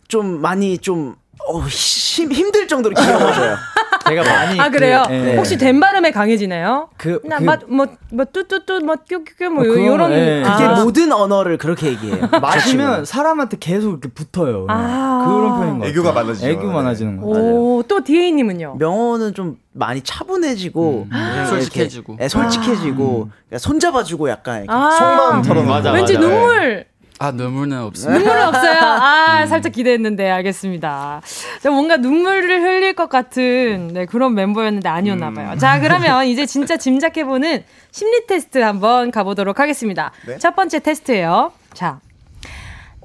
좀좀 0.09 0.41
많이 0.41 0.77
좀 0.77 1.15
어, 1.47 1.61
힘, 1.67 2.31
힘들 2.31 2.67
정도로 2.67 2.93
귀여워져요. 2.95 3.55
제가 4.07 4.23
많이 4.23 4.59
아, 4.59 4.69
그래요? 4.69 5.03
그, 5.07 5.13
예. 5.13 5.35
혹시 5.35 5.57
된 5.57 5.79
발음에 5.79 6.11
강해지나요? 6.11 6.89
그, 6.97 7.21
나, 7.23 7.37
그- 7.37 7.43
뭐, 7.43 7.57
뭐, 7.67 7.87
뭐, 8.11 8.25
뚜뚜뚜, 8.25 8.79
뭐, 8.81 8.95
뀨뀨뀨, 8.95 9.49
뭐, 9.49 9.63
어, 9.63 9.67
요런. 9.67 10.11
예. 10.11 10.43
그게 10.43 10.63
아. 10.63 10.83
모든 10.83 11.11
언어를 11.11 11.57
그렇게 11.57 11.87
얘기해요. 11.87 12.27
마시면 12.41 13.05
사람한테 13.05 13.57
계속 13.59 13.89
이렇게 13.91 14.09
붙어요. 14.09 14.65
아. 14.69 15.25
그런 15.27 15.49
편인 15.59 15.67
것 15.73 15.73
같아요. 15.79 15.89
애교가 15.89 16.11
많아지죠. 16.13 16.47
애교 16.47 16.67
네. 16.67 16.73
많아지는 16.73 17.17
거. 17.17 17.27
오, 17.27 17.83
또 17.87 18.03
DA님은요? 18.03 18.75
명호는 18.79 19.33
좀 19.33 19.57
많이 19.73 20.01
차분해지고 20.01 21.07
그냥 21.09 21.33
이렇게, 21.35 21.45
솔직해지고. 21.49 22.17
예, 22.21 22.27
솔직해지고 22.27 23.29
그러니까 23.47 23.57
손잡아주고 23.59 24.29
약간 24.29 24.63
이렇게 24.63 24.73
아, 24.73 24.91
속마음 24.91 25.41
털어놓는 25.43 25.69
맞아, 25.69 25.91
거. 25.91 25.95
왠지 25.97 26.13
맞아. 26.15 26.27
눈물. 26.27 26.85
아 27.21 27.31
눈물은 27.31 27.77
없어요. 27.77 28.13
눈물은 28.17 28.47
없어요. 28.47 28.79
아, 28.81 29.45
살짝 29.47 29.73
기대했는데 29.73 30.29
알겠습니다. 30.31 31.21
자, 31.61 31.69
뭔가 31.69 31.97
눈물을 31.97 32.61
흘릴 32.61 32.93
것 32.95 33.09
같은 33.09 33.89
네, 33.93 34.05
그런 34.05 34.33
멤버였는데 34.35 34.87
아니었나 34.87 35.31
봐요. 35.31 35.57
자, 35.57 35.81
그러면 35.81 36.25
이제 36.27 36.45
진짜 36.45 36.77
짐작해 36.77 37.25
보는 37.25 37.63
심리 37.91 38.25
테스트 38.25 38.59
한번 38.59 39.11
가보도록 39.11 39.59
하겠습니다. 39.59 40.11
네. 40.25 40.37
첫 40.37 40.55
번째 40.55 40.79
테스트예요. 40.79 41.51
자, 41.73 41.99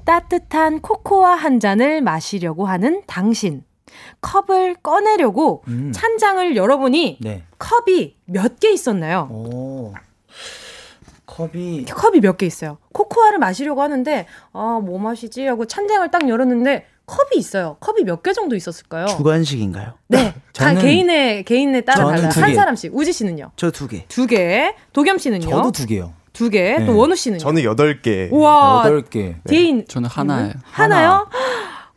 따뜻한 0.05 0.79
코코아 0.79 1.31
한 1.35 1.59
잔을 1.59 2.01
마시려고 2.01 2.65
하는 2.67 3.01
당신. 3.07 3.63
컵을 4.21 4.75
꺼내려고 4.83 5.63
음. 5.67 5.91
찬장을 5.93 6.55
열어보니 6.55 7.17
네. 7.21 7.43
컵이 7.59 8.15
몇 8.25 8.59
개 8.59 8.71
있었나요? 8.71 9.27
오. 9.31 9.93
컵이 11.35 11.85
컵이 11.85 12.19
몇 12.21 12.37
개 12.37 12.45
있어요. 12.45 12.77
코코아를 12.93 13.39
마시려고 13.39 13.81
하는데 13.81 14.25
아 14.53 14.79
뭐 14.81 14.99
마시지 14.99 15.45
하고 15.45 15.65
찬장을 15.65 16.09
딱 16.11 16.27
열었는데 16.29 16.85
컵이 17.05 17.37
있어요. 17.37 17.77
컵이 17.81 18.03
몇 18.03 18.23
개 18.23 18.33
정도 18.33 18.55
있었을까요? 18.55 19.05
주관식인가요? 19.07 19.93
네, 20.07 20.33
다 20.53 20.73
저는- 20.73 20.81
개인의 20.81 21.43
개인에 21.43 21.81
따라 21.81 22.05
달라요. 22.11 22.29
두한 22.29 22.49
개. 22.49 22.55
사람씩. 22.55 22.95
우지 22.95 23.11
씨는요? 23.13 23.51
저 23.57 23.69
두 23.71 23.87
개. 23.87 24.05
두 24.07 24.25
개. 24.27 24.73
도겸 24.93 25.17
씨는요? 25.17 25.49
저도 25.49 25.71
두 25.71 25.85
개요. 25.85 26.13
두 26.33 26.49
개. 26.49 26.77
네. 26.77 26.85
또 26.85 26.97
원우 26.97 27.15
씨는요? 27.15 27.39
저는 27.39 27.61
8개. 27.63 28.29
우와. 28.31 28.81
여덟 28.85 29.01
개. 29.03 29.35
개인 29.47 29.85
저는 29.87 30.09
하나예요. 30.09 30.53
하나요? 30.63 31.27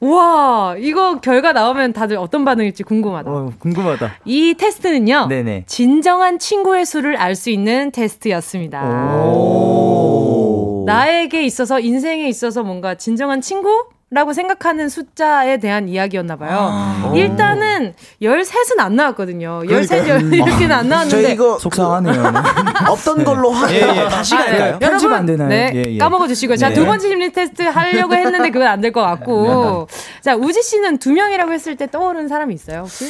우와, 0.00 0.76
이거 0.78 1.18
결과 1.20 1.52
나오면 1.52 1.92
다들 1.92 2.16
어떤 2.18 2.44
반응일지 2.44 2.84
궁금하다. 2.84 3.30
어, 3.30 3.52
궁금하다. 3.58 4.12
이 4.24 4.54
테스트는요. 4.54 5.26
네네. 5.28 5.64
진정한 5.66 6.38
친구의 6.38 6.86
수를 6.86 7.16
알 7.16 7.34
수 7.34 7.50
있는 7.50 7.90
테스트였습니다. 7.90 8.82
오. 9.26 10.84
나에게 10.86 11.42
있어서 11.44 11.78
인생에 11.80 12.28
있어서 12.28 12.62
뭔가 12.62 12.94
진정한 12.94 13.40
친구 13.40 13.68
라고 14.10 14.32
생각하는 14.32 14.88
숫자에 14.88 15.58
대한 15.58 15.86
이야기였나 15.86 16.36
봐요. 16.36 17.12
일단은 17.14 17.92
13은 18.22 18.78
안 18.80 18.96
나왔거든요. 18.96 19.60
13, 19.68 20.04
그러니까요. 20.04 20.30
10 20.30 20.34
이렇게는 20.48 20.72
안 20.74 20.88
나왔는데 20.88 21.22
저 21.22 21.28
이거 21.34 21.58
속상하네요. 21.58 22.14
없던 22.88 23.24
걸로 23.24 23.50
하, 23.50 23.70
예, 23.70 23.80
예. 23.80 24.08
다시 24.08 24.34
아, 24.34 24.38
갈까요? 24.38 24.72
네. 24.72 24.78
편집 24.78 25.04
여러분, 25.10 25.12
안 25.14 25.26
되나요? 25.26 25.48
네, 25.48 25.72
예, 25.74 25.84
예. 25.94 25.98
까먹어 25.98 26.26
주시고요. 26.26 26.56
자, 26.56 26.70
네. 26.70 26.74
두 26.74 26.86
번째 26.86 27.06
심리 27.08 27.30
테스트 27.32 27.60
하려고 27.62 28.14
했는데 28.14 28.48
그건 28.50 28.68
안 28.68 28.80
될 28.80 28.92
것 28.92 29.02
같고. 29.02 29.88
자, 30.22 30.34
우지 30.36 30.62
씨는 30.62 30.96
두 30.98 31.12
명이라고 31.12 31.52
했을 31.52 31.76
때 31.76 31.86
떠오르는 31.86 32.28
사람이 32.28 32.54
있어요, 32.54 32.80
혹시? 32.80 33.04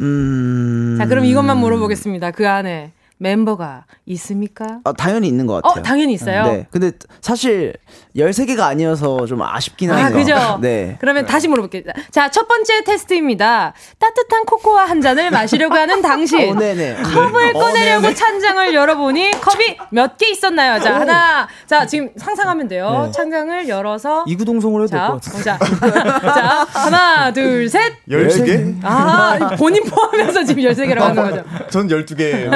음. 0.00 0.96
자, 0.98 1.06
그럼 1.06 1.24
이것만 1.24 1.56
물어보겠습니다. 1.58 2.32
그 2.32 2.46
안에 2.48 2.92
멤버가 3.18 3.84
있습니까? 4.06 4.80
아, 4.84 4.92
당연히 4.94 5.28
있는 5.28 5.46
것 5.46 5.56
어, 5.56 5.60
같아요. 5.60 5.82
당연히 5.82 6.14
있어요. 6.14 6.44
네. 6.44 6.66
근데 6.70 6.92
사실 7.20 7.74
13개가 8.16 8.60
아니어서 8.60 9.24
좀 9.26 9.40
아쉽긴 9.42 9.90
하네요. 9.90 10.06
아, 10.06 10.10
그죠? 10.10 10.58
네. 10.62 10.96
그러면 11.00 11.26
다시 11.26 11.48
물어볼게요. 11.48 11.82
자, 12.10 12.30
첫 12.30 12.48
번째 12.48 12.82
테스트입니다. 12.84 13.72
따뜻한 13.98 14.44
코코아 14.44 14.84
한 14.84 15.00
잔을 15.00 15.30
마시려고 15.30 15.74
하는 15.74 16.02
당신. 16.02 16.50
어. 16.50 16.54
컵을 16.54 17.52
꺼내려고 17.52 18.12
찬장을 18.14 18.74
열어보니 18.74 19.30
컵이 19.40 19.78
몇 19.90 20.16
개 20.18 20.28
있었나요? 20.30 20.80
자, 20.80 21.00
하나. 21.00 21.48
자, 21.66 21.86
지금 21.86 22.10
상상하면 22.16 22.68
돼요. 22.68 23.04
네. 23.06 23.12
찬장을 23.12 23.68
열어서. 23.68 24.24
이구동성으로 24.26 24.84
해도 24.84 24.90
될 24.90 25.00
자, 25.00 25.06
것 25.06 25.20
같은데. 25.20 25.42
자, 25.44 25.58
자, 26.34 26.66
하나, 26.80 27.32
둘, 27.32 27.68
셋. 27.68 27.94
13개? 28.08 28.76
아, 28.82 29.50
본인 29.56 29.84
포함해서 29.84 30.44
지금 30.44 30.64
13개라고 30.64 31.00
하는 31.00 31.30
거죠. 31.30 31.44
전 31.70 31.88
12개. 31.88 32.50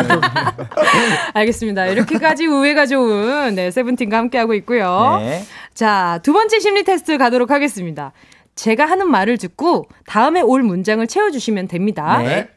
알겠습니다. 1.32 1.86
이렇게까지 1.86 2.46
우애가 2.46 2.86
좋은 2.86 3.54
네, 3.54 3.70
세븐틴과 3.70 4.16
함께하고 4.16 4.54
있고요. 4.54 5.18
네. 5.20 5.44
자, 5.74 6.20
두 6.22 6.32
번째 6.32 6.60
심리 6.60 6.84
테스트 6.84 7.18
가도록 7.18 7.50
하겠습니다. 7.50 8.12
제가 8.54 8.86
하는 8.86 9.10
말을 9.10 9.38
듣고 9.38 9.86
다음에 10.06 10.40
올 10.40 10.62
문장을 10.62 11.04
채워주시면 11.06 11.68
됩니다. 11.68 12.18
네. 12.18 12.48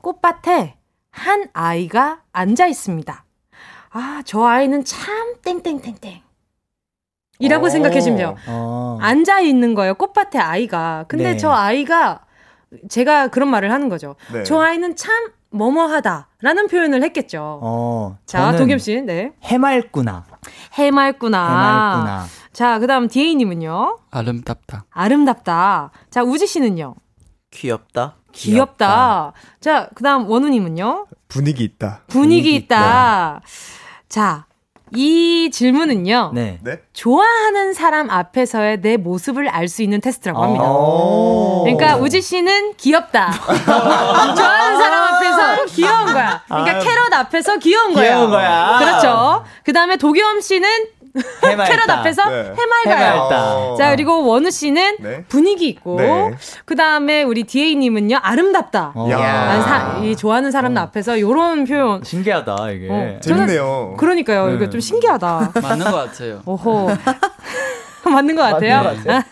꽃밭에 0.00 0.76
한 1.10 1.48
아이가 1.52 2.22
앉아 2.32 2.66
있습니다. 2.66 3.24
아, 3.90 4.22
저 4.24 4.44
아이는 4.44 4.84
참 4.84 5.34
땡땡땡땡. 5.42 6.22
이라고 7.38 7.66
어. 7.66 7.68
생각해 7.68 8.00
주면 8.00 8.36
어. 8.48 8.98
앉아 9.00 9.40
있는 9.40 9.74
거예요. 9.74 9.94
꽃밭에 9.94 10.38
아이가. 10.38 11.04
근데 11.08 11.32
네. 11.32 11.36
저 11.36 11.50
아이가 11.50 12.24
제가 12.88 13.28
그런 13.28 13.50
말을 13.50 13.70
하는 13.70 13.90
거죠. 13.90 14.16
네. 14.32 14.42
저 14.42 14.60
아이는 14.60 14.96
참 14.96 15.32
뭐뭐하다라는 15.56 16.68
표현을 16.68 17.02
했겠죠. 17.02 17.60
어. 17.62 18.18
자, 18.26 18.56
도겸 18.56 18.78
씨, 18.78 19.00
네. 19.02 19.32
해맑구나. 19.42 20.24
해맑구나. 20.74 21.48
해맑구나. 21.48 22.26
자, 22.52 22.78
그 22.78 22.86
다음 22.86 23.08
디에이 23.08 23.34
님은요? 23.34 23.98
아름답다. 24.10 24.84
아름답다. 24.90 25.90
자, 26.10 26.22
우지 26.22 26.46
씨는요? 26.46 26.94
귀엽다. 27.50 28.16
귀엽다. 28.32 29.32
자, 29.60 29.88
그 29.94 30.02
다음 30.02 30.28
원우 30.28 30.48
님은요? 30.48 31.06
분위기 31.28 31.64
있다. 31.64 32.02
분위기 32.06 32.54
있다. 32.54 33.40
자, 34.08 34.46
이 34.94 35.50
질문은요. 35.52 36.30
네. 36.34 36.58
네? 36.62 36.78
좋아하는 36.92 37.72
사람 37.74 38.08
앞에서의 38.08 38.80
내 38.80 38.96
모습을 38.96 39.48
알 39.48 39.66
수 39.68 39.82
있는 39.82 40.00
테스트라고 40.00 40.40
합니다. 40.42 40.64
오. 40.70 41.64
그러니까 41.64 41.96
우지 41.96 42.20
씨는 42.22 42.74
귀엽다. 42.76 43.32
좋아하는 43.66 44.78
사람 44.78 45.14
앞에서 45.14 45.64
귀여운 45.66 46.06
거야. 46.12 46.42
그러니까 46.46 46.76
아유. 46.76 46.84
캐럿 46.84 47.12
앞에서 47.12 47.56
귀여운 47.58 47.92
거야. 47.94 48.04
귀여운 48.14 48.30
거야. 48.30 48.78
그렇죠. 48.78 49.44
그 49.64 49.72
다음에 49.72 49.96
도겸 49.96 50.40
씨는. 50.40 50.68
캐럿 51.66 51.88
앞에서 51.90 52.28
네. 52.28 52.52
해맑아요. 52.86 53.12
해맑다. 53.14 53.76
자 53.76 53.90
그리고 53.90 54.24
원우 54.26 54.50
씨는 54.50 54.96
네. 55.00 55.24
분위기 55.28 55.68
있고 55.68 55.96
네. 55.98 56.30
그 56.64 56.76
다음에 56.76 57.22
우리 57.22 57.44
디에이 57.44 57.76
님은요 57.76 58.18
아름답다. 58.22 58.92
어. 58.94 59.08
야. 59.10 59.18
난 59.18 59.62
사- 59.62 59.98
이 60.02 60.16
좋아하는 60.16 60.50
사람 60.50 60.76
앞에서 60.76 61.18
요런 61.20 61.64
표현. 61.64 62.02
신기하다 62.04 62.70
이게. 62.72 62.88
어. 62.90 63.18
재밌네요. 63.20 63.94
그러니까요. 63.98 64.50
이거 64.50 64.64
네. 64.64 64.70
좀 64.70 64.80
신기하다. 64.80 65.52
맞는 65.62 65.84
것 65.90 65.92
같아요. 65.92 66.42
오호. 66.44 66.90
맞는 68.04 68.36
것 68.36 68.42
같아요. 68.42 68.82
맞는 68.82 69.04
것 69.04 69.04
같아요. 69.04 69.22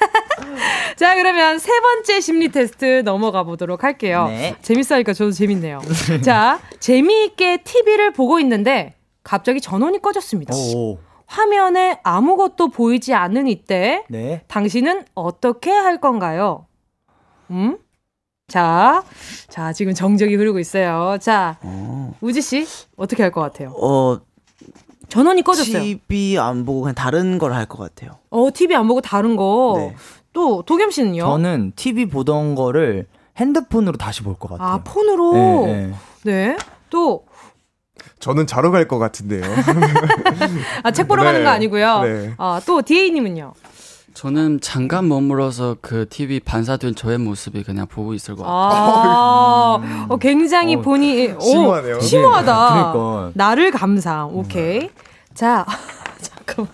자, 0.96 1.14
그러면 1.16 1.58
세 1.58 1.72
번째 1.80 2.20
심리 2.20 2.50
테스트 2.50 3.02
넘어가 3.04 3.42
보도록 3.42 3.84
할게요. 3.84 4.26
네. 4.28 4.56
재밌어하니까 4.62 5.12
저도 5.12 5.32
재밌네요. 5.32 5.80
자, 6.24 6.58
재미있게 6.80 7.58
TV를 7.64 8.12
보고 8.12 8.38
있는데 8.40 8.94
갑자기 9.22 9.60
전원이 9.60 10.00
꺼졌습니다. 10.02 10.54
오. 10.54 10.98
화면에 11.26 11.98
아무것도 12.02 12.68
보이지 12.68 13.14
않는 13.14 13.48
이때 13.48 14.04
네. 14.08 14.42
당신은 14.48 15.04
어떻게 15.14 15.70
할 15.70 16.00
건가요? 16.00 16.66
음? 17.50 17.78
자, 18.46 19.02
자, 19.48 19.72
지금 19.72 19.94
정적이 19.94 20.34
흐르고 20.36 20.58
있어요. 20.58 21.16
자, 21.20 21.58
우지 22.20 22.42
씨 22.42 22.66
어떻게 22.96 23.22
할 23.22 23.32
것 23.32 23.40
같아요? 23.40 23.70
어, 23.80 24.18
전원이 25.08 25.42
꺼졌어요. 25.42 25.82
TV 25.82 26.38
안 26.38 26.64
보고 26.64 26.82
그냥 26.82 26.94
다른 26.94 27.38
걸 27.38 27.52
할 27.52 27.66
것 27.66 27.78
같아요. 27.78 28.18
어, 28.30 28.48
TV 28.52 28.76
안 28.76 28.86
보고 28.86 29.00
다른 29.00 29.36
거. 29.36 29.74
네. 29.78 29.94
또 30.32 30.62
도겸 30.62 30.90
씨는요? 30.90 31.20
저는 31.24 31.72
TV 31.76 32.06
보던 32.06 32.54
거를 32.54 33.06
핸드폰으로 33.36 33.96
다시 33.96 34.22
볼 34.22 34.34
것 34.36 34.50
같아요. 34.50 34.68
아, 34.68 34.82
폰으로. 34.84 35.32
네, 35.32 35.66
네. 35.86 35.94
네. 36.24 36.56
또 36.90 37.24
저는 38.24 38.46
자러 38.46 38.70
갈 38.70 38.88
것 38.88 38.98
같은데요. 38.98 39.42
아, 40.82 40.90
책 40.92 41.08
보러 41.08 41.22
네. 41.22 41.28
가는 41.28 41.44
거 41.44 41.50
아니고요. 41.50 42.00
네. 42.04 42.34
아, 42.38 42.58
또 42.64 42.80
디에이님은요? 42.80 43.52
저는 44.14 44.60
잠깐 44.62 45.08
머물러서 45.08 45.76
그 45.82 46.06
TV 46.08 46.40
반사된 46.40 46.94
저의 46.94 47.18
모습이 47.18 47.64
그냥 47.64 47.86
보고 47.86 48.14
있을 48.14 48.34
것 48.34 48.44
같아요. 48.44 48.62
아, 48.62 50.06
어, 50.08 50.16
굉장히 50.16 50.76
어, 50.76 50.80
본이 50.80 51.32
오, 51.36 51.40
심오하네요. 51.40 52.00
심오하다. 52.00 52.92
그러니까. 52.92 53.30
나를 53.34 53.70
감상. 53.72 54.30
오케이. 54.34 54.88
자, 55.34 55.66
잠깐만. 56.22 56.72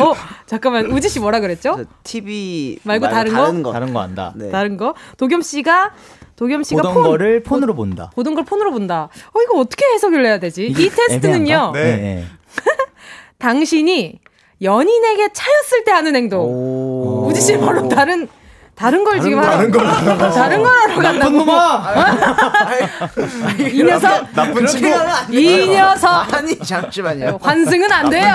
어, 0.00 0.14
잠깐만. 0.46 0.90
우지 0.90 1.08
씨 1.08 1.20
뭐라 1.20 1.40
그랬죠? 1.40 1.74
저 1.76 1.84
TV 2.04 2.78
말고 2.84 3.08
다른 3.08 3.32
거? 3.32 3.62
거? 3.62 3.72
다른 3.72 3.92
거 3.92 4.00
안다. 4.00 4.32
네. 4.36 4.50
다른 4.50 4.76
거? 4.76 4.94
도겸 5.16 5.42
씨가 5.42 5.92
도겸 6.36 6.62
씨가 6.62 6.82
보던 6.82 6.94
폰 6.94 7.02
거를 7.04 7.42
폰으로 7.42 7.74
본다. 7.74 8.10
보던 8.14 8.34
걸 8.34 8.44
폰으로 8.44 8.72
본다. 8.72 9.08
어, 9.32 9.40
이거 9.42 9.58
어떻게 9.58 9.84
해석을 9.94 10.24
해야 10.24 10.38
되지? 10.38 10.66
이 10.66 10.74
테스트는요. 10.74 11.72
네. 11.74 11.96
네. 11.96 12.24
당신이 13.38 14.20
연인에게 14.62 15.32
차였을 15.32 15.84
때 15.84 15.90
하는 15.92 16.14
행동. 16.16 16.40
오. 16.46 17.26
우지 17.28 17.40
씨 17.40 17.58
바로 17.58 17.88
다른 17.88 18.28
다른 18.82 19.04
걸 19.04 19.20
지금 19.20 19.38
하러 19.38 19.50
다른 19.52 19.70
걸 19.70 19.86
하러 19.86 20.30
다른 20.32 20.60
걸 20.60 20.72
하러 20.76 20.96
간다고. 20.96 21.46
이 23.62 23.84
녀석 23.84 24.32
나쁜 24.34 24.66
친구. 24.66 24.88
이 25.30 25.68
녀석 25.68 26.34
아니 26.34 26.58
잠시만요. 26.58 27.38
환승은 27.40 27.92
안 27.92 28.10
돼요. 28.10 28.32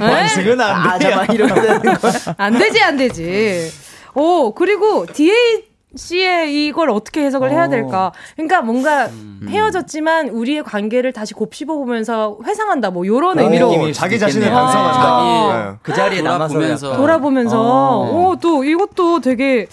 환승은 0.00 0.58
안 0.62 0.86
아, 0.88 0.98
돼요. 0.98 1.10
잠깐 1.10 1.34
이러면 1.34 1.54
되는 1.60 1.82
거야. 1.98 2.12
안 2.38 2.58
되지 2.58 2.82
안 2.82 2.96
되지. 2.96 3.70
오 4.14 4.54
그리고 4.54 5.04
디에이 5.12 5.64
씨의 5.96 6.66
이걸 6.66 6.90
어떻게 6.90 7.24
해석을 7.24 7.50
해야 7.50 7.64
어. 7.64 7.68
될까? 7.68 8.12
그러니까 8.34 8.62
뭔가 8.62 9.08
헤어졌지만 9.48 10.28
우리의 10.28 10.62
관계를 10.62 11.12
다시 11.12 11.34
곱씹어 11.34 11.74
보면서 11.74 12.38
회상한다. 12.44 12.90
뭐 12.90 13.06
요런 13.06 13.38
오, 13.38 13.42
의미로 13.42 13.92
자기 13.92 14.18
자신을. 14.18 14.50
반성한다. 14.50 15.00
아. 15.02 15.70
네. 15.72 15.78
그 15.82 15.94
자리에 15.94 16.22
남아서 16.22 16.96
돌아보면서. 16.96 17.60
어. 17.60 18.10
오, 18.10 18.36
또 18.36 18.64
이것도 18.64 19.20
되게 19.20 19.66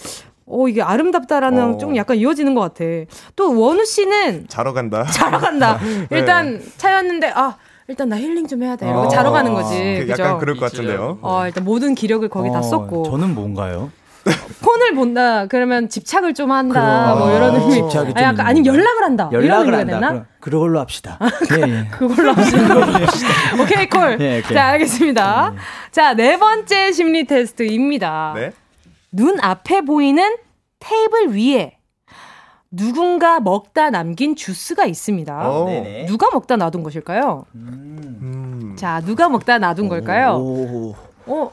어 0.46 0.68
이게 0.68 0.82
아름답다라는 0.82 1.74
어. 1.74 1.78
좀 1.78 1.96
약간 1.96 2.16
이어지는 2.16 2.54
것 2.54 2.60
같아. 2.60 2.84
또 3.36 3.58
원우 3.58 3.84
씨는 3.84 4.46
자러 4.48 4.72
간다. 4.72 5.04
자러 5.12 5.38
간다. 5.38 5.78
일단 6.10 6.60
차였는데 6.76 7.32
아 7.34 7.56
일단 7.88 8.08
나 8.08 8.18
힐링 8.18 8.46
좀 8.46 8.62
해야 8.62 8.76
돼. 8.76 8.86
이러고 8.86 9.02
어. 9.02 9.08
자러 9.08 9.30
가는 9.30 9.52
거지. 9.54 9.74
그 10.00 10.06
그죠? 10.06 10.22
약간 10.22 10.38
그럴 10.38 10.56
것 10.56 10.70
같은데요. 10.70 11.18
어 11.22 11.46
일단 11.46 11.64
모든 11.64 11.94
기력을 11.94 12.26
거기 12.28 12.50
다 12.50 12.58
어, 12.58 12.62
썼고 12.62 13.04
저는 13.04 13.34
뭔가요? 13.34 13.90
폰을 14.62 14.94
본다. 14.94 15.46
그러면 15.46 15.88
집착을 15.88 16.32
좀 16.34 16.50
한다. 16.50 17.12
그럼. 17.14 17.18
뭐 17.18 17.36
이런 17.36 17.50
어, 17.54 17.58
의미. 17.58 17.72
집착이 17.74 18.10
아, 18.10 18.14
좀 18.14 18.22
약간 18.22 18.46
아니면 18.46 18.66
연락을 18.74 19.02
한다. 19.04 19.28
이런 19.32 19.44
연락을 19.44 19.74
한다. 19.74 19.92
됐나? 19.92 20.08
그럼 20.10 20.26
그걸로 20.40 20.80
합시다. 20.80 21.18
예, 21.58 21.62
예. 21.70 21.88
그걸로 21.90 22.32
하시는 22.32 22.64
오케이 23.60 23.88
콜. 23.88 24.16
네, 24.18 24.38
오케이. 24.40 24.54
자 24.54 24.64
알겠습니다. 24.68 25.54
자 25.92 26.14
네 26.14 26.38
번째 26.38 26.92
심리 26.92 27.26
테스트입니다. 27.26 28.32
네. 28.36 28.52
눈 29.12 29.38
앞에 29.40 29.82
보이는 29.82 30.36
테이블 30.80 31.34
위에 31.36 31.76
누군가 32.70 33.38
먹다 33.40 33.90
남긴 33.90 34.34
주스가 34.34 34.84
있습니다. 34.86 35.48
오. 35.48 35.68
누가 36.08 36.28
먹다 36.32 36.56
놔둔 36.56 36.82
것일까요? 36.82 37.44
음. 37.54 38.74
자 38.76 39.00
누가 39.04 39.28
먹다 39.28 39.58
놔둔 39.58 39.88
걸까요? 39.88 40.36
오. 40.36 40.94
어, 41.26 41.50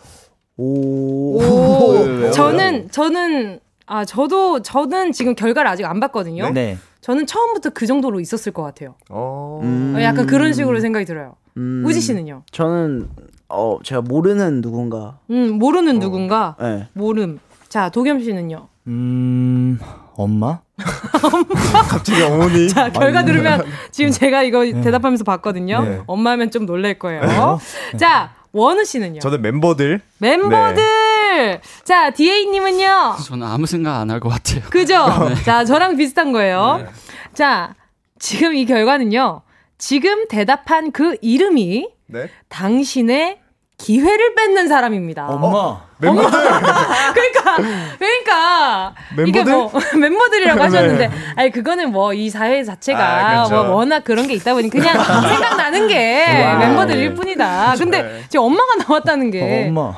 오. 0.61 1.37
오? 1.41 2.31
저는 2.31 2.89
저는 2.91 3.59
아 3.87 4.05
저도 4.05 4.61
저는 4.61 5.11
지금 5.11 5.33
결과를 5.33 5.69
아직 5.69 5.85
안 5.85 5.99
봤거든요. 5.99 6.51
네. 6.51 6.77
저는 7.01 7.25
처음부터 7.25 7.71
그 7.71 7.87
정도로 7.87 8.19
있었을 8.19 8.51
것 8.51 8.61
같아요. 8.61 8.93
어. 9.09 9.59
음. 9.63 9.95
어, 9.97 10.01
약간 10.01 10.27
그런 10.27 10.53
식으로 10.53 10.79
생각이 10.79 11.05
들어요. 11.05 11.35
음. 11.57 11.83
우지 11.85 11.99
씨는요? 11.99 12.43
저는 12.51 13.09
어 13.49 13.79
제가 13.83 14.01
모르는 14.01 14.61
누군가. 14.61 15.17
음 15.31 15.57
모르는 15.57 15.99
누군가 15.99 16.55
네. 16.61 16.87
모름. 16.93 17.39
자 17.67 17.89
도겸 17.89 18.21
씨는요? 18.21 18.67
음, 18.87 19.79
엄마? 20.15 20.59
갑자기 21.89 22.21
어머니. 22.23 22.67
자 22.69 22.91
결과 22.91 23.19
아니, 23.19 23.31
들으면 23.31 23.63
지금 23.91 24.11
제가 24.11 24.43
이거 24.43 24.63
대답하면서 24.65 25.23
봤거든요. 25.23 25.83
네. 25.83 26.01
엄마면 26.05 26.51
좀 26.51 26.65
놀랄 26.65 26.99
거예요. 26.99 27.59
자 27.97 28.33
원우 28.53 28.83
씨는요? 28.85 29.19
저는 29.19 29.41
멤버들. 29.41 30.01
멤버들. 30.17 31.61
자 31.83 32.09
디에이님은요? 32.11 33.15
저는 33.25 33.47
아무 33.47 33.65
생각 33.65 33.99
안 33.99 34.09
할 34.11 34.19
것 34.19 34.29
같아요. 34.29 34.61
그죠? 34.69 35.05
자, 35.45 35.63
저랑 35.65 35.95
비슷한 35.97 36.31
거예요. 36.31 36.85
자, 37.33 37.75
지금 38.19 38.53
이 38.55 38.65
결과는요. 38.65 39.41
지금 39.77 40.27
대답한 40.27 40.91
그 40.91 41.15
이름이 41.21 41.87
네. 42.07 42.29
당신의 42.49 43.39
기회를 43.85 44.35
뺏는 44.35 44.67
사람입니다. 44.67 45.27
엄마. 45.27 45.81
멤버들. 45.97 46.31
그러니까, 47.13 47.57
그러니까 47.99 48.93
이게 49.27 49.43
멤버들? 49.43 49.51
뭐 49.53 49.71
멤버들이라고 49.99 50.57
네. 50.57 50.63
하셨는데, 50.65 51.11
아니 51.35 51.51
그거는 51.51 51.91
뭐 51.91 52.11
이 52.13 52.29
사회 52.29 52.63
자체가 52.63 52.99
아, 53.03 53.45
그렇죠. 53.47 53.63
뭐 53.65 53.75
워낙 53.75 54.03
그런 54.03 54.27
게 54.27 54.33
있다 54.33 54.53
보니 54.55 54.69
그냥 54.69 54.93
생각나는 55.03 55.87
게 55.87 56.43
wow. 56.43 56.57
멤버들일 56.59 57.13
뿐이다. 57.13 57.75
근데 57.77 58.01
네. 58.01 58.23
지금 58.29 58.45
엄마가 58.45 58.75
나왔다는 58.87 59.27
어, 59.27 59.31
게 59.31 59.65
엄마. 59.67 59.93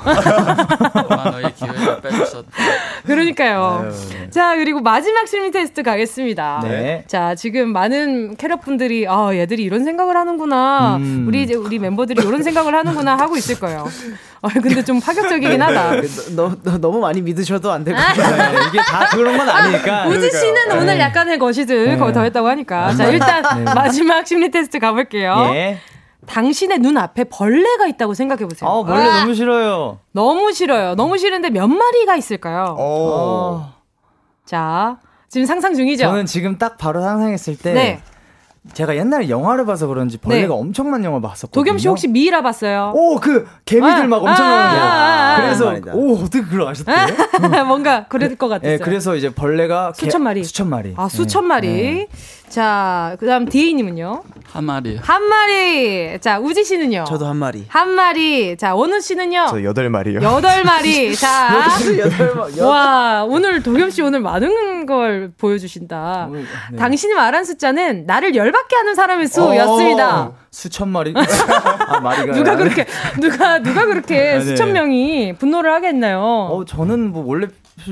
엄마 0.93 1.23
너의 1.31 1.53
기회를 1.55 2.01
뺏었다. 2.01 2.47
그러니까요. 3.05 3.91
자, 4.29 4.55
그리고 4.55 4.79
마지막 4.79 5.27
심리 5.27 5.51
테스트 5.51 5.83
가겠습니다. 5.83 6.61
네. 6.63 7.03
자, 7.07 7.35
지금 7.35 7.71
많은 7.73 8.35
캐럿분들이, 8.37 9.05
아, 9.07 9.29
얘들이 9.33 9.63
이런 9.63 9.83
생각을 9.83 10.15
하는구나. 10.15 10.97
음. 10.97 11.25
우리 11.27 11.43
이제, 11.43 11.53
우리 11.53 11.79
멤버들이 11.79 12.25
이런 12.25 12.41
생각을 12.43 12.73
하는구나 12.73 13.15
하고 13.17 13.35
있을 13.37 13.59
거예요. 13.59 13.87
아, 14.41 14.49
근데 14.49 14.83
좀 14.83 14.99
파격적이긴 14.99 15.61
하다. 15.61 16.01
너, 16.35 16.55
너, 16.63 16.77
너무 16.77 16.99
많이 16.99 17.21
믿으셔도 17.21 17.71
안될것 17.71 18.01
아. 18.01 18.13
네, 18.13 18.59
이게 18.69 18.79
다 18.79 19.07
그런 19.11 19.37
건 19.37 19.49
아니니까. 19.49 20.07
우지 20.07 20.31
씨는 20.31 20.69
네. 20.69 20.77
오늘 20.77 20.99
약간의 20.99 21.37
거시들 21.39 21.85
네. 21.85 21.97
거의 21.97 22.13
더 22.13 22.21
했다고 22.23 22.47
하니까. 22.47 22.93
자, 22.95 23.07
일단 23.07 23.63
네. 23.63 23.73
마지막 23.73 24.25
심리 24.25 24.49
테스트 24.49 24.79
가볼게요. 24.79 25.51
예. 25.53 25.79
당신의 26.25 26.79
눈 26.79 26.97
앞에 26.97 27.25
벌레가 27.25 27.87
있다고 27.87 28.13
생각해 28.13 28.45
보세요. 28.47 28.69
아, 28.69 28.73
원래 28.75 29.05
너무 29.19 29.33
싫어요. 29.33 29.99
너무 30.11 30.51
싫어요. 30.53 30.95
너무 30.95 31.17
싫은데 31.17 31.49
몇 31.49 31.67
마리가 31.67 32.15
있을까요? 32.15 32.75
오. 32.77 33.59
아, 33.61 33.73
자, 34.45 34.97
지금 35.29 35.45
상상 35.45 35.73
중이죠? 35.73 36.03
저는 36.05 36.25
지금 36.25 36.57
딱 36.57 36.77
바로 36.77 37.01
상상했을 37.01 37.57
때 37.57 37.73
네. 37.73 38.01
제가 38.73 38.95
옛날에 38.95 39.27
영화를 39.27 39.65
봐서 39.65 39.87
그런지 39.87 40.17
벌레가 40.17 40.53
네. 40.53 40.59
엄청난 40.59 41.03
영화 41.03 41.19
봤었거든요. 41.19 41.51
도겸 41.63 41.77
씨 41.79 41.87
혹시 41.89 42.07
미이라 42.07 42.41
봤어요? 42.43 42.93
오, 42.95 43.19
그 43.19 43.45
개미들 43.65 44.03
아, 44.03 44.07
막 44.07 44.23
엄청 44.23 44.45
아, 44.45 44.49
나오는 44.49 44.75
거. 44.79 44.79
아, 44.79 44.89
아, 44.89 45.33
아. 45.35 45.41
그래서. 45.41 45.75
오, 45.93 46.13
어떻게 46.15 46.41
그걸 46.41 46.67
아셨대요? 46.69 46.97
뭔가 47.67 48.05
그럴 48.07 48.35
것 48.37 48.47
같았어요. 48.47 48.71
예, 48.71 48.77
그래서 48.77 49.15
이제 49.17 49.33
벌레가 49.33 49.91
개- 49.91 50.05
수천 50.05 50.23
마리. 50.23 50.43
수천 50.45 50.69
마리. 50.69 50.93
아 50.95 51.09
수천 51.09 51.43
예. 51.43 51.47
마리. 51.47 52.07
예. 52.53 52.55
자, 52.55 53.15
그다음 53.19 53.45
디에이님은요? 53.45 54.23
한 54.53 54.63
마리. 54.65 54.95
한 54.97 55.23
마리. 55.23 56.19
자, 56.21 56.37
우지 56.37 56.63
씨는요? 56.63 57.05
저도 57.07 57.25
한 57.25 57.37
마리. 57.37 57.65
한 57.67 57.89
마리. 57.89 58.55
자, 58.57 58.75
원우 58.75 59.01
씨는요? 59.01 59.47
저 59.49 59.63
여덟 59.63 59.89
마리요. 59.89 60.19
여덟 60.21 60.63
마리. 60.63 61.13
자, 61.17 61.65
여덟 61.97 62.35
마- 62.35 62.47
여- 62.57 62.67
와 62.67 63.23
오늘 63.23 63.63
도겸 63.63 63.89
씨 63.89 64.03
오늘 64.03 64.19
많은 64.19 64.85
걸 64.85 65.31
보여주신다. 65.37 66.29
네. 66.31 66.77
당신이 66.77 67.15
말한 67.15 67.43
숫자는 67.45 68.05
나를 68.05 68.35
열받게 68.35 68.75
하는 68.75 68.93
사람의 68.93 69.27
수였습니다. 69.27 70.19
어, 70.21 70.35
수천 70.51 70.89
마리? 70.89 71.15
아, 71.87 71.99
마리가. 71.99 72.33
누가 72.33 72.55
그렇게 72.55 72.85
누가 73.19 73.57
누가 73.59 73.85
그렇게 73.85 74.33
아, 74.35 74.37
네. 74.37 74.41
수천 74.45 74.73
명이 74.73 75.33
분노를 75.39 75.73
하겠나요? 75.73 76.19
어, 76.21 76.63
저는 76.65 77.11
뭐 77.11 77.23
원래 77.25 77.47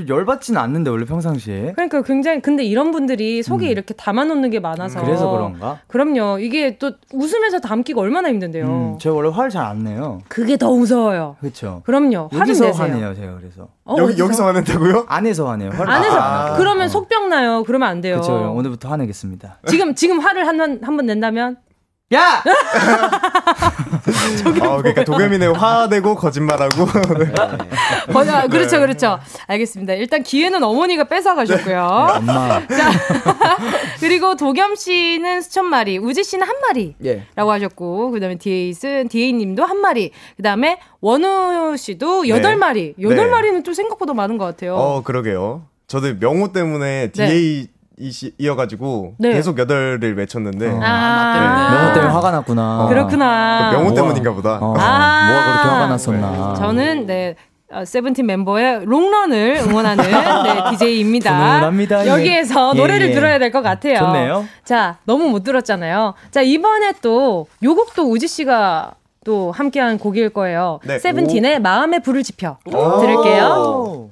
열받지는 0.08 0.60
않는데 0.60 0.90
원래 0.90 1.04
평상시에. 1.04 1.72
그러니까 1.74 2.02
굉장히 2.02 2.40
근데 2.40 2.64
이런 2.64 2.90
분들이 2.90 3.42
속에 3.42 3.68
이렇게 3.68 3.94
담아놓는 3.94 4.50
게 4.50 4.60
많아서 4.60 5.00
음. 5.00 5.04
그래서 5.04 5.30
그런가? 5.30 5.78
그럼요. 5.86 6.38
이게 6.40 6.78
또 6.78 6.92
웃으면서 7.12 7.60
담기가 7.60 8.00
얼마나 8.00 8.28
힘든데요. 8.28 8.64
음, 8.66 8.98
제가 8.98 9.14
원래 9.14 9.28
화를 9.30 9.50
잘 9.50 9.62
안 9.64 9.84
내요. 9.84 10.20
그게 10.28 10.56
더 10.56 10.70
무서워요. 10.72 11.36
그렇죠. 11.40 11.82
그럼요. 11.84 12.28
화를 12.32 12.48
여기서. 12.56 12.70
화내요, 12.70 13.14
제가 13.14 13.36
그래서. 13.38 13.68
어, 13.84 13.96
여기 13.98 14.12
어디서? 14.12 14.24
여기서 14.24 14.46
화낸다고요? 14.46 15.04
안에서 15.08 15.48
화내요. 15.48 15.70
화를 15.70 15.90
안에서 15.90 16.16
아. 16.20 16.56
그러면 16.56 16.88
속병 16.88 17.28
나요. 17.28 17.62
그러면 17.66 17.88
안 17.88 18.00
돼요. 18.00 18.14
그렇죠. 18.16 18.52
오늘부터 18.54 18.88
화내겠습니다. 18.88 19.58
지금 19.68 19.94
지금 19.94 20.18
화를 20.20 20.46
한한번 20.46 21.06
낸다면 21.06 21.56
야! 22.14 22.42
어, 24.62 24.76
그러니까 24.78 25.04
도겸이는 25.04 25.54
화내고 25.54 26.14
거짓말하고. 26.14 26.86
네. 27.18 27.32
어, 28.14 28.18
아, 28.30 28.46
그렇죠, 28.46 28.80
그렇죠. 28.80 29.18
알겠습니다. 29.46 29.94
일단 29.94 30.22
기회는 30.22 30.62
어머니가 30.62 31.04
뺏어가셨고요. 31.04 31.80
엄마. 32.16 32.66
자, 32.66 32.90
그리고 34.00 34.36
도겸 34.36 34.74
씨는 34.76 35.42
수천 35.42 35.66
마리, 35.66 35.98
우지 35.98 36.24
씨는 36.24 36.46
한 36.46 36.56
마리. 36.60 36.94
예. 37.04 37.26
라고 37.34 37.50
하셨고, 37.52 38.10
그 38.10 38.20
다음에 38.20 38.36
디에이슨, 38.36 39.08
디에이님도 39.08 39.64
한 39.64 39.78
마리. 39.78 40.10
그 40.36 40.42
다음에 40.42 40.78
원우 41.00 41.76
씨도 41.76 42.28
여덟 42.28 42.52
네. 42.52 42.56
마리. 42.56 42.94
여덟 43.00 43.26
네. 43.26 43.30
마리는 43.30 43.64
좀 43.64 43.74
생각보다 43.74 44.14
많은 44.14 44.38
것 44.38 44.44
같아요. 44.44 44.76
어, 44.76 45.02
그러게요. 45.02 45.66
저도 45.86 46.14
명호 46.18 46.52
때문에 46.52 47.10
DA 47.12 47.66
이어가지고 47.98 49.14
네. 49.18 49.32
계속 49.34 49.58
여덟을 49.58 50.16
외쳤는데 50.16 50.68
어. 50.70 50.80
아, 50.82 51.70
명호 51.80 51.94
때문에 51.94 52.12
화가 52.12 52.30
났구나. 52.30 52.86
그렇구나. 52.88 53.70
명호 53.72 53.90
뭐가- 53.90 53.94
때문인가 53.94 54.32
보다. 54.32 54.58
어, 54.60 54.74
아. 54.78 55.26
뭐가 55.28 55.44
그렇게 55.52 55.68
화가 55.68 55.86
났었나. 55.88 56.54
저는, 56.54 57.06
네. 57.06 57.34
어, 57.72 57.84
세븐틴 57.86 58.26
멤버의 58.26 58.84
롱런을 58.84 59.62
응원하는 59.66 60.04
네, 60.04 60.70
DJ입니다. 60.72 61.70
예. 62.04 62.06
여기에서 62.08 62.72
예, 62.74 62.78
노래를 62.78 63.08
예. 63.10 63.14
들어야 63.14 63.38
될 63.38 63.50
것 63.50 63.62
같아요. 63.62 63.96
좋네요. 63.98 64.44
자, 64.64 64.98
너무 65.04 65.28
못 65.30 65.42
들었잖아요. 65.42 66.12
자, 66.30 66.42
이번에 66.42 66.92
또, 67.00 67.46
요 67.62 67.74
곡도 67.74 68.10
우지 68.10 68.28
씨가 68.28 68.92
또 69.24 69.52
함께한 69.52 69.98
곡일 69.98 70.30
거예요. 70.30 70.80
네. 70.84 70.98
세븐틴의 70.98 71.60
마음의 71.60 72.00
불을 72.02 72.22
지펴. 72.24 72.58
오. 72.66 73.00
들을게요. 73.00 73.44
오. 73.46 74.10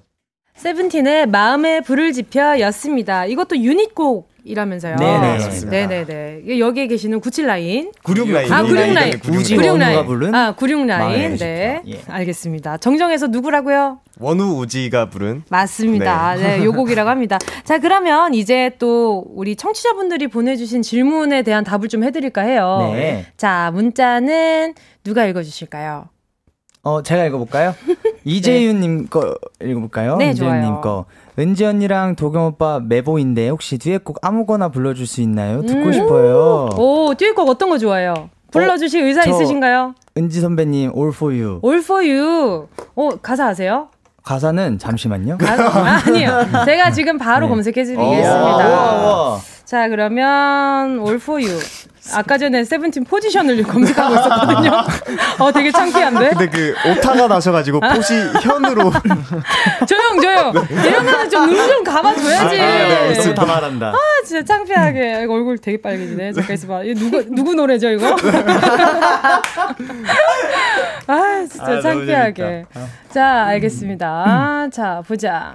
세븐틴의 0.61 1.27
마음의 1.29 1.81
불을 1.83 2.13
지펴 2.13 2.61
였습니다. 2.61 3.25
이것도 3.25 3.57
유닛곡 3.57 4.29
이라면서요. 4.45 4.97
네, 4.97 5.19
네, 5.21 5.29
맞습니다. 5.39 5.71
네네네. 5.71 6.41
이게 6.45 6.59
여기에 6.59 6.87
계시는 6.87 7.21
97라인. 7.23 7.95
96라인. 8.03 8.51
아, 8.53 8.63
96라인. 8.63 9.37
우지 9.37 9.57
96라인. 9.57 9.81
원우가 9.81 10.05
부른 10.05 10.35
아, 10.35 10.55
96라인. 10.55 10.87
마음의 10.87 11.37
네. 11.39 11.83
예. 11.87 12.01
알겠습니다. 12.07 12.77
정정해서 12.77 13.27
누구라고요? 13.29 14.01
원우 14.19 14.59
우지가 14.61 15.09
부른 15.09 15.45
맞습니다. 15.49 16.35
네. 16.37 16.63
요 16.63 16.73
곡이라고 16.73 17.09
합니다. 17.09 17.39
자, 17.65 17.79
그러면 17.79 18.35
이제 18.35 18.73
또 18.79 19.25
우리 19.31 19.57
청취자분들이 19.57 20.29
보내주신 20.29 20.83
질문에 20.83 21.43
대한 21.43 21.65
답을 21.65 21.89
좀 21.89 22.05
해드릴까 22.05 22.43
해요. 22.43 22.91
네. 22.93 23.27
자, 23.39 23.71
문자는 23.73 24.75
누가 25.05 25.25
읽어주실까요? 25.25 26.09
어, 26.83 27.03
제가 27.03 27.25
읽어볼까요? 27.27 27.75
이재윤님 28.25 29.09
거 29.09 29.35
읽어볼까요? 29.63 30.17
네, 30.17 30.31
이재윤님 30.31 30.63
좋아요. 30.63 30.81
거. 30.81 31.05
은지 31.39 31.65
언니랑 31.65 32.17
도경 32.17 32.47
오빠 32.47 32.81
메보인데 32.81 33.49
혹시 33.49 33.79
뒤에곡 33.79 34.19
아무거나 34.23 34.69
불러줄 34.69 35.07
수 35.07 35.21
있나요? 35.23 35.63
듣고 35.63 35.87
음. 35.87 35.93
싶어요. 35.93 36.69
오, 36.77 37.15
듀엣곡 37.15 37.49
어떤 37.49 37.71
거 37.71 37.79
좋아해요? 37.79 38.29
불러주실 38.51 39.05
의사 39.05 39.23
저- 39.23 39.31
있으신가요? 39.31 39.95
은지 40.19 40.41
선배님 40.41 40.93
All 40.97 41.13
For 41.15 41.33
You. 41.35 41.61
All 41.65 41.79
for 41.83 42.05
you. 42.07 42.67
오, 42.97 43.11
가사 43.23 43.47
아세요? 43.49 43.89
가사는 44.23 44.79
잠시만요. 44.79 45.39
아, 45.41 46.03
아니요. 46.07 46.41
제가 46.67 46.91
지금 46.91 47.17
바로 47.17 47.47
네. 47.47 47.51
검색해드리겠습니다. 47.51 48.57
우와. 48.57 49.39
자, 49.65 49.89
그러면 49.89 50.99
All 50.99 51.15
for 51.15 51.43
you. 51.43 51.59
아까 52.15 52.39
전에 52.39 52.65
세븐틴 52.65 53.05
포지션을 53.05 53.63
검색하고 53.69 54.15
있었거든요. 54.15 54.85
어, 55.39 55.53
되게 55.53 55.71
창피한데? 55.71 56.31
근데 56.31 56.49
그 56.49 56.75
오타가 56.91 57.29
나셔가지고 57.29 57.81
포시 57.81 58.15
현으로 58.43 58.91
조용, 59.87 60.21
조용. 60.21 60.53
이런 60.85 61.05
거는 61.05 61.31
좀 61.31 61.51
눈 61.51 61.69
좀 61.71 61.85
감아줘야지. 61.85 62.57
네, 62.57 63.11
있으면 63.13 63.35
다 63.35 63.45
말한다. 63.45 63.89
아, 63.89 63.97
진짜 64.27 64.43
창피하게. 64.45 65.23
이거 65.25 65.35
얼굴 65.35 65.59
되게 65.59 65.81
빨개지네. 65.81 66.33
잠깐 66.33 66.55
있어봐. 66.55 66.83
이거 66.85 66.99
누구, 67.01 67.25
누구 67.35 67.55
노래죠, 67.55 67.91
이거? 67.91 68.17
아, 71.07 71.47
진짜 71.49 71.65
아, 71.65 71.69
너무 71.71 71.83
창피하게. 71.83 72.43
재밌다. 72.73 72.81
자, 73.11 73.45
알겠습니다. 73.47 74.69
자, 74.73 75.03
보자. 75.07 75.55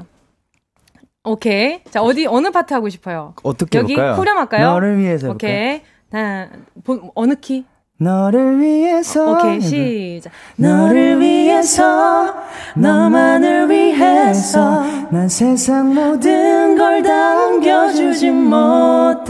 오케이. 1.23 1.79
자, 1.89 2.01
어디, 2.01 2.27
어느 2.27 2.51
파트 2.51 2.73
하고 2.73 2.87
싶어요? 2.89 3.33
어떻게 3.43 3.79
여기 3.79 3.93
해볼까요? 3.93 4.13
후렴 4.15 4.37
할까요? 4.37 4.67
너를 4.71 4.97
위해서 4.99 5.27
해볼까요? 5.27 5.79
오케이. 6.11 6.21
나, 6.21 6.47
본- 6.83 7.09
어느 7.15 7.33
키? 7.35 7.65
너를 7.97 8.59
위해서 8.59 9.31
오케이, 9.31 9.61
시작. 9.61 10.29
너를 10.57 11.17
위해서, 11.21 12.35
너만을 12.75 13.69
위해서, 13.69 14.83
난 15.11 15.29
세상 15.29 15.93
모든 15.95 16.77
걸 16.77 17.01
당겨주지 17.01 18.31
못하지만 18.31 19.21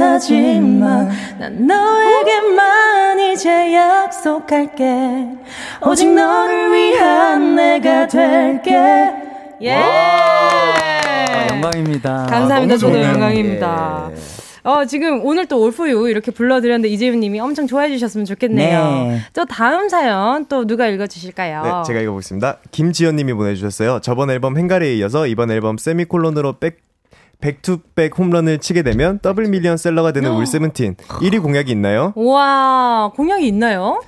난 1.38 1.68
너에게만 1.68 3.20
이제 3.20 3.72
약속할게 3.76 5.28
오직 5.86 6.12
너를 6.12 6.74
위한 6.74 7.54
내가 7.56 8.08
될게 8.08 9.14
예 9.62 9.74
아, 9.76 11.48
영광입니다. 11.52 12.26
감사합니다 12.26 12.78
너무 12.78 12.78
저도. 12.80 13.00
영광입니다 13.00 14.10
어, 14.66 14.84
지금 14.86 15.24
오늘 15.24 15.46
또 15.46 15.62
올포유 15.62 16.10
이렇게 16.10 16.32
불러드렸는데 16.32 16.90
이재훈 16.90 17.20
님이 17.20 17.40
엄청 17.40 17.68
좋아해 17.68 17.90
주셨으면 17.90 18.26
좋겠네요. 18.26 18.84
네. 19.10 19.22
또 19.34 19.46
다음 19.46 19.90
사연 19.90 20.48
또 20.48 20.66
누가 20.66 20.88
읽어주실까요? 20.88 21.62
네, 21.64 21.72
제가 21.86 22.02
읽어보겠습니다. 22.02 22.58
김지연님이 22.72 23.34
보내주셨어요. 23.34 24.00
저번 24.02 24.32
앨범 24.32 24.58
행가리에 24.58 24.96
이어서 24.96 25.28
이번 25.28 25.52
앨범 25.52 25.78
세미콜론으로 25.78 26.54
백 26.54 26.80
back 27.42 27.72
to 27.72 27.87
back 27.87 28.18
홈런을 28.18 28.58
치게 28.58 28.82
되면 28.82 29.20
더블 29.20 29.48
밀리언 29.50 29.78
셀러가 29.78 30.14
되는 30.14 30.32
울 30.32 30.48
세븐틴 30.48 30.96
1위 30.96 31.44
공약이 31.44 31.70
있나요? 31.72 32.14
우와, 32.16 33.12
공약이 33.16 33.46
있나요? 33.46 34.02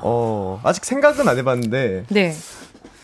어 0.00 0.58
아직 0.64 0.84
생각은 0.84 1.28
안 1.28 1.38
해봤는데 1.38 2.06
네. 2.08 2.32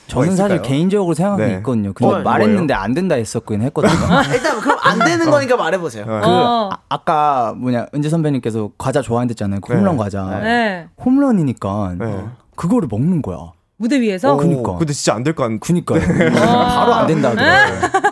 저는 0.08 0.36
사실? 0.36 0.62
개인적으로 0.62 1.14
생각이 1.14 1.42
네. 1.42 1.54
있거든요. 1.58 1.92
근데 1.92 2.14
어, 2.14 2.18
말했는데 2.22 2.74
안 2.74 2.94
된다 2.94 3.14
했었긴 3.14 3.62
했거든요. 3.62 3.92
일단 4.32 4.60
그럼 4.60 4.78
안 4.82 4.98
되는 4.98 5.30
거니까 5.30 5.56
말해보세요. 5.56 6.06
그 6.06 6.12
어. 6.24 6.70
아, 6.88 6.96
까 6.98 7.54
뭐냐 7.56 7.86
은지 7.94 8.08
선배님께서 8.08 8.70
과자 8.78 9.02
좋아한댔잖아요. 9.02 9.60
그 9.60 9.74
홈런 9.74 9.96
네. 9.96 10.02
과자. 10.02 10.40
네. 10.42 10.88
홈런이니까 11.04 11.94
네. 11.98 12.24
그거를 12.56 12.88
먹는 12.90 13.22
거야. 13.22 13.52
무대 13.76 14.00
위에서? 14.00 14.34
오, 14.34 14.36
그니까. 14.38 14.76
근데 14.76 14.92
진짜 14.92 15.14
안 15.14 15.22
될거 15.22 15.46
같. 15.46 15.60
그니까요. 15.60 16.00
바로 16.34 16.94
안 16.94 17.06
된다 17.06 17.30
하더라고요. 17.30 18.07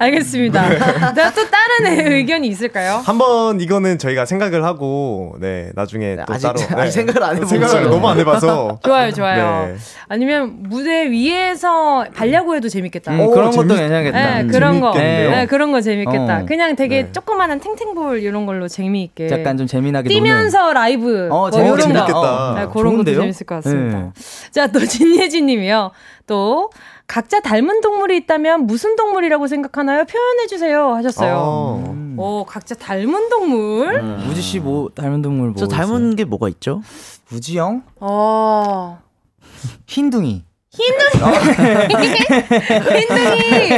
알겠습니다. 0.00 1.12
자, 1.14 1.32
또 1.32 1.42
다른 1.50 2.12
의견이 2.12 2.48
있을까요? 2.48 3.02
한번 3.04 3.60
이거는 3.60 3.98
저희가 3.98 4.24
생각을 4.24 4.64
하고 4.64 5.36
네 5.40 5.70
나중에 5.74 6.16
또 6.26 6.32
아직- 6.32 6.46
따로 6.46 6.80
아직 6.80 6.90
생각을 6.92 7.22
안 7.22 7.36
해보고 7.36 7.46
생각을. 7.48 7.82
너무 7.90 8.08
안 8.08 8.18
해봐서 8.18 8.78
좋아요, 8.84 9.12
좋아요. 9.12 9.66
네. 9.66 9.74
아니면 10.08 10.56
무대 10.60 11.10
위에서 11.10 12.06
발야구 12.14 12.54
해도 12.56 12.68
재밌겠다. 12.70 13.12
음, 13.12 13.20
오, 13.20 13.30
그런 13.30 13.50
것도 13.50 13.68
재밌- 13.76 13.78
괜찮겠다. 13.80 14.42
네, 14.42 14.46
그런 14.48 14.80
거. 14.80 14.92
네, 14.94 15.46
그런 15.48 15.70
거 15.70 15.80
재밌겠다. 15.82 16.40
어. 16.40 16.44
그냥 16.46 16.74
되게 16.76 17.02
네. 17.02 17.12
조그마한 17.12 17.60
탱탱볼 17.60 18.20
이런 18.20 18.46
걸로 18.46 18.68
재미있게. 18.68 19.28
약간 19.30 19.58
좀 19.58 19.66
재미나게 19.66 20.08
뛰면서 20.08 20.72
라이브. 20.72 21.26
어, 21.30 21.48
뭐 21.48 21.50
재밌- 21.50 21.66
이런 21.74 21.92
거. 22.06 22.54
네, 22.56 22.66
그런 22.66 22.72
것도 22.72 22.82
좋은데요? 23.04 23.20
재밌을 23.20 23.44
것 23.46 23.56
같습니다. 23.56 23.98
네. 23.98 24.10
자, 24.50 24.66
또 24.68 24.80
진예진 24.86 25.44
님이요. 25.46 25.90
또 26.26 26.70
각자 27.10 27.40
닮은 27.40 27.80
동물이 27.80 28.16
있다면 28.18 28.68
무슨 28.68 28.94
동물이라고 28.94 29.48
생각하나요? 29.48 30.04
표현해 30.04 30.46
주세요 30.46 30.94
하셨어요. 30.94 31.34
어. 31.36 31.84
음. 31.92 32.14
오, 32.16 32.44
각자 32.44 32.76
닮은 32.76 33.28
동물? 33.28 33.96
우지 34.30 34.40
씨 34.40 34.60
뭐 34.60 34.90
닮은 34.94 35.20
동물 35.20 35.48
뭐 35.50 35.56
저 35.56 35.66
닮은 35.66 36.14
게 36.14 36.24
뭐가 36.24 36.48
있죠? 36.50 36.82
있어요? 36.84 37.36
우지 37.36 37.58
형? 37.58 37.82
어. 37.98 39.00
흰둥이. 39.88 40.44
흰둥이. 42.90 43.72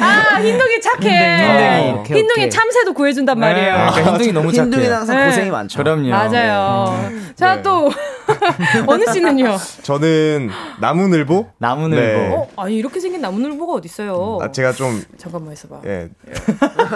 아, 0.00 0.40
흰둥이 0.40 0.80
착해. 0.80 1.10
흰둥이. 1.10 1.92
오케이, 2.00 2.16
흰둥이 2.18 2.40
오케이. 2.44 2.50
참새도 2.50 2.94
구해준단 2.94 3.38
말이에요. 3.38 3.66
네, 3.66 3.72
그러니까 3.90 4.10
흰둥이 4.12 4.32
너무 4.32 4.50
착해. 4.50 4.64
흰둥이는 4.64 4.96
항상 4.96 5.16
네. 5.18 5.26
고생이 5.26 5.50
많죠. 5.50 5.76
그럼요. 5.78 6.08
맞아요. 6.08 7.10
자, 7.36 7.56
네. 7.56 7.62
또, 7.62 7.90
어느 8.88 9.04
씨는요? 9.12 9.58
저는 9.82 10.50
나무늘보. 10.80 11.50
나무늘보. 11.58 12.00
네. 12.00 12.34
어, 12.34 12.48
아니, 12.56 12.76
이렇게 12.76 12.98
생긴 12.98 13.20
나무늘보가 13.20 13.74
어딨어요? 13.74 14.38
아 14.40 14.50
제가 14.50 14.72
좀 14.72 15.04
잠깐만 15.18 15.52
있어봐. 15.52 15.80
예. 15.84 16.08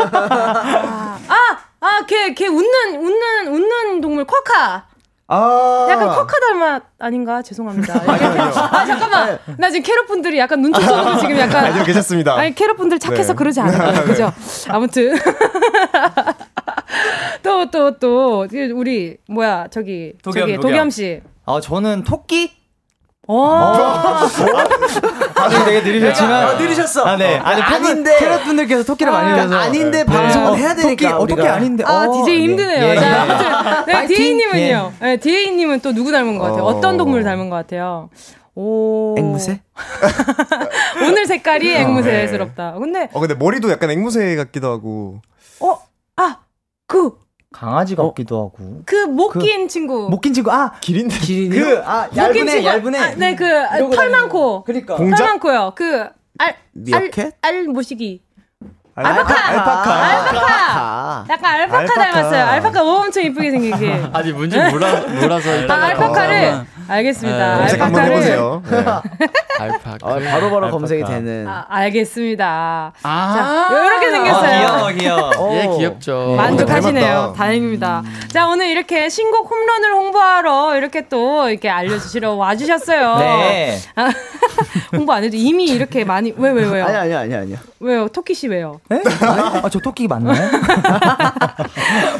아, 0.09 1.19
아, 1.81 2.07
걔, 2.07 2.33
걔 2.33 2.47
웃는, 2.49 2.97
웃는, 3.01 3.49
웃는 3.49 4.01
동물, 4.01 4.25
쿼카. 4.25 4.87
아 5.29 5.87
약간 5.91 6.09
쿼카 6.09 6.39
닮았, 6.39 6.83
아닌가? 7.01 7.43
죄송합니다. 7.43 7.95
아, 8.07 8.87
잠깐만. 8.87 9.39
나 9.59 9.69
지금 9.71 9.83
캐럿 9.83 10.07
분들이 10.07 10.39
약간 10.39 10.63
눈치 10.63 10.81
쳐서 10.81 11.19
지금 11.21 11.37
약간. 11.39 11.65
아니요 11.67 11.85
괜찮습니다. 11.85 12.35
아니 12.37 12.55
캐럿 12.55 12.77
분들 12.77 12.99
착해서 13.01 13.33
네. 13.33 13.37
그러지 13.37 13.61
않아요. 13.61 14.05
그죠? 14.05 14.33
아무튼 14.71 15.17
또 17.43 17.67
또 17.71 17.99
또 17.99 18.47
우리 18.75 19.17
뭐야 19.29 19.67
저기 19.71 20.13
도겸, 20.23 20.41
저기 20.43 20.57
도겸. 20.57 20.71
도겸 20.71 20.91
씨. 20.91 21.21
아 21.45 21.61
저는 21.61 22.05
토끼? 22.05 22.53
어. 23.29 24.27
다들 25.35 25.65
되게 25.65 25.81
느리셨지만 25.83 26.49
어, 26.49 26.53
느리셨어. 26.59 27.05
아, 27.05 27.17
네. 27.17 27.37
아니, 27.39 27.61
아닌데. 27.61 27.89
아닌데. 27.91 28.17
캐럿 28.19 28.45
분들께서 28.45 28.85
토끼를 28.85 29.13
많이 29.13 29.33
그러니까 29.33 29.57
해서. 29.57 29.69
아닌데 29.69 30.05
방송을 30.05 30.59
해야 30.59 30.75
되니까 30.75 31.19
토끼, 31.19 31.33
어, 31.33 31.37
토끼. 31.37 31.47
아닌데. 31.49 31.85
아, 31.87 32.05
어, 32.07 32.13
DJ 32.25 32.43
힘드네요. 32.43 32.85
예. 32.89 32.97
자, 32.97 33.23
아무튼 33.23 33.85
네, 33.87 33.93
파이팅. 33.93 34.17
디에이님은요. 34.17 34.93
네, 35.01 35.17
디에이님은 35.17 35.81
또 35.81 35.93
누구 35.93 36.13
닮은 36.13 36.39
것 36.39 36.45
같아요? 36.45 36.63
어. 36.63 36.67
어떤 36.67 36.97
동물 36.97 37.25
닮은 37.25 37.51
것 37.51 37.57
같아요? 37.57 38.11
오. 38.55 39.15
앵무새? 39.19 39.61
오늘 41.03 41.27
색깔이 41.27 41.75
앵무새스럽다. 41.75 42.75
근데 42.79 43.09
어 43.13 43.21
근데 43.21 43.35
머리도 43.35 43.71
약간 43.71 43.91
앵무새 43.91 44.37
같기도 44.37 44.71
하고. 44.71 45.21
어, 45.61 45.79
아, 46.17 46.37
그, 46.87 47.13
강아지 47.57 47.97
같기도 47.97 48.37
하고. 48.37 48.83
그못낀 48.85 49.67
친구. 49.69 50.11
못낀 50.11 50.35
친구. 50.35 50.53
아, 50.53 50.73
기린데. 50.79 51.17
그, 51.49 51.83
아, 51.87 52.03
못낀 52.05 52.19
얇은 52.23 52.49
애, 52.49 52.53
친구. 52.53 52.69
얇은 52.69 52.95
애. 52.95 52.99
아, 52.99 53.15
네, 53.17 53.35
그, 53.35 53.47
이러고 53.47 53.95
털 53.95 54.11
많고. 54.11 54.65
그러니까. 54.65 54.97
공작? 54.97 55.17
털 55.17 55.27
많고요. 55.29 55.73
그, 55.75 56.07
알, 56.37 56.55
미어캣? 56.73 57.33
알, 57.41 57.55
알 57.55 57.65
모시기. 57.65 58.21
알파카. 58.95 59.49
알파카. 59.49 59.95
알파카. 59.95 61.25
약간 61.31 61.45
알파카, 61.55 61.79
알파카. 61.79 62.13
닮았어요. 62.13 62.45
알파카 62.45 62.83
엄청 62.83 63.23
이쁘게 63.23 63.51
생긴 63.51 63.79
게. 63.79 64.05
아직 64.13 64.35
문제 64.35 64.59
몰라 64.71 65.01
몰라서 65.01 65.51
아, 65.69 65.75
알파카를 65.87 66.67
알겠습니다. 66.89 67.55
네, 67.55 67.59
검색 67.61 67.81
한번 67.81 68.05
해보세요. 68.05 68.63
네. 68.71 68.77
알파카. 69.59 69.97
어, 70.03 70.19
바로바로 70.19 70.57
알파카. 70.67 70.71
검색이 70.71 71.05
되는. 71.05 71.47
아, 71.49 71.65
알겠습니다. 71.69 72.93
아, 73.03 73.69
자, 73.71 73.85
이렇게 73.85 74.11
생겼어요. 74.11 74.67
아, 74.69 74.91
귀여워, 74.93 75.31
귀여워. 75.33 75.57
예 75.57 75.67
오. 75.67 75.79
귀엽죠. 75.79 76.35
만족하시네요. 76.37 77.35
다행입니다. 77.37 78.03
자, 78.29 78.49
오늘 78.49 78.69
이렇게 78.69 79.09
신곡 79.09 79.51
홈런을 79.51 79.93
홍보하러 79.95 80.77
이렇게 80.77 81.09
또 81.09 81.49
이렇게 81.49 81.69
알려주시러 81.71 82.35
와주셨어요. 82.35 83.17
네. 83.19 83.79
아, 83.97 84.11
홍보 84.93 85.13
안 85.13 85.25
해도 85.25 85.37
이미 85.37 85.65
이렇게 85.67 86.05
많이, 86.05 86.33
왜, 86.37 86.51
왜, 86.51 86.65
왜요? 86.65 86.85
아니 86.85 86.97
아니 86.97 87.15
아니 87.15 87.35
아니요. 87.35 87.57
왜요? 87.81 88.09
토끼 88.09 88.35
씨 88.35 88.49
왜요? 88.49 88.81
에? 88.93 89.01
아, 89.23 89.69
저 89.71 89.79
토끼 89.81 90.07
맞나요? 90.09 90.37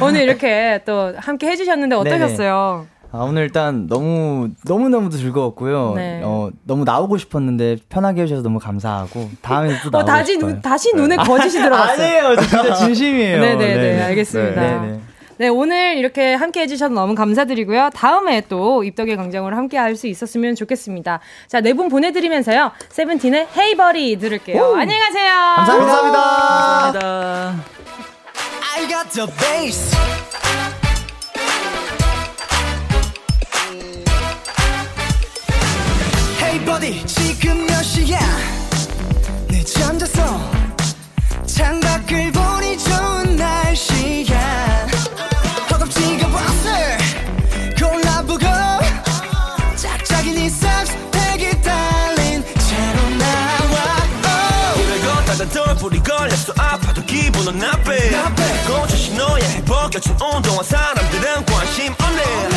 오늘 0.01 0.21
이렇게 0.21 0.81
또 0.85 1.13
함께 1.17 1.47
해주셨는데 1.47 1.95
어떠셨어요? 1.95 2.85
아, 3.11 3.19
오늘 3.19 3.43
일단 3.43 3.87
너무, 3.87 4.49
너무 4.65 4.89
너무도 4.89 5.17
즐거웠고요. 5.17 5.93
네. 5.95 6.21
어, 6.23 6.49
너무 6.65 6.83
나오고 6.83 7.17
싶었는데 7.17 7.77
편하게 7.89 8.23
해주셔서 8.23 8.43
너무 8.43 8.59
감사하고. 8.59 9.29
다음에 9.41 9.69
또 9.81 9.89
나오고 9.89 9.97
어, 9.97 10.05
다시, 10.05 10.33
싶어요. 10.33 10.51
눈, 10.51 10.61
다시 10.61 10.93
눈에 10.93 11.15
거짓이 11.15 11.61
들어갔어요. 11.63 12.05
아니에요. 12.27 12.35
저 12.35 12.41
진짜 12.41 12.73
진심이에요. 12.75 13.39
네네네, 13.39 14.01
알겠습니다. 14.03 14.61
네네. 14.61 14.99
네, 15.39 15.47
오늘 15.49 15.97
이렇게 15.97 16.33
함께 16.33 16.61
해주셔서 16.61 16.93
너무 16.93 17.13
감사드리고요. 17.15 17.91
다음에 17.93 18.41
또 18.49 18.83
입덕의 18.83 19.15
광장으로 19.17 19.55
함께 19.55 19.77
할 19.77 19.95
수 19.95 20.07
있었으면 20.07 20.55
좋겠습니다. 20.55 21.19
자, 21.47 21.61
네 21.61 21.73
분 21.73 21.89
보내드리면서요. 21.89 22.71
세븐틴의 22.89 23.47
헤이버리 23.55 24.17
들을게요. 24.17 24.75
안녕히 24.75 24.99
가세요. 24.99 25.31
감사합니다. 25.57 26.21
감사합니다. 26.91 27.55
I 28.75 28.87
got 28.87 29.09
the 29.11 29.27
bass. 29.39 29.95
Buddy, 36.79 37.03
지금 37.07 37.65
몇 37.65 37.81
시야? 37.81 38.19
늦잠 39.47 39.97
잤어. 39.97 40.39
창밖을 41.47 42.31
보니 42.31 42.77
좋은 42.77 43.35
날씨야. 43.35 44.87
허겁지겁 45.71 46.31
왔어. 46.31 46.69
골라보고 47.79 48.45
짝짝이 49.75 50.33
네 50.33 50.49
싹스택이 50.51 51.61
달린 51.63 52.45
채로 52.45 53.09
나와. 53.17 54.03
오늘 54.75 55.01
걷다가 55.01 55.49
덜불이 55.49 56.03
걸렸어 56.03 56.53
아파도 56.57 57.03
기분은 57.03 57.57
나빠 57.57 57.91
고쳐 58.67 58.95
신호에 58.95 59.63
벗겨진 59.65 60.15
운동화 60.21 60.61
사람들은 60.61 61.43
관심 61.45 61.95
없네 61.97 62.56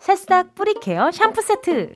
새싹 0.00 0.54
뿌리 0.54 0.72
care 0.80 1.10
샴푸 1.10 1.42
세트. 1.42 1.94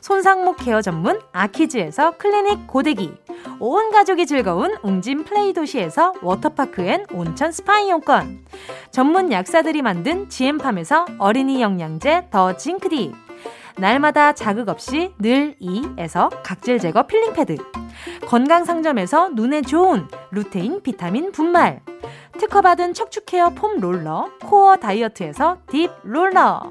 손상모 0.00 0.56
care 0.56 0.82
전문 0.82 1.20
아키즈에서 1.32 2.16
클리닉 2.18 2.66
고데기. 2.66 3.14
온 3.60 3.90
가족이 3.92 4.26
즐거운 4.26 4.76
웅진 4.82 5.24
플레이도시에서 5.24 6.12
워터파크 6.22 6.82
and 6.82 7.06
온천 7.12 7.52
스파 7.52 7.78
이용권. 7.78 8.44
전문 8.90 9.30
약사들이 9.30 9.82
만든 9.82 10.28
지엠팜에서 10.28 11.06
어린이 11.18 11.62
영양제 11.62 12.28
더 12.32 12.56
징크디. 12.56 13.14
날마다 13.78 14.32
자극 14.32 14.68
없이 14.68 15.14
늘 15.20 15.54
이에서 15.60 16.28
각질 16.42 16.80
제거 16.80 17.06
필링 17.06 17.32
패드. 17.32 17.56
건강 18.26 18.64
상점에서 18.64 19.30
눈에 19.30 19.62
좋은 19.62 20.08
루테인 20.32 20.82
비타민 20.82 21.30
분말. 21.30 21.80
특허받은 22.38 22.92
척추 22.92 23.24
케어 23.24 23.50
폼 23.50 23.78
롤러 23.80 24.28
코어 24.44 24.76
다이어트에서 24.76 25.58
딥 25.70 25.90
롤러 26.02 26.70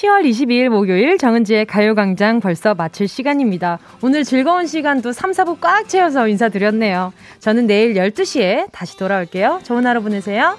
10월 0.00 0.24
22일 0.24 0.70
목요일 0.70 1.18
정은지의 1.18 1.66
가요광장 1.66 2.40
벌써 2.40 2.74
마칠 2.74 3.06
시간입니다. 3.06 3.78
오늘 4.00 4.24
즐거운 4.24 4.66
시간도 4.66 5.12
3, 5.12 5.32
4부 5.32 5.60
꽉 5.60 5.90
채워서 5.90 6.26
인사드렸네요. 6.26 7.12
저는 7.40 7.66
내일 7.66 7.92
12시에 7.94 8.72
다시 8.72 8.96
돌아올게요. 8.96 9.60
좋은 9.62 9.86
하루 9.86 10.02
보내세요. 10.02 10.56